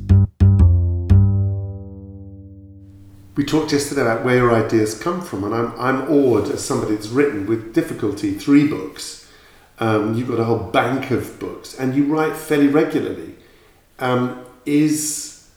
We 3.35 3.45
talked 3.45 3.73
yesterday 3.73 4.03
about 4.03 4.25
where 4.25 4.37
your 4.37 4.55
ideas 4.55 4.99
come 4.99 5.23
from, 5.23 5.45
and 5.45 5.55
I'm, 5.55 5.73
I'm 5.79 6.11
awed 6.11 6.51
as 6.51 6.63
somebody 6.63 6.95
that's 6.95 7.09
written 7.09 7.47
with 7.47 7.73
difficulty 7.73 8.33
three 8.33 8.69
books. 8.69 9.31
Um, 9.79 10.15
you've 10.15 10.29
got 10.29 10.39
a 10.39 10.45
whole 10.45 10.71
bank 10.71 11.11
of 11.11 11.41
books, 11.41 11.75
and 11.79 11.95
you 11.95 12.05
write 12.05 12.37
fairly 12.37 12.69
regularly. 12.69 13.35
Um, 13.99 14.45
is 14.67 15.49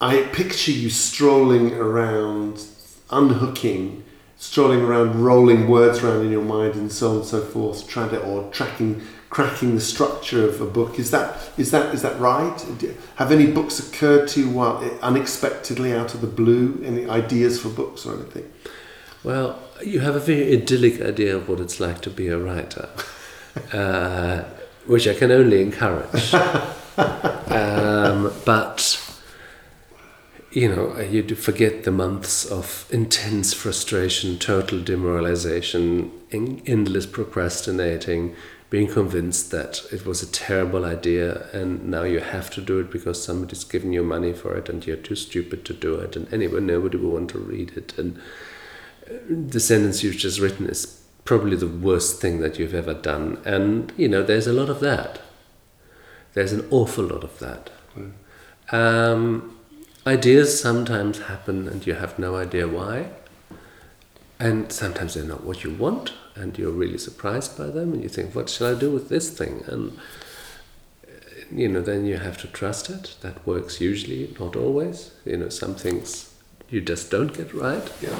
I 0.00 0.22
picture 0.32 0.70
you 0.70 0.90
strolling 0.90 1.72
around, 1.72 2.62
unhooking, 3.10 4.04
strolling 4.36 4.80
around, 4.80 5.22
rolling 5.22 5.68
words 5.68 6.02
around 6.02 6.24
in 6.24 6.30
your 6.30 6.42
mind, 6.42 6.74
and 6.74 6.90
so 6.90 7.10
on 7.10 7.16
and 7.16 7.24
so 7.24 7.40
forth, 7.40 7.86
trying 7.88 8.10
to 8.10 8.20
or 8.20 8.50
tracking, 8.50 9.02
cracking 9.30 9.74
the 9.74 9.80
structure 9.80 10.48
of 10.48 10.60
a 10.60 10.66
book. 10.66 10.98
Is 10.98 11.10
that 11.10 11.36
is 11.56 11.70
that 11.70 11.94
is 11.94 12.02
that 12.02 12.18
right? 12.20 12.58
Have 13.16 13.32
any 13.32 13.46
books 13.46 13.78
occurred 13.78 14.28
to 14.28 14.40
you 14.40 14.50
while 14.50 14.78
unexpectedly 15.02 15.92
out 15.92 16.14
of 16.14 16.20
the 16.20 16.26
blue? 16.26 16.82
Any 16.84 17.08
ideas 17.08 17.60
for 17.60 17.68
books 17.68 18.06
or 18.06 18.14
anything? 18.14 18.50
Well, 19.22 19.58
you 19.82 20.00
have 20.00 20.14
a 20.14 20.20
very 20.20 20.52
idyllic 20.52 21.00
idea 21.00 21.36
of 21.36 21.48
what 21.48 21.58
it's 21.58 21.80
like 21.80 22.02
to 22.02 22.10
be 22.10 22.28
a 22.28 22.38
writer, 22.38 22.90
uh, 23.72 24.44
which 24.86 25.08
I 25.08 25.14
can 25.14 25.30
only 25.30 25.62
encourage. 25.62 26.34
um, 27.48 28.32
but 28.44 29.03
you 30.54 30.68
know, 30.68 31.00
you 31.00 31.22
forget 31.34 31.82
the 31.82 31.90
months 31.90 32.46
of 32.46 32.86
intense 32.90 33.52
frustration, 33.52 34.38
total 34.38 34.80
demoralization, 34.80 36.12
en- 36.30 36.62
endless 36.64 37.06
procrastinating, 37.06 38.36
being 38.70 38.86
convinced 38.86 39.50
that 39.50 39.82
it 39.92 40.06
was 40.06 40.22
a 40.22 40.30
terrible 40.30 40.84
idea 40.84 41.48
and 41.52 41.88
now 41.88 42.04
you 42.04 42.20
have 42.20 42.50
to 42.50 42.60
do 42.60 42.78
it 42.78 42.90
because 42.90 43.22
somebody's 43.22 43.64
given 43.64 43.92
you 43.92 44.04
money 44.04 44.32
for 44.32 44.56
it 44.56 44.68
and 44.68 44.86
you're 44.86 44.96
too 44.96 45.16
stupid 45.16 45.64
to 45.64 45.72
do 45.72 45.96
it 45.96 46.14
and 46.14 46.32
anyway 46.32 46.60
nobody 46.60 46.96
will 46.98 47.10
want 47.10 47.30
to 47.30 47.38
read 47.38 47.72
it. 47.76 47.96
And 47.98 48.16
uh, 49.10 49.14
the 49.28 49.60
sentence 49.60 50.04
you've 50.04 50.16
just 50.16 50.38
written 50.38 50.66
is 50.66 51.02
probably 51.24 51.56
the 51.56 51.66
worst 51.66 52.20
thing 52.20 52.40
that 52.40 52.60
you've 52.60 52.74
ever 52.74 52.94
done. 52.94 53.40
And 53.44 53.92
you 53.96 54.08
know 54.08 54.22
there's 54.22 54.46
a 54.46 54.52
lot 54.52 54.70
of 54.70 54.78
that. 54.80 55.20
There's 56.34 56.52
an 56.52 56.66
awful 56.70 57.04
lot 57.04 57.24
of 57.24 57.40
that. 57.40 57.70
Um, 58.72 59.53
ideas 60.06 60.60
sometimes 60.60 61.18
happen 61.20 61.68
and 61.68 61.86
you 61.86 61.94
have 61.94 62.18
no 62.18 62.36
idea 62.36 62.68
why. 62.68 63.08
And 64.38 64.70
sometimes 64.72 65.14
they're 65.14 65.24
not 65.24 65.44
what 65.44 65.62
you 65.62 65.70
want, 65.72 66.12
and 66.34 66.58
you're 66.58 66.72
really 66.72 66.98
surprised 66.98 67.56
by 67.56 67.66
them, 67.66 67.92
and 67.92 68.02
you 68.02 68.08
think, 68.08 68.34
what 68.34 68.50
shall 68.50 68.74
I 68.76 68.78
do 68.78 68.90
with 68.90 69.08
this 69.08 69.30
thing? 69.30 69.62
And 69.68 69.96
you 71.52 71.68
know, 71.68 71.80
then 71.80 72.04
you 72.04 72.16
have 72.18 72.36
to 72.38 72.48
trust 72.48 72.90
it. 72.90 73.14
That 73.20 73.46
works 73.46 73.80
usually, 73.80 74.34
not 74.40 74.56
always. 74.56 75.12
You 75.24 75.36
know, 75.36 75.48
some 75.50 75.76
things 75.76 76.34
you 76.68 76.80
just 76.80 77.10
don't 77.12 77.32
get 77.32 77.54
right. 77.54 77.88
Yeah. 78.02 78.18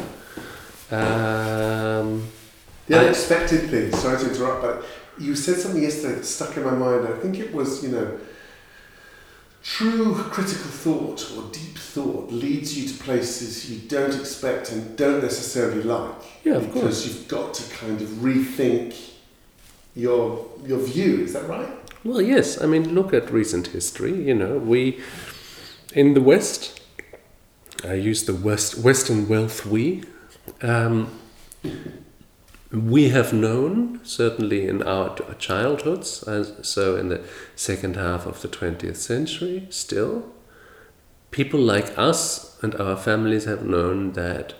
Um, 0.92 2.28
The 2.86 2.96
I- 2.96 3.04
unexpected 3.04 3.70
thing, 3.70 3.92
sorry 3.92 4.18
to 4.18 4.30
interrupt, 4.30 4.62
but 4.62 4.84
you 5.18 5.34
said 5.34 5.56
something 5.56 5.82
yesterday 5.82 6.14
that 6.14 6.24
stuck 6.24 6.56
in 6.56 6.64
my 6.64 6.74
mind. 6.74 7.08
I 7.08 7.18
think 7.18 7.40
it 7.40 7.52
was, 7.52 7.82
you 7.82 7.90
know, 7.90 8.18
true 9.64 10.14
critical 10.14 10.70
thought 10.70 11.32
or 11.36 11.42
deep 11.50 11.78
thought 11.78 12.30
leads 12.30 12.78
you 12.78 12.86
to 12.86 13.02
places 13.02 13.70
you 13.70 13.78
don't 13.88 14.14
expect 14.14 14.70
and 14.70 14.96
don't 14.96 15.22
necessarily 15.22 15.82
like. 15.82 16.14
Yeah, 16.44 16.56
of 16.56 16.66
because 16.66 16.82
course. 16.82 17.06
you've 17.06 17.26
got 17.28 17.54
to 17.54 17.74
kind 17.74 18.00
of 18.00 18.08
rethink 18.08 18.94
your 19.96 20.46
your 20.64 20.78
view. 20.80 21.24
Is 21.24 21.32
that 21.32 21.48
right? 21.48 21.68
Well, 22.04 22.20
yes. 22.20 22.60
I 22.62 22.66
mean, 22.66 22.94
look 22.94 23.14
at 23.14 23.30
recent 23.30 23.68
history. 23.68 24.12
You 24.12 24.34
know, 24.34 24.58
we 24.58 25.00
in 25.94 26.14
the 26.14 26.20
West. 26.20 26.80
I 27.82 27.94
use 27.94 28.24
the 28.24 28.34
West 28.34 28.78
Western 28.78 29.28
wealth. 29.28 29.64
We. 29.64 30.04
Um, 30.60 31.18
we 32.74 33.10
have 33.10 33.32
known, 33.32 34.00
certainly 34.04 34.66
in 34.66 34.82
our 34.82 35.14
childhoods, 35.38 36.24
as, 36.24 36.54
so 36.62 36.96
in 36.96 37.08
the 37.08 37.22
second 37.54 37.94
half 37.96 38.26
of 38.26 38.42
the 38.42 38.48
20th 38.48 38.96
century, 38.96 39.66
still, 39.70 40.32
people 41.30 41.60
like 41.60 41.96
us 41.96 42.60
and 42.62 42.74
our 42.74 42.96
families 42.96 43.44
have 43.44 43.64
known 43.64 44.12
that 44.12 44.54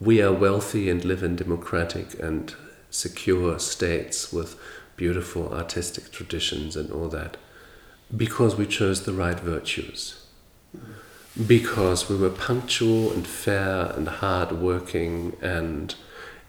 we 0.00 0.20
are 0.20 0.32
wealthy 0.32 0.90
and 0.90 1.04
live 1.04 1.22
in 1.22 1.36
democratic 1.36 2.18
and 2.20 2.54
secure 2.90 3.58
states 3.58 4.32
with 4.32 4.58
beautiful 4.96 5.52
artistic 5.54 6.10
traditions 6.10 6.76
and 6.76 6.90
all 6.90 7.08
that 7.08 7.36
because 8.14 8.56
we 8.56 8.66
chose 8.66 9.04
the 9.04 9.12
right 9.12 9.38
virtues. 9.38 10.26
Because 11.46 12.08
we 12.08 12.16
were 12.16 12.30
punctual 12.30 13.12
and 13.12 13.26
fair 13.26 13.92
and 13.94 14.08
hard-working 14.08 15.36
and 15.42 15.94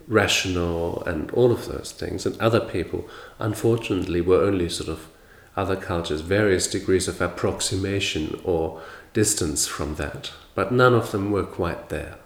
rational 0.07 1.03
and 1.03 1.29
all 1.31 1.51
of 1.51 1.67
those 1.67 1.91
things. 1.91 2.25
And 2.25 2.39
other 2.39 2.61
people, 2.61 3.07
unfortunately, 3.39 4.21
were 4.21 4.41
only 4.41 4.69
sort 4.69 4.89
of 4.89 5.07
other 5.55 5.75
cultures, 5.75 6.21
various 6.21 6.67
degrees 6.67 7.07
of 7.07 7.19
approximation 7.19 8.39
or 8.43 8.81
distance 9.13 9.67
from 9.67 9.95
that. 9.95 10.31
But 10.55 10.71
none 10.71 10.93
of 10.93 11.11
them 11.11 11.31
were 11.31 11.43
quite 11.43 11.89
there, 11.89 12.17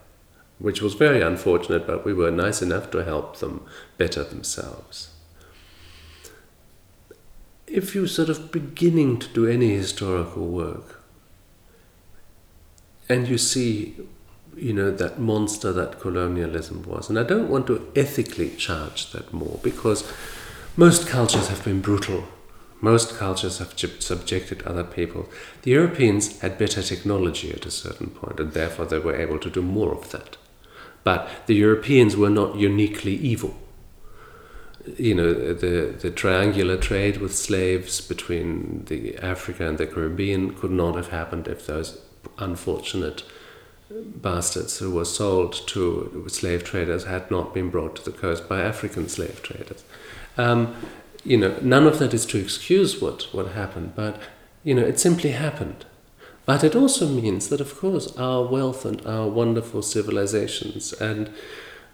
which 0.59 0.81
was 0.81 0.93
very 0.93 1.21
unfortunate, 1.21 1.87
but 1.87 2.05
we 2.05 2.13
were 2.13 2.31
nice 2.31 2.61
enough 2.61 2.91
to 2.91 3.03
help 3.03 3.37
them 3.37 3.65
better 3.97 4.23
themselves. 4.23 5.09
If 7.67 7.95
you're 7.95 8.07
sort 8.07 8.29
of 8.29 8.51
beginning 8.51 9.19
to 9.19 9.27
do 9.29 9.47
any 9.47 9.73
historical 9.73 10.47
work 10.47 11.01
and 13.07 13.27
you 13.29 13.37
see 13.37 13.95
you 14.55 14.73
know, 14.73 14.91
that 14.91 15.19
monster 15.19 15.71
that 15.71 15.99
colonialism 15.99 16.83
was. 16.83 17.09
And 17.09 17.17
I 17.17 17.23
don't 17.23 17.49
want 17.49 17.67
to 17.67 17.91
ethically 17.95 18.49
charge 18.51 19.11
that 19.11 19.33
more 19.33 19.59
because 19.63 20.09
most 20.77 21.07
cultures 21.07 21.47
have 21.47 21.63
been 21.63 21.81
brutal. 21.81 22.25
Most 22.81 23.15
cultures 23.15 23.59
have 23.59 23.73
subjected 23.77 24.63
other 24.63 24.83
people. 24.83 25.29
The 25.61 25.71
Europeans 25.71 26.39
had 26.39 26.57
better 26.57 26.81
technology 26.81 27.51
at 27.51 27.65
a 27.65 27.71
certain 27.71 28.09
point, 28.09 28.39
and 28.39 28.53
therefore 28.53 28.85
they 28.85 28.97
were 28.97 29.15
able 29.15 29.37
to 29.39 29.49
do 29.49 29.61
more 29.61 29.91
of 29.91 30.09
that. 30.11 30.37
But 31.03 31.29
the 31.45 31.55
Europeans 31.55 32.15
were 32.15 32.29
not 32.29 32.55
uniquely 32.55 33.13
evil. 33.13 33.55
You 34.97 35.13
know, 35.13 35.53
the, 35.53 35.95
the 35.99 36.09
triangular 36.09 36.75
trade 36.77 37.17
with 37.17 37.35
slaves 37.35 38.01
between 38.01 38.85
the 38.85 39.15
Africa 39.17 39.67
and 39.67 39.77
the 39.77 39.85
Caribbean 39.85 40.55
could 40.55 40.71
not 40.71 40.95
have 40.95 41.09
happened 41.09 41.47
if 41.47 41.67
those 41.67 42.01
unfortunate 42.39 43.23
bastards 44.15 44.79
who 44.79 44.91
were 44.91 45.05
sold 45.05 45.53
to 45.67 46.25
slave 46.29 46.63
traders 46.63 47.05
had 47.05 47.29
not 47.29 47.53
been 47.53 47.69
brought 47.69 47.95
to 47.97 48.03
the 48.03 48.17
coast 48.17 48.47
by 48.47 48.61
African 48.61 49.09
slave 49.09 49.41
traders. 49.41 49.83
Um, 50.37 50.75
you 51.23 51.37
know, 51.37 51.57
none 51.61 51.85
of 51.85 51.99
that 51.99 52.13
is 52.13 52.25
to 52.27 52.39
excuse 52.39 53.01
what, 53.01 53.23
what 53.31 53.49
happened, 53.49 53.93
but 53.95 54.19
you 54.63 54.73
know, 54.73 54.83
it 54.83 54.99
simply 54.99 55.31
happened. 55.31 55.85
But 56.45 56.63
it 56.63 56.75
also 56.75 57.07
means 57.07 57.49
that, 57.49 57.61
of 57.61 57.77
course, 57.77 58.15
our 58.17 58.43
wealth 58.43 58.85
and 58.85 59.05
our 59.05 59.27
wonderful 59.27 59.81
civilizations 59.81 60.93
and 60.93 61.31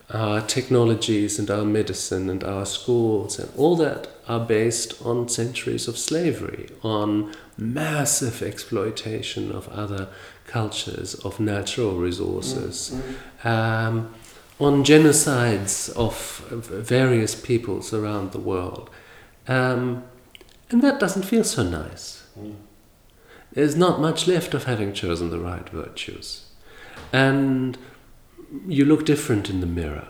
our 0.09 0.39
technologies 0.41 1.37
and 1.37 1.51
our 1.51 1.65
medicine 1.65 2.29
and 2.29 2.43
our 2.43 2.65
schools 2.65 3.37
and 3.39 3.51
all 3.57 3.75
that 3.75 4.07
are 4.27 4.39
based 4.39 5.01
on 5.05 5.27
centuries 5.27 5.87
of 5.87 5.97
slavery, 5.97 6.69
on 6.81 7.33
massive 7.57 8.41
exploitation 8.41 9.51
of 9.51 9.67
other 9.69 10.07
cultures, 10.47 11.13
of 11.15 11.39
natural 11.39 11.97
resources, 11.97 12.99
um, 13.43 14.13
on 14.59 14.83
genocides 14.83 15.95
of 15.95 16.15
various 16.49 17.35
peoples 17.35 17.93
around 17.93 18.31
the 18.31 18.39
world. 18.39 18.89
Um, 19.47 20.03
and 20.69 20.81
that 20.81 20.99
doesn't 20.99 21.23
feel 21.23 21.43
so 21.43 21.63
nice. 21.63 22.23
There's 23.51 23.75
not 23.75 24.01
much 24.01 24.27
left 24.27 24.53
of 24.53 24.63
having 24.65 24.93
chosen 24.93 25.29
the 25.29 25.39
right 25.39 25.67
virtues. 25.69 26.45
And 27.13 27.77
you 28.67 28.85
look 28.85 29.05
different 29.05 29.49
in 29.49 29.61
the 29.61 29.67
mirror. 29.67 30.07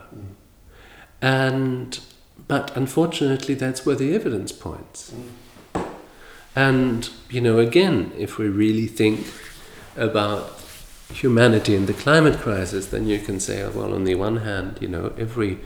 And 1.22 2.00
but 2.48 2.76
unfortunately 2.78 3.56
that's 3.56 3.86
where 3.86 3.96
the 3.96 4.14
evidence 4.14 4.52
points. 4.52 5.14
And 6.56 7.10
you 7.30 7.42
know, 7.42 7.60
again, 7.60 8.12
if 8.18 8.38
we 8.38 8.48
really 8.48 8.88
think 8.88 9.28
about 9.98 10.62
humanity 11.14 11.76
and 11.76 11.88
the 11.88 11.94
climate 11.94 12.40
crisis, 12.40 12.88
then 12.88 13.08
you 13.08 13.20
can 13.20 13.40
say, 13.40 13.68
well, 13.68 13.94
on 13.94 14.04
the 14.04 14.16
one 14.16 14.38
hand, 14.38 14.78
you 14.82 14.88
know, 14.88 15.14
every 15.18 15.60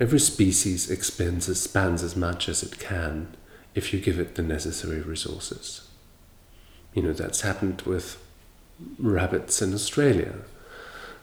every 0.00 0.20
species 0.20 0.90
expends 0.90 1.48
as 1.48 2.16
much 2.16 2.48
as 2.48 2.62
it 2.62 2.78
can 2.78 3.36
if 3.74 3.92
you 3.92 4.00
give 4.00 4.18
it 4.18 4.36
the 4.36 4.42
necessary 4.42 5.00
resources. 5.00 5.88
You 6.94 7.02
know, 7.02 7.12
that's 7.12 7.40
happened 7.40 7.82
with 7.82 8.16
rabbits 8.98 9.60
in 9.60 9.74
Australia. 9.74 10.34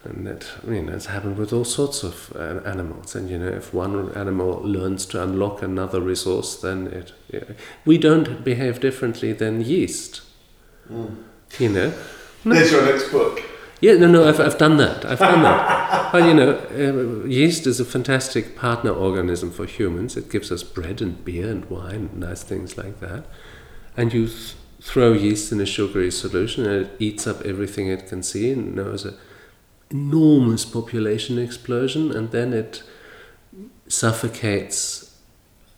And 0.03 0.27
that, 0.27 0.45
I 0.63 0.67
mean, 0.67 0.89
it's 0.89 1.07
happened 1.07 1.37
with 1.37 1.51
all 1.51 1.65
sorts 1.65 2.03
of 2.03 2.31
uh, 2.35 2.61
animals. 2.63 3.15
And, 3.15 3.27
you 3.29 3.39
know, 3.39 3.47
if 3.47 3.73
one 3.73 4.11
animal 4.13 4.61
learns 4.61 5.05
to 5.07 5.23
unlock 5.23 5.63
another 5.63 5.99
resource, 5.99 6.55
then 6.55 6.87
it. 6.87 7.11
Yeah. 7.31 7.55
We 7.85 7.97
don't 7.97 8.43
behave 8.43 8.79
differently 8.79 9.33
than 9.33 9.61
yeast. 9.61 10.21
You 11.59 11.69
know? 11.69 11.93
There's 12.43 12.71
your 12.71 12.85
next 12.85 13.11
book. 13.11 13.41
Yeah, 13.81 13.95
no, 13.95 14.07
no, 14.07 14.27
I've, 14.27 14.39
I've 14.39 14.57
done 14.57 14.77
that. 14.77 15.05
I've 15.05 15.19
done 15.19 15.43
that. 15.43 16.11
but, 16.11 16.25
you 16.25 16.33
know, 16.33 16.57
uh, 16.71 17.27
yeast 17.27 17.67
is 17.67 17.79
a 17.79 17.85
fantastic 17.85 18.55
partner 18.55 18.91
organism 18.91 19.51
for 19.51 19.65
humans. 19.65 20.15
It 20.15 20.29
gives 20.29 20.51
us 20.51 20.63
bread 20.63 21.01
and 21.01 21.23
beer 21.25 21.49
and 21.49 21.65
wine 21.65 22.09
and 22.11 22.17
nice 22.17 22.43
things 22.43 22.77
like 22.77 22.99
that. 22.99 23.25
And 23.97 24.13
you 24.13 24.27
th- 24.27 24.55
throw 24.81 25.13
yeast 25.13 25.51
in 25.51 25.59
a 25.59 25.65
sugary 25.65 26.11
solution 26.11 26.65
and 26.65 26.85
it 26.85 26.95
eats 26.99 27.25
up 27.25 27.41
everything 27.41 27.87
it 27.87 28.07
can 28.07 28.23
see 28.23 28.51
and 28.51 28.75
knows 28.75 29.03
an 29.03 29.17
enormous 29.89 30.63
population 30.63 31.37
explosion 31.39 32.11
and 32.11 32.31
then 32.31 32.53
it 32.53 32.83
suffocates 33.87 35.17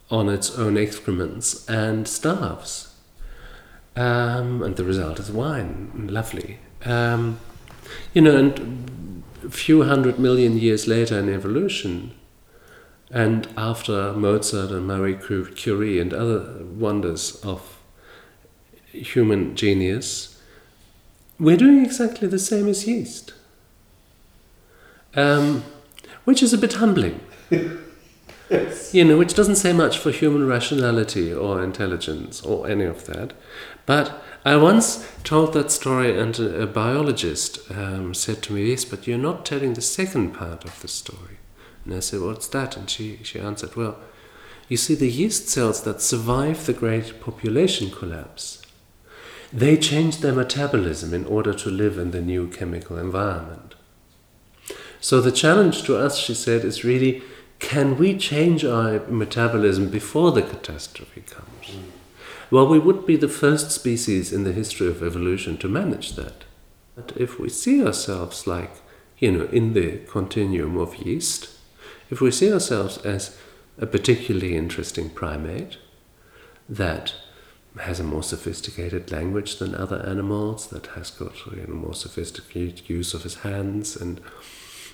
on 0.09 0.29
its 0.29 0.57
own 0.57 0.77
excrements 0.77 1.67
and 1.69 2.07
starves. 2.07 2.86
Um, 3.97 4.61
and 4.61 4.75
the 4.75 4.83
result 4.83 5.19
is 5.19 5.31
wine. 5.31 6.07
Lovely. 6.11 6.59
Um, 6.85 7.39
you 8.13 8.21
know, 8.21 8.37
and 8.37 9.23
a 9.43 9.49
few 9.49 9.83
hundred 9.83 10.19
million 10.19 10.57
years 10.57 10.87
later 10.87 11.17
in 11.17 11.33
evolution, 11.33 12.13
and 13.09 13.47
after 13.57 14.13
Mozart 14.13 14.69
and 14.71 14.85
Marie 14.85 15.15
Curie 15.15 15.99
and 15.99 16.13
other 16.13 16.63
wonders 16.63 17.41
of 17.43 17.79
human 18.91 19.55
genius, 19.55 20.39
we're 21.39 21.57
doing 21.57 21.83
exactly 21.83 22.27
the 22.27 22.39
same 22.39 22.67
as 22.67 22.87
yeast. 22.87 23.33
Um, 25.15 25.63
which 26.25 26.43
is 26.43 26.53
a 26.53 26.57
bit 26.57 26.73
humbling. 26.73 27.19
Yes. 28.49 28.93
You 28.93 29.03
know, 29.03 29.17
which 29.17 29.33
doesn't 29.33 29.57
say 29.57 29.73
much 29.73 29.97
for 29.97 30.09
human 30.09 30.47
rationality 30.47 31.33
or 31.33 31.61
intelligence 31.61 32.41
or 32.41 32.67
any 32.69 32.85
of 32.85 33.05
that. 33.07 33.33
But 33.87 34.21
I 34.45 34.57
once 34.57 35.07
told 35.23 35.53
that 35.53 35.71
story, 35.71 36.19
and 36.19 36.37
a, 36.37 36.63
a 36.63 36.67
biologist 36.67 37.71
um, 37.71 38.13
said 38.13 38.43
to 38.43 38.53
me, 38.53 38.69
Yes, 38.69 38.85
but 38.85 39.07
you're 39.07 39.17
not 39.17 39.45
telling 39.45 39.73
the 39.73 39.81
second 39.81 40.33
part 40.33 40.63
of 40.65 40.79
the 40.81 40.87
story. 40.87 41.37
And 41.83 41.95
I 41.95 42.01
said, 42.01 42.21
What's 42.21 42.47
that? 42.49 42.77
And 42.77 42.87
she, 42.87 43.19
she 43.23 43.39
answered, 43.39 43.75
Well, 43.75 43.97
you 44.67 44.77
see, 44.77 44.93
the 44.93 45.09
yeast 45.09 45.47
cells 45.47 45.83
that 45.83 46.01
survive 46.01 46.65
the 46.65 46.73
great 46.73 47.21
population 47.21 47.89
collapse, 47.89 48.61
they 49.53 49.77
change 49.77 50.17
their 50.17 50.33
metabolism 50.33 51.13
in 51.13 51.25
order 51.25 51.53
to 51.53 51.69
live 51.69 51.97
in 51.97 52.11
the 52.11 52.21
new 52.21 52.49
chemical 52.49 52.97
environment. 52.97 53.75
So 54.99 55.21
the 55.21 55.31
challenge 55.31 55.83
to 55.83 55.95
us, 55.95 56.17
she 56.17 56.33
said, 56.33 56.65
is 56.65 56.83
really 56.83 57.23
can 57.59 57.97
we 57.97 58.17
change 58.17 58.65
our 58.65 58.99
metabolism 59.07 59.89
before 59.89 60.31
the 60.31 60.41
catastrophe 60.41 61.21
comes? 61.21 61.56
Well, 62.49 62.67
we 62.67 62.79
would 62.79 63.05
be 63.05 63.17
the 63.17 63.27
first 63.27 63.71
species 63.71 64.31
in 64.31 64.43
the 64.43 64.53
history 64.53 64.87
of 64.87 65.03
evolution 65.03 65.57
to 65.57 65.67
manage 65.67 66.15
that. 66.15 66.45
But 66.95 67.11
if 67.17 67.39
we 67.39 67.49
see 67.49 67.85
ourselves 67.85 68.47
like, 68.47 68.71
you 69.19 69.31
know, 69.31 69.45
in 69.45 69.73
the 69.73 69.99
continuum 70.07 70.77
of 70.77 70.95
yeast, 70.95 71.49
if 72.09 72.21
we 72.21 72.31
see 72.31 72.51
ourselves 72.51 72.97
as 72.99 73.37
a 73.77 73.85
particularly 73.85 74.55
interesting 74.55 75.09
primate 75.09 75.77
that 76.69 77.13
has 77.79 77.99
a 77.99 78.03
more 78.03 78.23
sophisticated 78.23 79.11
language 79.11 79.57
than 79.57 79.75
other 79.75 80.03
animals, 80.07 80.67
that 80.67 80.87
has 80.87 81.11
got 81.11 81.33
you 81.47 81.65
know, 81.67 81.73
more 81.73 81.93
sophisticated 81.93 82.89
use 82.89 83.13
of 83.13 83.23
his 83.23 83.35
hands 83.35 83.95
and 83.95 84.21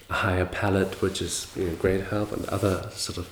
a 0.10 0.14
higher 0.14 0.46
palate, 0.46 1.02
which 1.02 1.22
is 1.22 1.52
you 1.56 1.70
know, 1.70 1.76
great 1.76 2.02
help, 2.06 2.32
and 2.32 2.46
other 2.50 2.90
sort 2.92 3.18
of. 3.18 3.30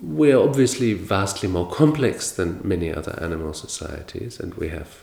We 0.00 0.32
are 0.32 0.40
obviously 0.40 0.94
vastly 0.94 1.48
more 1.48 1.68
complex 1.68 2.30
than 2.30 2.60
many 2.62 2.92
other 2.92 3.18
animal 3.20 3.52
societies, 3.52 4.38
and 4.38 4.54
we 4.54 4.68
have 4.68 5.02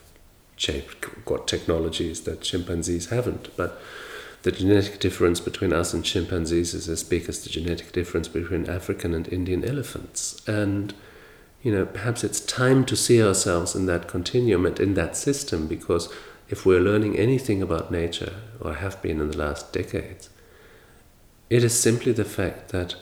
got 1.25 1.47
technologies 1.47 2.21
that 2.21 2.41
chimpanzees 2.41 3.09
haven't. 3.09 3.55
But 3.57 3.81
the 4.43 4.51
genetic 4.51 4.99
difference 4.99 5.39
between 5.39 5.73
us 5.73 5.93
and 5.93 6.05
chimpanzees 6.05 6.73
is 6.73 6.87
as 6.87 7.03
big 7.03 7.27
as 7.27 7.43
the 7.43 7.49
genetic 7.49 7.91
difference 7.91 8.27
between 8.27 8.69
African 8.69 9.13
and 9.13 9.27
Indian 9.27 9.65
elephants. 9.65 10.41
And 10.47 10.93
you 11.61 11.71
know, 11.71 11.85
perhaps 11.85 12.23
it's 12.23 12.39
time 12.39 12.85
to 12.85 12.95
see 12.95 13.21
ourselves 13.21 13.75
in 13.75 13.87
that 13.87 14.07
continuum 14.07 14.67
and 14.67 14.79
in 14.79 14.93
that 14.93 15.17
system 15.17 15.67
because 15.67 16.13
if 16.47 16.63
we're 16.63 16.79
learning 16.79 17.17
anything 17.17 17.61
about 17.61 17.91
nature, 17.91 18.35
or 18.61 18.75
have 18.75 19.01
been 19.01 19.19
in 19.19 19.31
the 19.31 19.37
last 19.37 19.73
decades, 19.73 20.29
it 21.49 21.63
is 21.63 21.77
simply 21.77 22.11
the 22.11 22.23
fact 22.23 22.69
that 22.69 22.95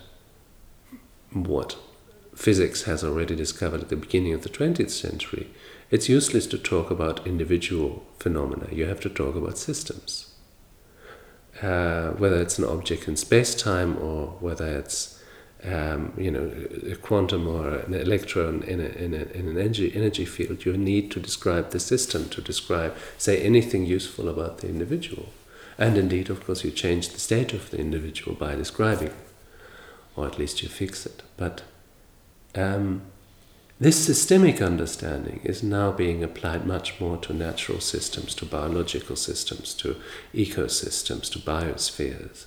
what 1.33 1.75
physics 2.35 2.83
has 2.83 3.03
already 3.03 3.35
discovered 3.35 3.81
at 3.81 3.89
the 3.89 3.95
beginning 3.95 4.33
of 4.33 4.43
the 4.43 4.49
20th 4.49 4.89
century, 4.89 5.49
it's 5.91 6.09
useless 6.09 6.47
to 6.47 6.57
talk 6.57 6.89
about 6.89 7.27
individual 7.27 8.05
phenomena. 8.19 8.67
You 8.71 8.85
have 8.85 8.99
to 9.01 9.09
talk 9.09 9.35
about 9.35 9.57
systems. 9.57 10.33
Uh, 11.61 12.09
whether 12.11 12.41
it's 12.41 12.57
an 12.57 12.65
object 12.65 13.07
in 13.07 13.15
space 13.15 13.53
time 13.53 13.97
or 13.99 14.27
whether 14.39 14.67
it's 14.79 15.23
um, 15.65 16.13
you 16.17 16.29
know, 16.29 16.51
a 16.91 16.95
quantum 16.95 17.47
or 17.47 17.75
an 17.75 17.93
electron 17.93 18.63
in, 18.63 18.81
a, 18.81 18.89
in, 18.89 19.13
a, 19.13 19.23
in 19.37 19.47
an 19.47 19.57
energy, 19.57 19.95
energy 19.95 20.25
field, 20.25 20.65
you 20.65 20.75
need 20.75 21.09
to 21.11 21.19
describe 21.19 21.69
the 21.69 21.79
system, 21.79 22.27
to 22.29 22.41
describe, 22.41 22.95
say 23.17 23.41
anything 23.41 23.85
useful 23.85 24.27
about 24.27 24.57
the 24.57 24.67
individual. 24.67 25.29
And 25.77 25.97
indeed, 25.97 26.29
of 26.29 26.45
course, 26.45 26.63
you 26.63 26.71
change 26.71 27.09
the 27.09 27.19
state 27.19 27.53
of 27.53 27.71
the 27.71 27.79
individual 27.79 28.35
by 28.35 28.55
describing, 28.55 29.13
or 30.15 30.27
at 30.27 30.37
least 30.37 30.61
you 30.61 30.69
fix 30.69 31.05
it. 31.05 31.23
But 31.37 31.61
um, 32.55 33.01
this 33.79 34.05
systemic 34.05 34.61
understanding 34.61 35.41
is 35.43 35.63
now 35.63 35.91
being 35.91 36.23
applied 36.23 36.65
much 36.65 36.99
more 36.99 37.17
to 37.17 37.33
natural 37.33 37.79
systems, 37.79 38.33
to 38.35 38.45
biological 38.45 39.15
systems, 39.15 39.73
to 39.75 39.97
ecosystems, 40.33 41.31
to 41.31 41.39
biospheres 41.39 42.45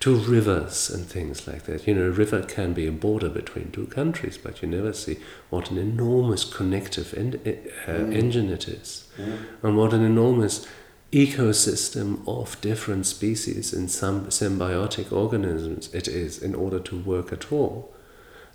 to 0.00 0.14
rivers 0.14 0.90
and 0.90 1.06
things 1.06 1.46
like 1.46 1.64
that. 1.64 1.86
You 1.86 1.94
know, 1.94 2.06
a 2.06 2.10
river 2.10 2.42
can 2.42 2.72
be 2.72 2.86
a 2.86 2.92
border 2.92 3.28
between 3.28 3.70
two 3.72 3.86
countries, 3.86 4.38
but 4.38 4.62
you 4.62 4.68
never 4.68 4.92
see 4.92 5.18
what 5.50 5.70
an 5.70 5.78
enormous 5.78 6.44
connective 6.44 7.14
en- 7.14 7.40
uh, 7.44 7.90
mm. 7.90 8.14
engine 8.14 8.50
it 8.50 8.68
is, 8.68 9.08
mm. 9.16 9.38
and 9.62 9.76
what 9.76 9.92
an 9.92 10.04
enormous 10.04 10.66
ecosystem 11.10 12.20
of 12.28 12.60
different 12.60 13.06
species 13.06 13.72
and 13.72 13.90
some 13.90 14.26
symbiotic 14.26 15.10
organisms 15.10 15.92
it 15.94 16.06
is 16.06 16.40
in 16.40 16.54
order 16.54 16.78
to 16.78 16.98
work 16.98 17.32
at 17.32 17.50
all. 17.50 17.92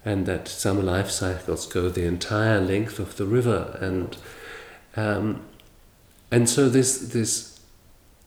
And 0.06 0.26
that 0.26 0.48
some 0.48 0.86
life 0.86 1.10
cycles 1.10 1.66
go 1.66 1.90
the 1.90 2.06
entire 2.06 2.60
length 2.60 3.00
of 3.00 3.16
the 3.16 3.26
river, 3.26 3.78
and 3.80 4.18
um, 4.98 5.42
and 6.30 6.50
so 6.50 6.68
this 6.68 6.98
this 6.98 7.60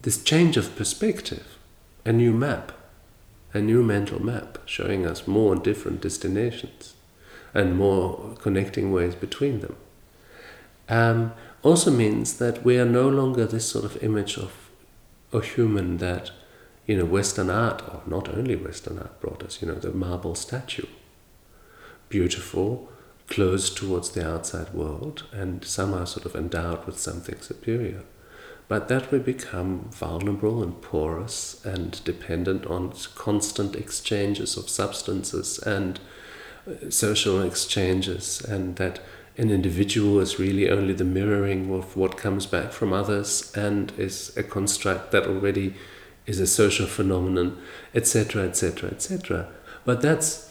this 0.00 0.22
change 0.22 0.56
of 0.56 0.74
perspective, 0.76 1.58
a 2.04 2.12
new 2.12 2.32
map, 2.32 2.72
a 3.52 3.60
new 3.60 3.82
mental 3.82 4.22
map 4.22 4.58
showing 4.64 5.06
us 5.06 5.26
more 5.26 5.54
different 5.54 6.00
destinations 6.00 6.94
and 7.52 7.76
more 7.76 8.34
connecting 8.40 8.92
ways 8.92 9.14
between 9.14 9.60
them. 9.60 9.76
Um, 10.88 11.32
also 11.62 11.90
means 11.90 12.38
that 12.38 12.64
we 12.64 12.78
are 12.78 12.84
no 12.84 13.08
longer 13.08 13.46
this 13.46 13.68
sort 13.68 13.84
of 13.84 14.02
image 14.02 14.36
of 14.38 14.52
a 15.32 15.40
human 15.40 15.96
that, 15.98 16.30
you 16.86 16.96
know, 16.96 17.04
Western 17.04 17.50
art, 17.50 17.82
or 17.88 18.02
not 18.06 18.28
only 18.28 18.56
Western 18.56 18.98
art, 18.98 19.20
brought 19.20 19.42
us, 19.42 19.60
you 19.60 19.68
know, 19.68 19.74
the 19.74 19.90
marble 19.90 20.34
statue. 20.34 20.86
Beautiful, 22.08 22.90
closed 23.28 23.76
towards 23.76 24.10
the 24.10 24.28
outside 24.28 24.72
world, 24.72 25.24
and 25.32 25.64
some 25.64 25.92
are 25.92 26.06
sort 26.06 26.26
of 26.26 26.36
endowed 26.36 26.86
with 26.86 26.98
something 26.98 27.40
superior 27.40 28.02
but 28.68 28.88
that 28.88 29.12
we 29.12 29.18
become 29.18 29.88
vulnerable 29.90 30.62
and 30.62 30.80
porous 30.82 31.64
and 31.64 32.02
dependent 32.04 32.66
on 32.66 32.92
constant 33.14 33.76
exchanges 33.76 34.56
of 34.56 34.68
substances 34.68 35.58
and 35.60 36.00
uh, 36.68 36.90
social 36.90 37.42
exchanges, 37.42 38.40
and 38.40 38.76
that 38.76 39.00
an 39.38 39.50
individual 39.50 40.18
is 40.18 40.38
really 40.38 40.68
only 40.68 40.94
the 40.94 41.04
mirroring 41.04 41.72
of 41.72 41.96
what 41.96 42.16
comes 42.16 42.46
back 42.46 42.72
from 42.72 42.92
others 42.92 43.52
and 43.54 43.92
is 43.96 44.36
a 44.36 44.42
construct 44.42 45.12
that 45.12 45.26
already 45.26 45.74
is 46.26 46.40
a 46.40 46.46
social 46.46 46.86
phenomenon, 46.86 47.56
etc., 47.94 48.42
etc., 48.42 48.90
etc. 48.90 49.48
But 49.84 50.02
that's, 50.02 50.50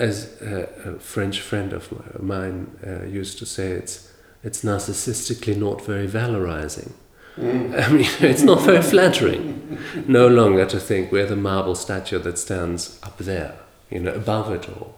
as 0.00 0.40
a, 0.40 0.68
a, 0.84 0.98
French 0.98 1.40
friend 1.40 1.72
of 1.72 2.22
mine 2.22 2.76
uh, 2.86 3.04
used 3.04 3.38
to 3.38 3.46
say, 3.46 3.72
it's, 3.72 4.12
it's 4.42 4.64
narcissistically 4.64 5.56
not 5.56 5.84
very 5.84 6.08
valorizing. 6.08 6.92
Mm. 7.36 7.80
I 7.86 7.92
mean, 7.92 8.08
it's 8.20 8.42
not 8.42 8.62
very 8.62 8.82
flattering 8.82 9.78
no 10.06 10.26
longer 10.26 10.66
to 10.66 10.80
think 10.80 11.12
we're 11.12 11.26
the 11.26 11.36
marble 11.36 11.74
statue 11.74 12.18
that 12.18 12.38
stands 12.38 12.98
up 13.02 13.18
there, 13.18 13.58
you 13.90 14.00
know, 14.00 14.12
above 14.12 14.50
it 14.52 14.68
all, 14.68 14.96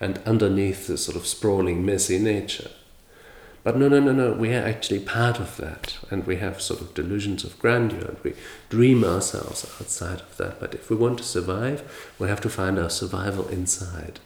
and 0.00 0.18
underneath 0.26 0.86
the 0.86 0.98
sort 0.98 1.16
of 1.16 1.26
sprawling, 1.26 1.84
messy 1.84 2.18
nature. 2.18 2.70
But 3.64 3.76
no, 3.76 3.88
no, 3.88 4.00
no, 4.00 4.12
no, 4.12 4.32
we 4.32 4.52
are 4.54 4.66
actually 4.66 4.98
part 4.98 5.38
of 5.38 5.56
that, 5.58 5.96
and 6.10 6.26
we 6.26 6.36
have 6.36 6.60
sort 6.60 6.80
of 6.80 6.94
delusions 6.94 7.44
of 7.44 7.58
grandeur, 7.60 8.08
and 8.08 8.18
we 8.24 8.34
dream 8.68 9.04
ourselves 9.04 9.64
outside 9.80 10.20
of 10.20 10.36
that. 10.38 10.58
But 10.58 10.74
if 10.74 10.90
we 10.90 10.96
want 10.96 11.18
to 11.18 11.24
survive, 11.24 12.12
we 12.18 12.28
have 12.28 12.40
to 12.40 12.50
find 12.50 12.78
our 12.78 12.90
survival 12.90 13.46
inside. 13.48 14.18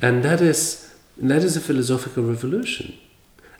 And 0.00 0.22
that 0.22 0.40
is, 0.40 0.94
that 1.16 1.42
is 1.42 1.56
a 1.56 1.60
philosophical 1.60 2.24
revolution. 2.24 2.96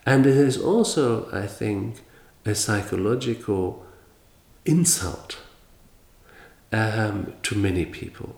And 0.05 0.27
it 0.27 0.37
is 0.37 0.57
also, 0.59 1.29
I 1.33 1.47
think, 1.47 2.03
a 2.45 2.55
psychological 2.55 3.85
insult 4.65 5.39
um, 6.73 7.33
to 7.43 7.57
many 7.57 7.85
people, 7.85 8.37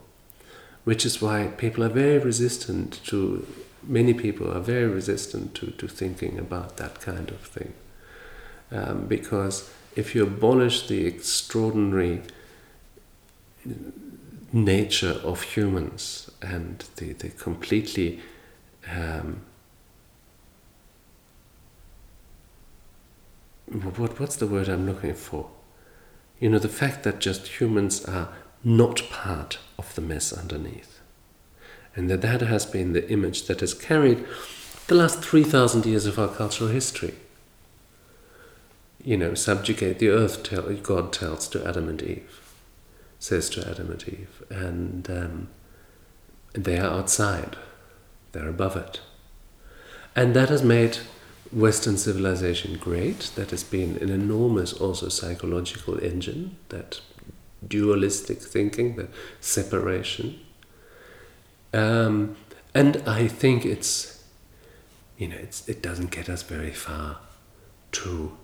which 0.85 1.05
is 1.05 1.21
why 1.21 1.49
people 1.57 1.85
are 1.85 1.89
very 1.89 2.19
resistant 2.19 3.01
to, 3.07 3.47
many 3.83 4.15
people 4.15 4.51
are 4.51 4.61
very 4.61 4.87
resistant 4.87 5.55
to, 5.57 5.73
to 5.73 5.89
thinking 5.89 6.39
about 6.39 6.77
that 6.77 7.01
kind 7.01 7.31
of 7.31 7.41
thing. 7.41 7.75
Um, 8.71 9.07
because 9.07 9.71
if 9.97 10.15
you 10.15 10.23
abolish 10.23 10.87
the 10.87 11.07
extraordinary 11.07 12.23
nature 14.53 15.21
of 15.25 15.43
humans 15.43 16.28
and 16.41 16.85
the, 16.97 17.13
the 17.13 17.31
completely 17.31 18.21
um, 18.91 19.41
what, 23.71 24.19
what's 24.19 24.37
the 24.37 24.47
word 24.47 24.69
I'm 24.69 24.87
looking 24.87 25.15
for? 25.15 25.51
You 26.41 26.51
know, 26.51 26.59
the 26.59 26.69
fact 26.69 27.03
that 27.03 27.19
just 27.19 27.61
humans 27.61 28.05
are 28.05 28.29
not 28.65 29.03
part 29.11 29.59
of 29.79 29.95
the 29.95 30.01
mess 30.01 30.33
underneath. 30.33 31.01
And 31.95 32.09
that 32.11 32.23
that 32.23 32.41
has 32.43 32.65
been 32.65 32.93
the 32.93 33.11
image 33.11 33.47
that 33.47 33.61
has 33.61 33.75
carried 33.75 34.25
the 34.87 34.95
last 34.95 35.23
3,000 35.23 35.85
years 35.85 36.07
of 36.07 36.19
our 36.19 36.29
cultural 36.29 36.71
history. 36.71 37.15
You 39.03 39.17
know, 39.17 39.35
subjugate 39.35 39.99
the 39.99 40.09
earth, 40.09 40.43
tell, 40.43 40.73
God 40.75 41.13
tells 41.13 41.49
to 41.49 41.67
Adam 41.67 41.89
and 41.89 42.01
Eve, 42.03 42.41
says 43.19 43.51
to 43.51 43.69
Adam 43.69 43.91
and 43.91 44.09
Eve. 44.09 44.43
And, 44.51 45.11
um, 45.11 45.49
they 46.53 46.79
are 46.79 46.91
outside, 46.91 47.57
they're 48.33 48.49
above 48.49 48.77
it. 48.77 49.01
And 50.17 50.35
that 50.35 50.49
has 50.49 50.63
made 50.63 50.99
Western 51.53 51.97
civilization 51.97 52.77
great. 52.77 53.31
That 53.37 53.51
has 53.51 53.65
been 53.65 53.97
an 53.99 54.11
enormous 54.11 54.73
also 54.73 55.09
psychological 55.09 55.99
engine, 55.99 56.57
that 56.69 57.01
dualistic 57.67 58.39
thinking, 58.43 58.97
that 58.97 59.09
separation. 59.41 60.41
Um, 61.73 62.37
and 62.75 63.03
I 63.07 63.29
think 63.29 63.65
it's, 63.65 64.25
you 65.17 65.29
know, 65.29 65.37
it's, 65.37 65.69
it 65.69 65.83
doesn't 65.83 66.11
get 66.11 66.29
us 66.29 66.43
very 66.43 66.73
far 66.73 67.19
to 67.93 68.37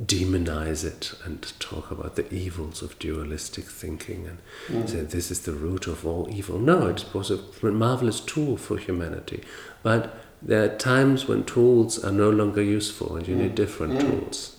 demonize 0.00 0.84
it 0.84 1.12
and 1.24 1.52
talk 1.58 1.90
about 1.90 2.16
the 2.16 2.32
evils 2.32 2.80
of 2.82 2.98
dualistic 2.98 3.64
thinking 3.66 4.26
and 4.26 4.38
mm. 4.68 4.88
say 4.88 5.00
this 5.02 5.30
is 5.30 5.42
the 5.42 5.52
root 5.52 5.86
of 5.86 6.06
all 6.06 6.28
evil. 6.30 6.58
No, 6.58 6.86
it 6.86 7.04
was 7.12 7.30
a 7.30 7.40
marvelous 7.62 8.20
tool 8.20 8.56
for 8.56 8.78
humanity. 8.78 9.42
But 9.82 10.14
There 10.44 10.64
are 10.64 10.76
times 10.76 11.28
when 11.28 11.44
tools 11.44 12.02
are 12.04 12.10
no 12.10 12.28
longer 12.28 12.62
useful 12.62 13.16
and 13.16 13.28
you 13.28 13.36
need 13.36 13.54
different 13.54 14.00
tools. 14.00 14.56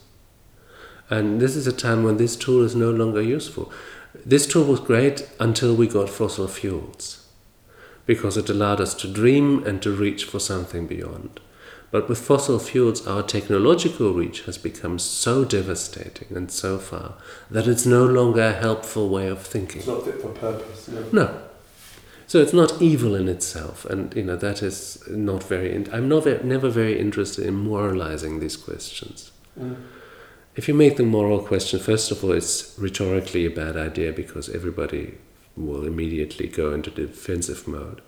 And 1.09 1.41
this 1.41 1.57
is 1.57 1.67
a 1.67 1.73
time 1.73 2.03
when 2.03 2.15
this 2.15 2.37
tool 2.37 2.63
is 2.63 2.73
no 2.73 2.89
longer 2.89 3.21
useful. 3.21 3.71
This 4.25 4.47
tool 4.47 4.63
was 4.63 4.79
great 4.79 5.29
until 5.41 5.75
we 5.75 5.87
got 5.87 6.09
fossil 6.09 6.47
fuels 6.47 7.27
because 8.05 8.37
it 8.37 8.49
allowed 8.49 8.79
us 8.79 8.93
to 8.95 9.11
dream 9.11 9.65
and 9.65 9.81
to 9.81 9.91
reach 9.91 10.23
for 10.23 10.39
something 10.39 10.87
beyond. 10.87 11.41
But 11.93 12.09
with 12.09 12.17
fossil 12.17 12.57
fuels, 12.57 13.05
our 13.05 13.21
technological 13.21 14.13
reach 14.15 14.45
has 14.45 14.57
become 14.57 14.97
so 14.97 15.45
devastating 15.45 16.35
and 16.35 16.49
so 16.49 16.79
far 16.79 17.13
that 17.51 17.67
it's 17.67 17.85
no 17.85 18.03
longer 18.03 18.41
a 18.41 18.51
helpful 18.51 19.09
way 19.09 19.27
of 19.27 19.43
thinking. 19.43 19.77
It's 19.77 19.87
not 19.87 20.03
fit 20.03 20.19
for 20.19 20.29
purpose. 20.29 20.87
No. 20.87 21.05
No. 21.11 21.41
So 22.25 22.39
it's 22.39 22.51
not 22.51 22.81
evil 22.81 23.13
in 23.13 23.29
itself, 23.29 23.85
and 23.85 24.11
you 24.15 24.23
know 24.23 24.35
that 24.35 24.63
is 24.63 25.03
not 25.07 25.43
very. 25.43 25.71
In- 25.71 25.87
I'm 25.93 26.09
not 26.09 26.23
ve- 26.23 26.39
never 26.43 26.67
very 26.67 26.99
interested 26.99 27.45
in 27.45 27.53
moralizing 27.53 28.39
these 28.39 28.57
questions. 28.57 29.31
Mm. 29.59 29.75
If 30.55 30.67
you 30.67 30.73
make 30.73 30.97
the 30.97 31.03
moral 31.03 31.43
question, 31.43 31.79
first 31.79 32.09
of 32.09 32.23
all, 32.23 32.31
it's 32.31 32.73
rhetorically 32.79 33.45
a 33.45 33.51
bad 33.51 33.77
idea 33.77 34.11
because 34.11 34.49
everybody 34.49 35.19
will 35.55 35.85
immediately 35.85 36.47
go 36.47 36.73
into 36.73 36.89
defensive 36.89 37.67
mode. 37.67 38.01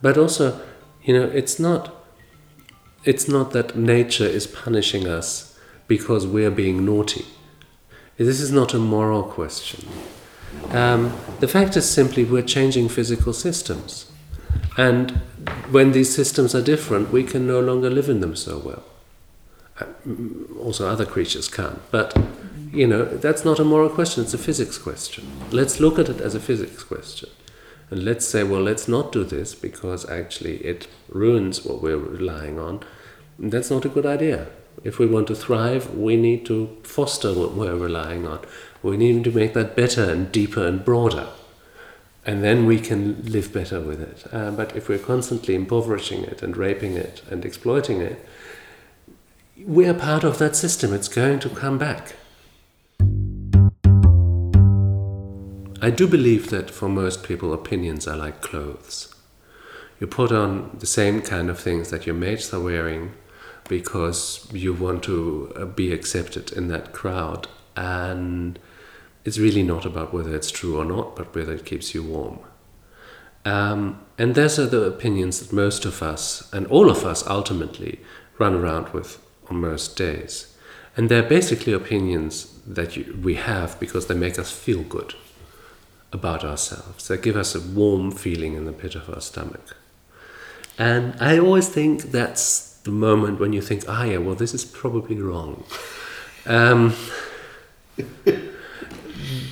But 0.00 0.16
also, 0.16 0.60
you 1.02 1.14
know, 1.18 1.26
it's 1.26 1.58
not. 1.58 1.97
It's 3.04 3.28
not 3.28 3.52
that 3.52 3.76
nature 3.76 4.26
is 4.26 4.46
punishing 4.46 5.06
us 5.06 5.58
because 5.86 6.26
we're 6.26 6.50
being 6.50 6.84
naughty. 6.84 7.24
This 8.16 8.40
is 8.40 8.50
not 8.50 8.74
a 8.74 8.78
moral 8.78 9.22
question. 9.22 9.88
Um, 10.70 11.12
the 11.40 11.48
fact 11.48 11.76
is 11.76 11.88
simply 11.88 12.24
we're 12.24 12.42
changing 12.42 12.88
physical 12.88 13.32
systems. 13.32 14.10
And 14.76 15.10
when 15.70 15.92
these 15.92 16.14
systems 16.14 16.54
are 16.54 16.62
different, 16.62 17.12
we 17.12 17.22
can 17.22 17.46
no 17.46 17.60
longer 17.60 17.90
live 17.90 18.08
in 18.08 18.20
them 18.20 18.36
so 18.36 18.58
well. 18.58 18.84
Uh, 19.80 19.84
Also, 20.60 20.88
other 20.88 21.06
creatures 21.06 21.48
can. 21.48 21.78
But, 21.90 22.16
you 22.72 22.86
know, 22.86 23.04
that's 23.04 23.44
not 23.44 23.60
a 23.60 23.64
moral 23.64 23.88
question, 23.88 24.24
it's 24.24 24.34
a 24.34 24.38
physics 24.38 24.78
question. 24.78 25.24
Let's 25.50 25.78
look 25.80 25.98
at 25.98 26.08
it 26.08 26.20
as 26.20 26.34
a 26.34 26.40
physics 26.40 26.82
question. 26.82 27.28
And 27.90 28.04
let's 28.04 28.26
say, 28.26 28.42
well, 28.42 28.62
let's 28.62 28.88
not 28.88 29.12
do 29.12 29.24
this 29.24 29.54
because 29.54 30.08
actually 30.08 30.56
it 30.58 30.88
ruins 31.08 31.64
what 31.64 31.82
we're 31.82 31.96
relying 31.96 32.58
on. 32.58 32.80
That's 33.38 33.70
not 33.70 33.84
a 33.84 33.88
good 33.88 34.04
idea. 34.06 34.48
If 34.84 34.98
we 34.98 35.06
want 35.06 35.26
to 35.28 35.34
thrive, 35.34 35.94
we 35.94 36.16
need 36.16 36.46
to 36.46 36.76
foster 36.82 37.32
what 37.32 37.54
we're 37.54 37.76
relying 37.76 38.26
on. 38.26 38.40
We 38.82 38.96
need 38.96 39.24
to 39.24 39.32
make 39.32 39.54
that 39.54 39.74
better 39.74 40.04
and 40.04 40.30
deeper 40.30 40.66
and 40.66 40.84
broader. 40.84 41.28
And 42.26 42.44
then 42.44 42.66
we 42.66 42.78
can 42.78 43.22
live 43.24 43.52
better 43.52 43.80
with 43.80 44.00
it. 44.00 44.24
Uh, 44.32 44.50
but 44.50 44.76
if 44.76 44.88
we're 44.88 44.98
constantly 44.98 45.54
impoverishing 45.54 46.24
it 46.24 46.42
and 46.42 46.56
raping 46.56 46.94
it 46.94 47.22
and 47.30 47.44
exploiting 47.44 48.02
it, 48.02 48.24
we're 49.64 49.94
part 49.94 50.24
of 50.24 50.38
that 50.38 50.54
system. 50.54 50.92
It's 50.92 51.08
going 51.08 51.40
to 51.40 51.48
come 51.48 51.78
back. 51.78 52.14
I 55.80 55.90
do 55.90 56.08
believe 56.08 56.50
that 56.50 56.70
for 56.70 56.88
most 56.88 57.22
people, 57.22 57.52
opinions 57.52 58.08
are 58.08 58.16
like 58.16 58.40
clothes. 58.40 59.14
You 60.00 60.08
put 60.08 60.32
on 60.32 60.76
the 60.80 60.86
same 60.86 61.22
kind 61.22 61.48
of 61.48 61.60
things 61.60 61.90
that 61.90 62.04
your 62.04 62.16
mates 62.16 62.52
are 62.52 62.60
wearing 62.60 63.12
because 63.68 64.48
you 64.52 64.72
want 64.72 65.04
to 65.04 65.52
uh, 65.54 65.64
be 65.66 65.92
accepted 65.92 66.50
in 66.52 66.66
that 66.68 66.92
crowd. 66.92 67.46
And 67.76 68.58
it's 69.24 69.38
really 69.38 69.62
not 69.62 69.84
about 69.84 70.12
whether 70.12 70.34
it's 70.34 70.50
true 70.50 70.78
or 70.78 70.84
not, 70.84 71.14
but 71.14 71.32
whether 71.34 71.52
it 71.52 71.64
keeps 71.64 71.94
you 71.94 72.02
warm. 72.02 72.40
Um, 73.44 74.00
and 74.18 74.34
those 74.34 74.58
are 74.58 74.66
the 74.66 74.82
opinions 74.82 75.38
that 75.38 75.52
most 75.52 75.84
of 75.84 76.02
us, 76.02 76.52
and 76.52 76.66
all 76.66 76.90
of 76.90 77.04
us 77.04 77.24
ultimately, 77.26 78.00
run 78.38 78.54
around 78.54 78.88
with 78.88 79.24
on 79.48 79.60
most 79.60 79.96
days. 79.96 80.56
And 80.96 81.08
they're 81.08 81.22
basically 81.22 81.72
opinions 81.72 82.58
that 82.66 82.96
you, 82.96 83.16
we 83.22 83.36
have 83.36 83.78
because 83.78 84.08
they 84.08 84.14
make 84.14 84.40
us 84.40 84.50
feel 84.50 84.82
good 84.82 85.14
about 86.12 86.44
ourselves. 86.44 87.08
that 87.08 87.22
give 87.22 87.36
us 87.36 87.54
a 87.54 87.60
warm 87.60 88.10
feeling 88.10 88.54
in 88.54 88.64
the 88.64 88.72
pit 88.72 88.94
of 88.94 89.08
our 89.10 89.20
stomach. 89.20 89.76
And 90.78 91.14
I 91.20 91.38
always 91.38 91.68
think 91.68 92.02
that's 92.12 92.78
the 92.84 92.90
moment 92.90 93.40
when 93.40 93.52
you 93.52 93.60
think, 93.60 93.84
ah, 93.88 94.04
yeah, 94.04 94.18
well, 94.18 94.36
this 94.36 94.54
is 94.54 94.64
probably 94.64 95.20
wrong. 95.20 95.64
Um, 96.46 96.94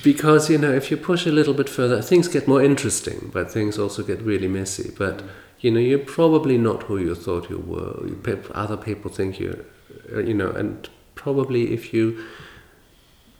because, 0.03 0.49
you 0.49 0.57
know, 0.57 0.71
if 0.71 0.89
you 0.89 0.97
push 0.97 1.25
a 1.25 1.31
little 1.31 1.53
bit 1.53 1.69
further, 1.69 2.01
things 2.01 2.27
get 2.27 2.47
more 2.47 2.63
interesting, 2.63 3.29
but 3.33 3.51
things 3.51 3.77
also 3.77 4.03
get 4.03 4.21
really 4.21 4.47
messy. 4.47 4.91
But, 4.97 5.21
you 5.59 5.69
know, 5.69 5.79
you're 5.79 5.99
probably 5.99 6.57
not 6.57 6.83
who 6.83 6.97
you 6.97 7.13
thought 7.13 7.49
you 7.49 7.59
were. 7.59 8.09
Other 8.55 8.77
people 8.77 9.11
think 9.11 9.39
you're, 9.39 9.65
uh, 10.13 10.19
you 10.19 10.33
know, 10.33 10.49
and 10.51 10.89
probably 11.15 11.73
if 11.73 11.93
you 11.93 12.23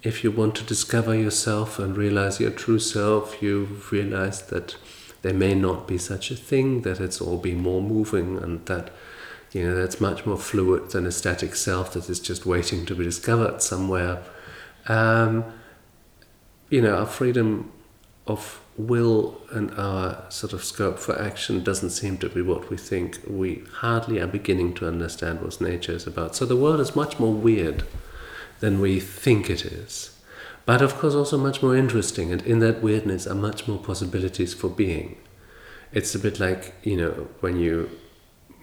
if 0.04 0.24
you 0.24 0.32
want 0.32 0.56
to 0.56 0.64
discover 0.64 1.16
yourself 1.16 1.80
and 1.80 1.98
realize 1.98 2.39
your 2.39 2.52
true 2.52 2.80
self, 2.80 3.41
you 3.41 3.82
realize 3.91 4.43
that 4.43 4.76
there 5.22 5.34
may 5.34 5.56
not 5.56 5.88
be 5.88 5.98
such 5.98 6.30
a 6.32 6.36
thing, 6.36 6.82
that 6.82 7.00
it's 7.00 7.20
all 7.20 7.38
be 7.38 7.56
more 7.56 7.82
moving, 7.82 8.38
and 8.38 8.66
that 8.68 8.91
you 9.52 9.64
know 9.64 9.76
that's 9.76 10.00
much 10.00 10.26
more 10.26 10.38
fluid 10.38 10.91
than 10.91 11.06
a 11.06 11.12
static 11.12 11.56
self 11.56 11.93
that 11.93 12.10
is 12.10 12.20
just 12.20 12.45
waiting 12.45 12.86
to 12.86 12.95
be 12.95 13.04
discovered 13.04 13.62
somewhere. 13.62 14.24
Um, 14.88 15.45
you 16.70 16.82
know, 16.82 16.95
our 16.95 17.06
freedom 17.06 17.72
of 18.28 18.62
will 18.78 19.41
and 19.52 19.72
our 19.80 20.24
sort 20.30 20.54
of 20.54 20.64
scope 20.64 21.00
for 21.00 21.20
action 21.20 21.64
doesn't 21.64 21.89
seem 21.89 22.18
to 22.20 22.30
be 22.30 22.41
what 22.41 22.70
we 22.70 22.78
think. 22.78 23.20
We 23.28 23.64
hardly 23.76 24.20
are 24.20 24.28
beginning 24.28 24.76
to 24.76 24.88
understand 24.88 25.41
what 25.41 25.60
nature 25.60 25.93
is 25.93 26.06
about. 26.06 26.36
So 26.36 26.45
the 26.45 26.56
world 26.56 26.80
is 26.80 26.95
much 26.95 27.20
more 27.20 27.34
weird 27.34 27.84
than 28.60 28.80
we 28.80 28.99
think 28.99 29.49
it 29.49 29.66
is. 29.66 30.12
But 30.66 30.82
of 30.82 30.95
course, 30.97 31.16
also 31.16 31.38
much 31.38 31.64
more 31.64 31.76
interesting, 31.78 32.32
and 32.32 32.41
in 32.41 32.60
that 32.60 32.82
weirdness 32.82 33.26
are 33.26 33.36
much 33.36 33.68
more 33.68 33.78
possibilities 33.80 34.53
for 34.53 34.70
being. 34.70 35.18
It's 35.93 36.14
a 36.14 36.20
bit 36.20 36.39
like 36.39 36.74
you 36.84 36.97
know 36.97 37.28
when 37.39 37.58
you 37.58 37.89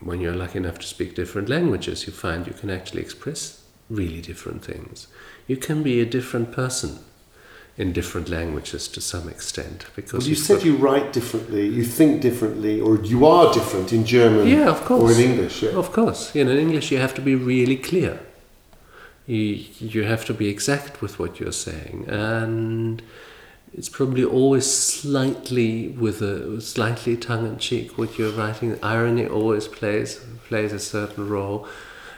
when 0.03 0.21
you're 0.21 0.37
lucky 0.37 0.59
enough 0.59 0.79
to 0.81 0.87
speak 0.87 1.15
different 1.15 1.49
languages, 1.49 2.07
you 2.07 2.13
find 2.13 2.47
you 2.47 2.53
can 2.53 2.69
actually 2.71 3.01
express 3.01 3.63
really 3.89 4.21
different 4.21 4.63
things. 4.65 5.07
You 5.47 5.57
can 5.57 5.83
be 5.83 6.01
a 6.01 6.07
different 6.07 6.53
person 6.53 6.99
in 7.77 7.93
different 7.93 8.29
languages 8.29 8.87
to 8.89 9.01
some 9.01 9.29
extent 9.29 9.87
because 9.97 10.21
Well, 10.21 10.29
you 10.29 10.35
said 10.37 10.63
you 10.63 10.77
write 10.77 11.13
differently, 11.13 11.67
you 11.67 11.85
think 11.85 12.21
differently, 12.21 12.81
or 12.81 12.97
you 13.03 13.27
are 13.27 13.53
different 13.53 13.93
in 13.93 14.05
German 14.05 14.47
Yeah, 14.47 14.69
of 14.71 14.85
course. 14.85 15.03
or 15.03 15.21
in 15.21 15.31
English. 15.31 15.63
Yeah. 15.63 15.71
Of 15.71 15.93
course, 15.93 16.35
you 16.35 16.45
know, 16.45 16.53
in 16.53 16.59
English 16.59 16.93
you 16.93 16.99
have 16.99 17.15
to 17.15 17.21
be 17.23 17.35
really 17.35 17.77
clear. 17.77 18.21
You, 19.27 19.65
you 19.79 20.05
have 20.05 20.25
to 20.27 20.35
be 20.35 20.49
exact 20.49 21.01
with 21.01 21.19
what 21.19 21.41
you're 21.41 21.53
saying, 21.53 22.07
and 22.09 23.03
it's 23.73 23.89
probably 23.89 24.25
always 24.25 24.71
slightly 24.71 25.89
with 25.89 26.21
a 26.21 26.61
slightly 26.61 27.17
tongue 27.17 27.47
in 27.47 27.59
cheek 27.59 27.97
what 27.97 28.19
you're 28.19 28.33
writing. 28.33 28.79
Irony 28.83 29.27
always 29.27 29.67
plays 29.67 30.21
plays 30.47 30.73
a 30.73 30.79
certain 30.79 31.29
role. 31.29 31.67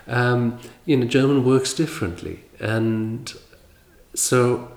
Um, 0.08 0.58
you 0.84 0.96
know, 0.96 1.06
German 1.06 1.44
works 1.44 1.72
differently, 1.72 2.40
and 2.58 3.32
so 4.14 4.72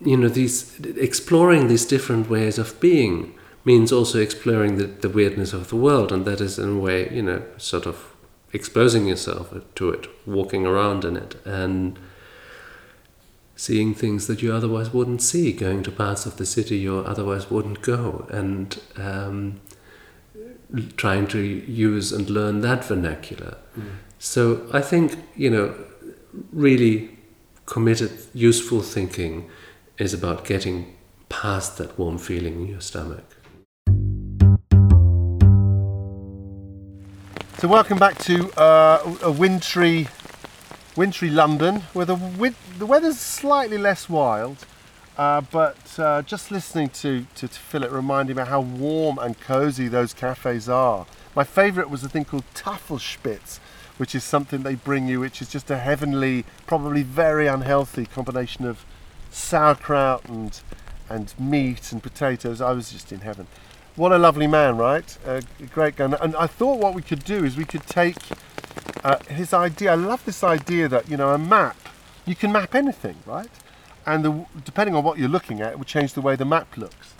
you 0.00 0.16
know 0.16 0.28
these 0.28 0.78
exploring 0.96 1.68
these 1.68 1.86
different 1.86 2.28
ways 2.28 2.58
of 2.58 2.78
being 2.80 3.34
means 3.64 3.90
also 3.92 4.20
exploring 4.20 4.76
the, 4.76 4.84
the 4.84 5.08
weirdness 5.08 5.52
of 5.52 5.68
the 5.68 5.76
world 5.76 6.12
and 6.12 6.24
that 6.24 6.40
is 6.40 6.58
in 6.58 6.76
a 6.76 6.78
way 6.78 7.08
you 7.10 7.22
know 7.22 7.42
sort 7.56 7.86
of 7.86 8.13
exposing 8.54 9.06
yourself 9.06 9.52
to 9.74 9.90
it 9.90 10.06
walking 10.26 10.64
around 10.64 11.04
in 11.04 11.16
it 11.16 11.34
and 11.44 11.98
seeing 13.56 13.94
things 13.94 14.26
that 14.26 14.42
you 14.42 14.52
otherwise 14.52 14.92
wouldn't 14.92 15.22
see 15.22 15.52
going 15.52 15.82
to 15.82 15.90
parts 15.90 16.24
of 16.26 16.36
the 16.38 16.46
city 16.46 16.78
you 16.78 16.98
otherwise 16.98 17.50
wouldn't 17.50 17.82
go 17.82 18.26
and 18.30 18.80
um, 18.96 19.60
trying 20.96 21.26
to 21.26 21.38
use 21.40 22.12
and 22.12 22.30
learn 22.30 22.60
that 22.62 22.84
vernacular 22.84 23.56
so 24.18 24.66
i 24.72 24.80
think 24.80 25.18
you 25.36 25.50
know 25.50 25.74
really 26.52 27.10
committed 27.66 28.10
useful 28.32 28.80
thinking 28.80 29.48
is 29.98 30.12
about 30.12 30.44
getting 30.44 30.94
past 31.28 31.78
that 31.78 31.98
warm 31.98 32.18
feeling 32.18 32.54
in 32.60 32.66
your 32.66 32.80
stomach. 32.80 33.33
So 37.64 37.68
welcome 37.68 37.96
back 37.96 38.18
to 38.24 38.52
uh, 38.60 39.16
a 39.22 39.32
wintry, 39.32 40.08
wintry 40.96 41.30
London, 41.30 41.76
where 41.94 42.04
the 42.04 42.54
the 42.78 42.84
weather's 42.84 43.18
slightly 43.18 43.78
less 43.78 44.06
wild, 44.06 44.66
uh, 45.16 45.40
but 45.40 45.98
uh, 45.98 46.20
just 46.20 46.50
listening 46.50 46.90
to, 46.90 47.26
to 47.36 47.48
to 47.48 47.58
Philipp 47.58 47.90
reminded 47.90 48.36
me 48.36 48.42
how 48.42 48.60
warm 48.60 49.18
and 49.18 49.40
cosy 49.40 49.88
those 49.88 50.12
cafes 50.12 50.68
are. 50.68 51.06
My 51.34 51.42
favourite 51.42 51.88
was 51.88 52.04
a 52.04 52.08
thing 52.10 52.26
called 52.26 52.44
Tafelspitz, 52.52 53.60
which 53.96 54.14
is 54.14 54.24
something 54.24 54.62
they 54.62 54.74
bring 54.74 55.08
you, 55.08 55.20
which 55.20 55.40
is 55.40 55.48
just 55.48 55.70
a 55.70 55.78
heavenly, 55.78 56.44
probably 56.66 57.02
very 57.02 57.46
unhealthy 57.46 58.04
combination 58.04 58.66
of 58.66 58.84
sauerkraut 59.30 60.28
and 60.28 60.60
and 61.08 61.32
meat 61.38 61.92
and 61.92 62.02
potatoes. 62.02 62.60
I 62.60 62.72
was 62.72 62.92
just 62.92 63.10
in 63.10 63.20
heaven. 63.20 63.46
What 63.96 64.12
a 64.12 64.18
lovely 64.18 64.46
man, 64.46 64.76
right? 64.76 65.16
A 65.26 65.42
great 65.72 65.96
guy. 65.96 66.04
And 66.20 66.34
I 66.36 66.46
thought 66.46 66.80
what 66.80 66.94
we 66.94 67.02
could 67.02 67.24
do 67.24 67.44
is 67.44 67.56
we 67.56 67.64
could 67.64 67.86
take 67.86 68.16
uh, 69.04 69.18
his 69.28 69.52
idea. 69.52 69.92
I 69.92 69.94
love 69.94 70.24
this 70.24 70.42
idea 70.42 70.88
that 70.88 71.08
you 71.08 71.16
know 71.16 71.30
a 71.30 71.38
map. 71.38 71.76
You 72.26 72.34
can 72.34 72.50
map 72.52 72.74
anything, 72.74 73.16
right? 73.26 73.50
And 74.06 74.24
the, 74.24 74.46
depending 74.64 74.94
on 74.94 75.04
what 75.04 75.18
you're 75.18 75.28
looking 75.28 75.60
at, 75.60 75.72
it 75.72 75.78
will 75.78 75.84
change 75.84 76.14
the 76.14 76.20
way 76.20 76.36
the 76.36 76.44
map 76.44 76.76
looks. 76.76 77.14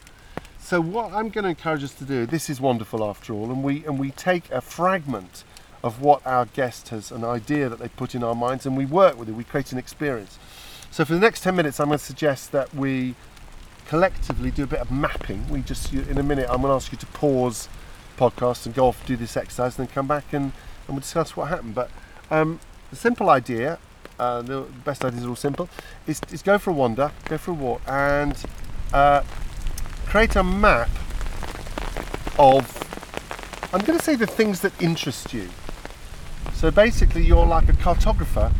So 0.58 0.80
what 0.80 1.12
I'm 1.12 1.28
going 1.28 1.44
to 1.44 1.50
encourage 1.50 1.84
us 1.84 1.94
to 1.94 2.04
do, 2.04 2.26
this 2.26 2.48
is 2.48 2.60
wonderful 2.60 3.04
after 3.04 3.32
all, 3.32 3.50
and 3.50 3.62
we 3.62 3.84
and 3.84 3.98
we 3.98 4.10
take 4.10 4.50
a 4.50 4.60
fragment 4.60 5.44
of 5.84 6.00
what 6.00 6.26
our 6.26 6.46
guest 6.46 6.88
has, 6.88 7.12
an 7.12 7.22
idea 7.22 7.68
that 7.68 7.78
they 7.78 7.88
put 7.88 8.14
in 8.14 8.24
our 8.24 8.34
minds, 8.34 8.64
and 8.64 8.76
we 8.76 8.86
work 8.86 9.18
with 9.18 9.28
it. 9.28 9.32
We 9.32 9.44
create 9.44 9.70
an 9.72 9.78
experience. 9.78 10.38
So 10.90 11.04
for 11.04 11.12
the 11.12 11.20
next 11.20 11.42
10 11.42 11.54
minutes, 11.54 11.78
I'm 11.78 11.88
going 11.88 11.98
to 11.98 12.04
suggest 12.04 12.52
that 12.52 12.74
we 12.74 13.14
collectively 13.88 14.50
do 14.50 14.64
a 14.64 14.66
bit 14.66 14.80
of 14.80 14.90
mapping. 14.90 15.48
We 15.48 15.60
just, 15.60 15.92
in 15.92 16.18
a 16.18 16.22
minute, 16.22 16.48
I'm 16.48 16.62
going 16.62 16.70
to 16.70 16.76
ask 16.76 16.92
you 16.92 16.98
to 16.98 17.06
pause 17.06 17.68
podcast 18.16 18.66
and 18.66 18.74
go 18.74 18.86
off 18.86 19.04
do 19.06 19.16
this 19.16 19.36
exercise, 19.36 19.78
and 19.78 19.86
then 19.86 19.94
come 19.94 20.06
back 20.06 20.32
and, 20.32 20.44
and 20.44 20.52
we'll 20.88 21.00
discuss 21.00 21.36
what 21.36 21.48
happened. 21.48 21.74
But 21.74 21.90
um, 22.30 22.60
the 22.90 22.96
simple 22.96 23.28
idea, 23.30 23.78
uh, 24.18 24.42
the 24.42 24.62
best 24.84 25.04
ideas 25.04 25.24
are 25.24 25.28
all 25.28 25.36
simple, 25.36 25.68
is, 26.06 26.20
is 26.30 26.42
go 26.42 26.58
for 26.58 26.70
a 26.70 26.72
wander, 26.72 27.12
go 27.24 27.38
for 27.38 27.50
a 27.50 27.54
walk, 27.54 27.82
and 27.86 28.36
uh, 28.92 29.22
create 30.06 30.36
a 30.36 30.44
map 30.44 30.90
of, 32.38 33.70
I'm 33.72 33.80
going 33.80 33.98
to 33.98 34.04
say 34.04 34.14
the 34.14 34.26
things 34.26 34.60
that 34.60 34.80
interest 34.80 35.32
you. 35.34 35.48
So 36.54 36.70
basically, 36.70 37.24
you're 37.24 37.46
like 37.46 37.68
a 37.68 37.72
cartographer 37.72 38.52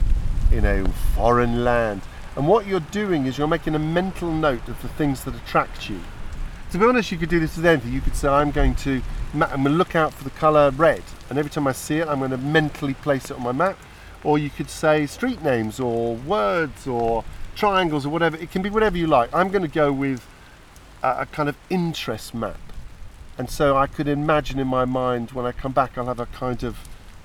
in 0.53 0.65
a 0.65 0.89
foreign 1.15 1.65
land. 1.65 2.03
And 2.37 2.49
what 2.49 2.67
you're 2.67 2.81
doing 2.81 3.27
is 3.27 3.39
you're 3.39 3.47
making 3.47 3.75
a 3.75 3.79
mental 3.79 4.31
note 4.31 4.69
of 4.69 4.81
the 4.83 4.89
things 4.89 5.25
that 5.25 5.35
attract 5.35 5.89
you. 5.89 6.01
To 6.73 6.79
be 6.79 6.85
honest, 6.85 7.13
you 7.13 7.19
could 7.19 7.29
do 7.29 7.39
this 7.39 7.57
with 7.57 7.67
anything. 7.67 7.93
You 7.93 8.01
could 8.01 8.17
say, 8.17 8.29
I'm 8.29 8.51
going 8.51 8.75
to 8.77 9.01
I'm 9.35 9.41
going 9.41 9.65
to 9.65 9.71
look 9.71 9.97
out 9.97 10.13
for 10.13 10.25
the 10.25 10.31
colour 10.31 10.71
red, 10.71 11.03
and 11.29 11.39
every 11.39 11.51
time 11.51 11.67
I 11.67 11.73
see 11.73 11.99
it, 11.99 12.09
I'm 12.09 12.19
going 12.19 12.31
to 12.31 12.37
mentally 12.37 12.95
place 12.95 13.31
it 13.31 13.37
on 13.37 13.43
my 13.43 13.53
map. 13.53 13.79
Or 14.23 14.39
you 14.39 14.49
could 14.49 14.71
say 14.71 15.07
street 15.07 15.43
names, 15.43 15.79
or 15.79 16.15
words, 16.15 16.87
or 16.87 17.25
triangles, 17.55 18.07
or 18.07 18.11
whatever. 18.11 18.37
It 18.37 18.51
can 18.51 18.63
be 18.63 18.71
whatever 18.71 18.97
you 18.97 19.07
like. 19.07 19.33
I'm 19.35 19.51
going 19.51 19.63
to 19.63 19.69
go 19.69 19.93
with 19.93 20.27
a, 21.03 21.21
a 21.21 21.27
kind 21.27 21.49
of 21.49 21.57
interest 21.69 22.35
map. 22.35 22.59
And 23.37 23.51
so 23.51 23.77
I 23.77 23.87
could 23.87 24.09
imagine 24.09 24.59
in 24.59 24.69
my 24.69 24.85
mind 24.85 25.33
when 25.33 25.47
I 25.47 25.53
come 25.53 25.73
back, 25.73 25.99
I'll 25.99 26.07
have 26.07 26.21
a 26.21 26.27
kind 26.27 26.63
of 26.63 26.79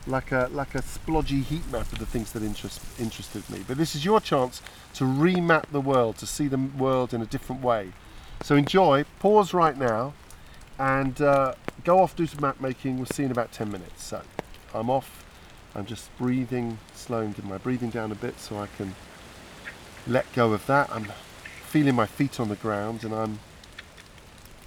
like 0.08 0.32
a 0.32 0.50
like 0.52 0.76
a 0.76 0.82
splodgy 0.82 1.44
heat 1.44 1.70
map 1.72 1.92
of 1.92 2.00
the 2.00 2.06
things 2.06 2.32
that 2.32 2.44
interest 2.44 2.82
interested 3.00 3.48
me. 3.50 3.64
But 3.68 3.78
this 3.78 3.96
is 3.96 4.04
your 4.04 4.20
chance 4.20 4.62
to 4.96 5.04
remap 5.04 5.70
the 5.72 5.82
world, 5.82 6.18
to 6.18 6.26
see 6.26 6.48
the 6.48 6.58
world 6.58 7.14
in 7.14 7.22
a 7.22 7.26
different 7.26 7.62
way. 7.62 7.94
So 8.42 8.56
enjoy. 8.56 9.06
Pause 9.20 9.54
right 9.54 9.78
now, 9.78 10.14
and 10.78 11.22
uh, 11.22 11.54
go 11.84 12.00
off 12.00 12.16
do 12.16 12.26
some 12.26 12.42
map 12.42 12.60
making. 12.62 12.98
We'll 12.98 13.06
see 13.06 13.24
in 13.24 13.32
about 13.32 13.52
ten 13.52 13.72
minutes. 13.72 14.04
So 14.04 14.22
I'm 14.74 14.90
off. 14.90 15.26
I'm 15.76 15.86
just 15.86 16.16
breathing, 16.18 16.80
slowing 16.96 17.36
my 17.44 17.58
breathing 17.58 17.90
down 17.90 18.12
a 18.12 18.16
bit 18.16 18.40
so 18.40 18.58
I 18.58 18.68
can 18.78 18.96
let 20.08 20.32
go 20.34 20.54
of 20.54 20.66
that. 20.66 20.90
I'm 20.92 21.06
feeling 21.68 21.96
my 21.96 22.08
feet 22.08 22.40
on 22.40 22.50
the 22.50 22.56
ground, 22.56 23.04
and 23.04 23.14
I'm 23.14 23.40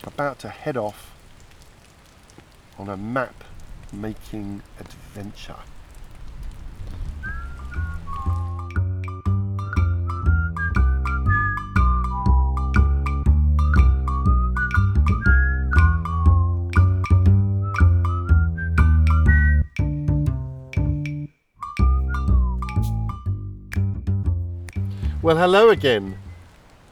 about 0.04 0.38
to 0.40 0.48
head 0.48 0.76
off 0.76 1.12
on 2.78 2.88
a 2.88 2.96
map 2.96 3.44
making 3.92 4.62
adventure. 4.78 5.56
Well, 25.22 25.36
hello 25.36 25.70
again, 25.70 26.18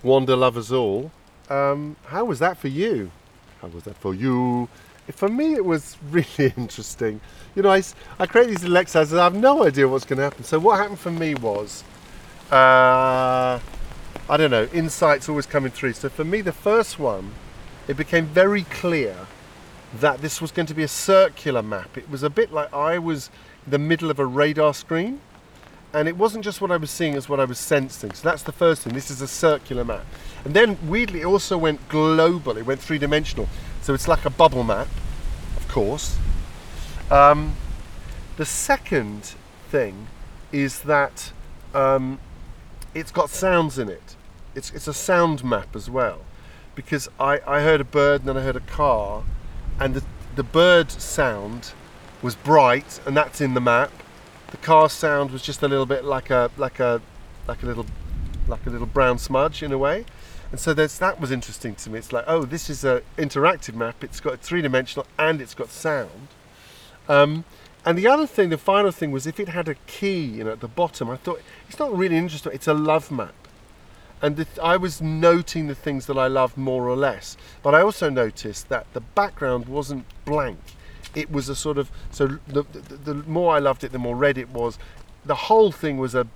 Wander 0.05 0.37
Lovers 0.37 0.71
all. 0.71 1.11
Um, 1.49 1.97
how 2.07 2.25
was 2.25 2.39
that 2.39 2.59
for 2.59 2.69
you? 2.69 3.11
How 3.61 3.67
was 3.67 3.83
that 3.83 3.97
for 3.97 4.15
you? 4.15 4.69
for 5.11 5.29
me, 5.29 5.55
it 5.55 5.65
was 5.65 5.97
really 6.13 6.55
interesting. 6.57 7.21
You 7.57 7.63
know, 7.63 7.71
I, 7.71 7.83
I 8.21 8.27
create 8.27 8.47
these 8.47 8.63
little 8.63 8.77
exercises, 8.77 9.15
I 9.15 9.25
have 9.25 9.35
no 9.35 9.65
idea 9.67 9.89
what's 9.89 10.05
going 10.05 10.19
to 10.19 10.23
happen. 10.23 10.45
So, 10.45 10.61
what 10.61 10.79
happened 10.79 11.01
for 11.01 11.11
me 11.11 11.35
was, 11.35 11.83
uh, 12.53 13.59
I 14.29 14.37
don't 14.37 14.53
know, 14.53 14.69
insights 14.73 15.29
always 15.29 15.47
coming 15.47 15.73
through. 15.73 15.95
So, 15.95 16.09
for 16.09 16.25
me, 16.25 16.41
the 16.41 16.53
first 16.53 17.01
one, 17.01 17.33
it 17.89 17.97
became 17.97 18.27
very 18.27 18.63
clear 18.63 19.17
that 19.95 20.23
this 20.23 20.41
was 20.41 20.53
going 20.53 20.67
to 20.67 20.75
be 20.75 20.85
a 20.85 20.89
circular 20.89 21.65
map. 21.65 21.99
It 21.99 22.09
was 22.09 22.23
a 22.23 22.31
bit 22.31 22.53
like 22.53 22.73
I 22.73 22.97
was 22.97 23.29
in 23.65 23.73
the 23.73 23.79
middle 23.81 24.09
of 24.09 24.21
a 24.21 24.25
radar 24.25 24.73
screen. 24.73 25.21
And 25.93 26.07
it 26.07 26.17
wasn't 26.17 26.45
just 26.45 26.61
what 26.61 26.71
I 26.71 26.77
was 26.77 26.91
seeing, 26.91 27.15
as 27.15 27.29
what 27.29 27.41
I 27.41 27.45
was 27.45 27.59
sensing. 27.59 28.13
So 28.13 28.29
that's 28.29 28.43
the 28.43 28.53
first 28.53 28.83
thing. 28.83 28.95
This 28.95 29.11
is 29.11 29.21
a 29.21 29.29
circular 29.29 29.85
map. 29.85 30.05
And 30.45 30.55
then, 30.55 30.79
weirdly, 30.89 31.23
it 31.23 31.27
also 31.27 31.59
went 31.59 31.89
global. 31.89 32.57
It 32.57 32.65
went 32.65 32.81
three 32.81 32.99
dimensional. 32.99 33.49
So 33.83 33.93
it's 33.93 34.07
like 34.07 34.25
a 34.25 34.31
bubble 34.31 34.63
map, 34.63 34.87
of 35.57 35.67
course. 35.69 36.17
Um, 37.11 37.57
the 38.37 38.47
second 38.47 39.35
thing 39.69 40.07
is 40.53 40.81
that 40.83 41.33
um, 41.75 42.21
it's 42.95 43.11
got 43.11 43.31
sounds 43.31 43.79
in 43.79 43.89
it. 43.89 44.17
It's, 44.55 44.71
it's 44.71 44.87
a 44.87 44.95
sound 44.95 45.43
map 45.43 45.75
as 45.75 45.91
well. 45.91 46.21
Because 46.77 47.09
I, 47.19 47.41
I 47.47 47.63
heard 47.63 47.81
a 47.81 47.85
bird 47.85 48.21
and 48.21 48.29
then 48.29 48.37
I 48.37 48.43
heard 48.43 48.57
a 48.57 48.61
car, 48.61 49.25
and 49.81 49.95
the, 49.95 50.05
the 50.37 50.45
bird 50.45 50.91
sound 50.91 51.73
was 52.23 52.37
bright, 52.37 53.01
and 53.07 53.17
that's 53.17 53.41
in 53.41 53.55
the 53.55 53.61
map. 53.61 53.91
The 54.51 54.57
car 54.57 54.89
sound 54.89 55.31
was 55.31 55.43
just 55.43 55.63
a 55.63 55.69
little 55.69 55.87
bit 55.87 56.05
like 56.05 56.31
a 56.31 56.51
like 56.57 56.81
a 56.81 57.01
like 57.47 57.63
a 57.63 57.67
little 57.67 57.87
like 58.49 58.67
a 58.67 58.71
little 58.71 58.87
brown 58.87 59.19
smudge 59.19 59.63
in 59.63 59.73
a 59.73 59.79
way. 59.79 60.05
And 60.51 60.59
so 60.59 60.75
that 60.75 61.21
was 61.21 61.31
interesting 61.31 61.77
to 61.77 61.91
me. 61.91 62.01
It's 62.01 62.13
like, 62.13 62.25
oh, 62.27 62.45
this 62.45 62.69
is 62.69 62.83
an 62.83 63.03
interactive 63.17 63.75
map. 63.75 64.03
It's 64.03 64.19
got 64.19 64.41
three 64.41 64.63
dimensional 64.63 65.07
and 65.17 65.41
it's 65.41 65.55
got 65.55 65.69
sound. 65.69 66.29
Um, 67.09 67.45
and 67.85 67.97
the 67.97 68.07
other 68.09 68.27
thing, 68.27 68.51
the 68.51 68.59
final 68.59 68.91
thing, 68.91 69.11
was 69.11 69.27
if 69.27 69.41
it 69.41 69.49
had 69.49 69.69
a 69.69 69.75
key, 69.87 70.23
you 70.23 70.45
know, 70.45 70.53
at 70.53 70.61
the 70.61 70.69
bottom. 70.69 71.09
I 71.09 71.17
thought 71.17 71.41
it's 71.69 71.79
not 71.79 71.97
really 71.97 72.17
interesting. 72.17 72.53
It's 72.53 72.69
a 72.69 72.75
love 72.75 73.11
map, 73.11 73.35
and 74.21 74.47
I 74.63 74.77
was 74.77 75.01
noting 75.01 75.67
the 75.67 75.75
things 75.75 76.07
that 76.07 76.19
I 76.19 76.27
loved 76.27 76.59
more 76.59 76.89
or 76.89 76.97
less. 76.97 77.37
But 77.63 77.75
I 77.75 77.81
also 77.81 78.11
noticed 78.11 78.69
that 78.69 78.87
the 78.93 79.01
background 79.01 79.67
wasn't 79.67 80.05
blank. 80.25 80.59
It 81.15 81.31
was 81.31 81.49
a 81.49 81.57
sort 81.57 81.79
of 81.79 81.91
so. 82.11 82.39
The, 82.47 82.63
the, 82.63 83.13
the 83.13 83.15
more 83.15 83.55
I 83.55 83.59
loved 83.59 83.85
it, 83.85 83.93
the 83.93 83.99
more 83.99 84.17
red 84.17 84.39
it 84.39 84.51
was. 84.51 84.79
The 85.25 85.35
whole 85.35 85.73
thing 85.73 85.99
was 85.99 86.15
a 86.15 86.27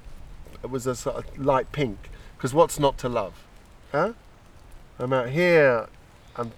was 0.68 0.86
a 0.86 0.94
sort 0.94 1.16
of 1.16 1.38
light 1.38 1.72
pink. 1.72 2.10
Because 2.36 2.52
what's 2.52 2.78
not 2.78 2.98
to 2.98 3.08
love? 3.08 3.44
Huh? 3.92 4.12
I'm 4.98 5.12
out 5.12 5.30
here. 5.30 5.88
I'm 6.36 6.52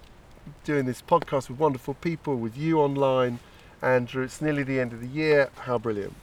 doing 0.63 0.85
this 0.85 1.01
podcast 1.01 1.49
with 1.49 1.59
wonderful 1.59 1.93
people, 1.93 2.35
with 2.35 2.57
you 2.57 2.79
online. 2.79 3.39
Andrew, 3.81 4.23
it's 4.23 4.41
nearly 4.41 4.63
the 4.63 4.79
end 4.79 4.91
of 4.91 5.01
the 5.01 5.07
year. 5.07 5.49
How 5.59 5.77
brilliant. 5.77 6.15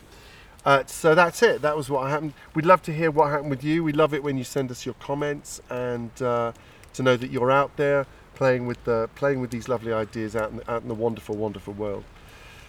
Uh, 0.67 0.83
so 0.87 1.15
that's 1.15 1.43
it. 1.43 1.63
That 1.63 1.77
was 1.77 1.91
what 1.91 2.11
happened. 2.11 2.33
We'd 2.55 2.67
love 2.67 2.83
to 2.83 2.93
hear 2.93 3.11
what 3.11 3.31
happened 3.31 3.51
with 3.51 3.63
you. 3.63 3.85
We 3.85 3.93
love 3.93 4.15
it 4.15 4.23
when 4.23 4.39
you 4.39 4.45
send 4.45 4.71
us 4.71 4.85
your 4.85 4.95
comments 4.95 5.61
and 5.71 6.11
uh, 6.23 6.53
to 6.95 7.03
know 7.03 7.17
that 7.17 7.31
you're 7.31 7.51
out 7.51 7.77
there 7.77 8.07
playing 8.35 8.67
with 8.67 8.83
the 8.85 9.09
playing 9.15 9.41
with 9.41 9.51
these 9.51 9.69
lovely 9.69 9.93
ideas 9.93 10.35
out 10.37 10.51
in, 10.51 10.63
out 10.69 10.83
in 10.83 10.89
the 10.89 10.95
wonderful, 10.95 11.37
wonderful 11.37 11.73
world. 11.73 12.05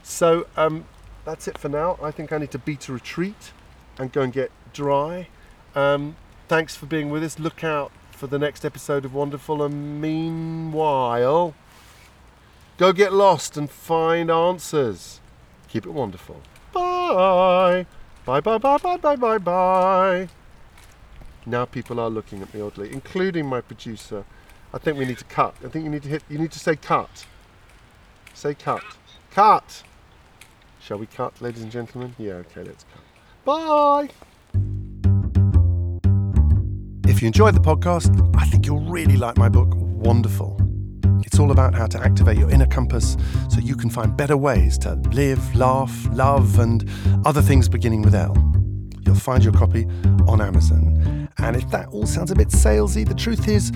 So 0.04 0.48
um, 0.56 0.86
that's 1.26 1.48
it 1.48 1.58
for 1.58 1.70
now. 1.70 1.98
I 2.02 2.12
think 2.12 2.32
I 2.32 2.38
need 2.38 2.52
to 2.52 2.60
beat 2.60 2.88
a 2.88 2.94
retreat 2.94 3.52
and 3.98 4.12
go 4.12 4.22
and 4.22 4.32
get 4.32 4.52
dry. 4.74 5.28
Um, 5.74 6.16
thanks 6.48 6.76
for 6.76 6.86
being 6.86 7.10
with 7.10 7.24
us. 7.24 7.40
Look 7.40 7.64
out 7.64 7.92
for 8.12 8.28
the 8.28 8.40
next 8.40 8.64
episode 8.64 9.06
of 9.06 9.14
Wonderful. 9.14 9.64
And 9.64 10.00
meanwhile, 10.02 11.54
go 12.78 12.94
get 12.94 13.12
lost 13.12 13.58
and 13.58 13.70
find 13.70 14.30
answers. 14.30 15.20
Keep 15.68 15.86
it 15.86 15.92
wonderful. 15.92 16.42
Bye. 16.72 17.86
Bye, 18.26 18.42
bye, 18.42 18.58
bye, 18.58 18.78
bye, 18.78 18.98
bye, 18.98 19.16
bye, 19.16 19.38
bye. 19.38 20.30
Now 21.46 21.66
people 21.66 22.00
are 22.00 22.10
looking 22.10 22.42
at 22.42 22.54
me 22.54 22.62
oddly, 22.62 22.92
including 22.92 23.46
my 23.46 23.62
producer. 23.62 24.26
I 24.76 24.78
think 24.78 24.98
we 24.98 25.06
need 25.06 25.18
to 25.20 25.26
cut. 25.26 25.56
I 25.64 25.70
think 25.70 25.86
you 25.86 25.90
need 25.90 26.04
to 26.04 26.10
hit. 26.10 26.24
You 26.30 26.38
need 26.38 26.52
to 26.52 26.60
say 26.60 26.76
cut. 26.76 27.26
Say 28.34 28.54
cut. 28.54 28.84
Cut. 29.32 29.84
Shall 30.82 30.98
we 30.98 31.06
cut, 31.06 31.42
ladies 31.42 31.64
and 31.64 31.72
gentlemen? 31.72 32.14
Yeah. 32.18 32.34
Okay. 32.34 32.64
Let's 32.64 32.84
cut. 32.94 33.02
Bye. 33.46 34.10
If 37.08 37.22
you 37.22 37.28
enjoyed 37.28 37.56
the 37.56 37.62
podcast, 37.62 38.36
I 38.36 38.46
think 38.48 38.66
you'll 38.66 38.82
really 38.82 39.16
like 39.16 39.38
my 39.38 39.48
book, 39.48 39.70
Wonderful. 39.76 40.60
It's 41.26 41.40
all 41.40 41.52
about 41.52 41.74
how 41.74 41.88
to 41.88 42.00
activate 42.00 42.38
your 42.38 42.50
inner 42.50 42.68
compass 42.68 43.16
so 43.50 43.60
you 43.62 43.78
can 43.78 43.90
find 43.90 44.16
better 44.18 44.36
ways 44.36 44.78
to 44.80 44.96
live, 45.14 45.56
laugh, 45.56 46.06
love, 46.12 46.60
and 46.60 46.88
other 47.26 47.42
things 47.42 47.70
beginning 47.70 48.02
with 48.02 48.14
L. 48.14 48.36
You'll 49.06 49.16
find 49.16 49.44
your 49.44 49.54
copy 49.54 49.86
on 50.28 50.42
Amazon. 50.42 51.30
And 51.38 51.56
if 51.56 51.70
that 51.72 51.88
all 51.90 52.06
sounds 52.06 52.32
a 52.32 52.36
bit 52.36 52.50
salesy, 52.50 53.08
the 53.08 53.14
truth 53.14 53.48
is, 53.48 53.72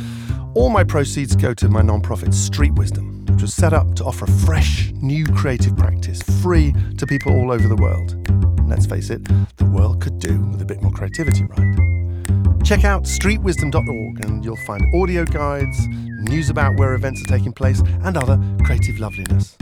all 0.56 0.70
my 0.70 0.84
proceeds 0.84 1.36
go 1.36 1.54
to 1.54 1.70
my 1.70 1.82
non-profit 1.82 2.34
Street 2.34 2.74
Wisdom, 2.74 3.26
which 3.28 3.41
was 3.41 3.54
set 3.54 3.74
up 3.74 3.95
to 3.95 4.04
offer 4.04 4.26
a 4.26 4.32
fresh, 4.32 4.91
new 4.95 5.26
creative 5.26 5.78
practice, 5.78 6.22
free 6.41 6.74
to 6.97 7.06
people 7.06 7.34
all 7.34 7.52
over 7.52 7.68
the 7.68 7.76
world. 7.76 8.12
And 8.28 8.70
let's 8.70 8.86
face 8.86 9.10
it, 9.10 9.24
the 9.58 9.66
world 9.66 10.02
could 10.02 10.20
do 10.20 10.39
with 10.39 10.62
a 10.62 10.66
bit 10.66 10.82
more 10.82 10.91
creativity, 10.91 11.43
right? 11.43 12.64
Check 12.64 12.84
out 12.84 13.04
streetwisdom.org 13.04 14.26
and 14.26 14.43
you'll 14.43 14.58
find 14.66 14.84
audio 14.95 15.24
guides, 15.26 15.88
news 16.24 16.50
about 16.50 16.78
where 16.78 16.93
events 16.93 17.22
are 17.24 17.38
taking 17.38 17.54
place, 17.54 17.82
and 18.04 18.18
other 18.18 18.39
creative 18.66 19.00
loveliness. 19.00 19.56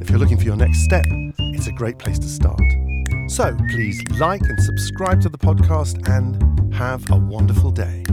If 0.00 0.10
you're 0.10 0.18
looking 0.18 0.38
for 0.38 0.44
your 0.44 0.56
next 0.56 0.84
step, 0.84 1.04
it's 1.38 1.66
a 1.66 1.72
great 1.72 1.98
place 1.98 2.18
to 2.18 2.28
start. 2.28 2.60
So 3.28 3.56
please 3.70 4.02
like 4.18 4.42
and 4.42 4.60
subscribe 4.62 5.20
to 5.22 5.28
the 5.28 5.38
podcast 5.38 6.08
and 6.08 6.74
have 6.74 7.08
a 7.10 7.16
wonderful 7.16 7.70
day. 7.70 8.04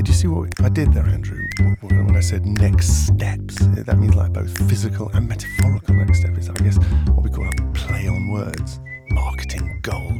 Did 0.00 0.08
you 0.08 0.14
see 0.14 0.28
what 0.28 0.48
I 0.62 0.70
did 0.70 0.94
there, 0.94 1.04
Andrew? 1.04 1.46
When 1.82 2.16
I 2.16 2.20
said 2.20 2.46
next 2.46 3.06
steps, 3.08 3.60
eh, 3.60 3.82
that 3.82 3.98
means 3.98 4.14
like 4.14 4.32
both 4.32 4.56
physical 4.66 5.10
and 5.10 5.28
metaphorical 5.28 5.94
next 5.94 6.20
steps. 6.20 6.48
I 6.48 6.54
guess 6.54 6.78
what 7.08 7.22
we 7.22 7.28
call 7.28 7.46
a 7.46 7.72
play 7.74 8.08
on 8.08 8.30
words, 8.30 8.80
marketing 9.10 9.78
gold. 9.82 10.10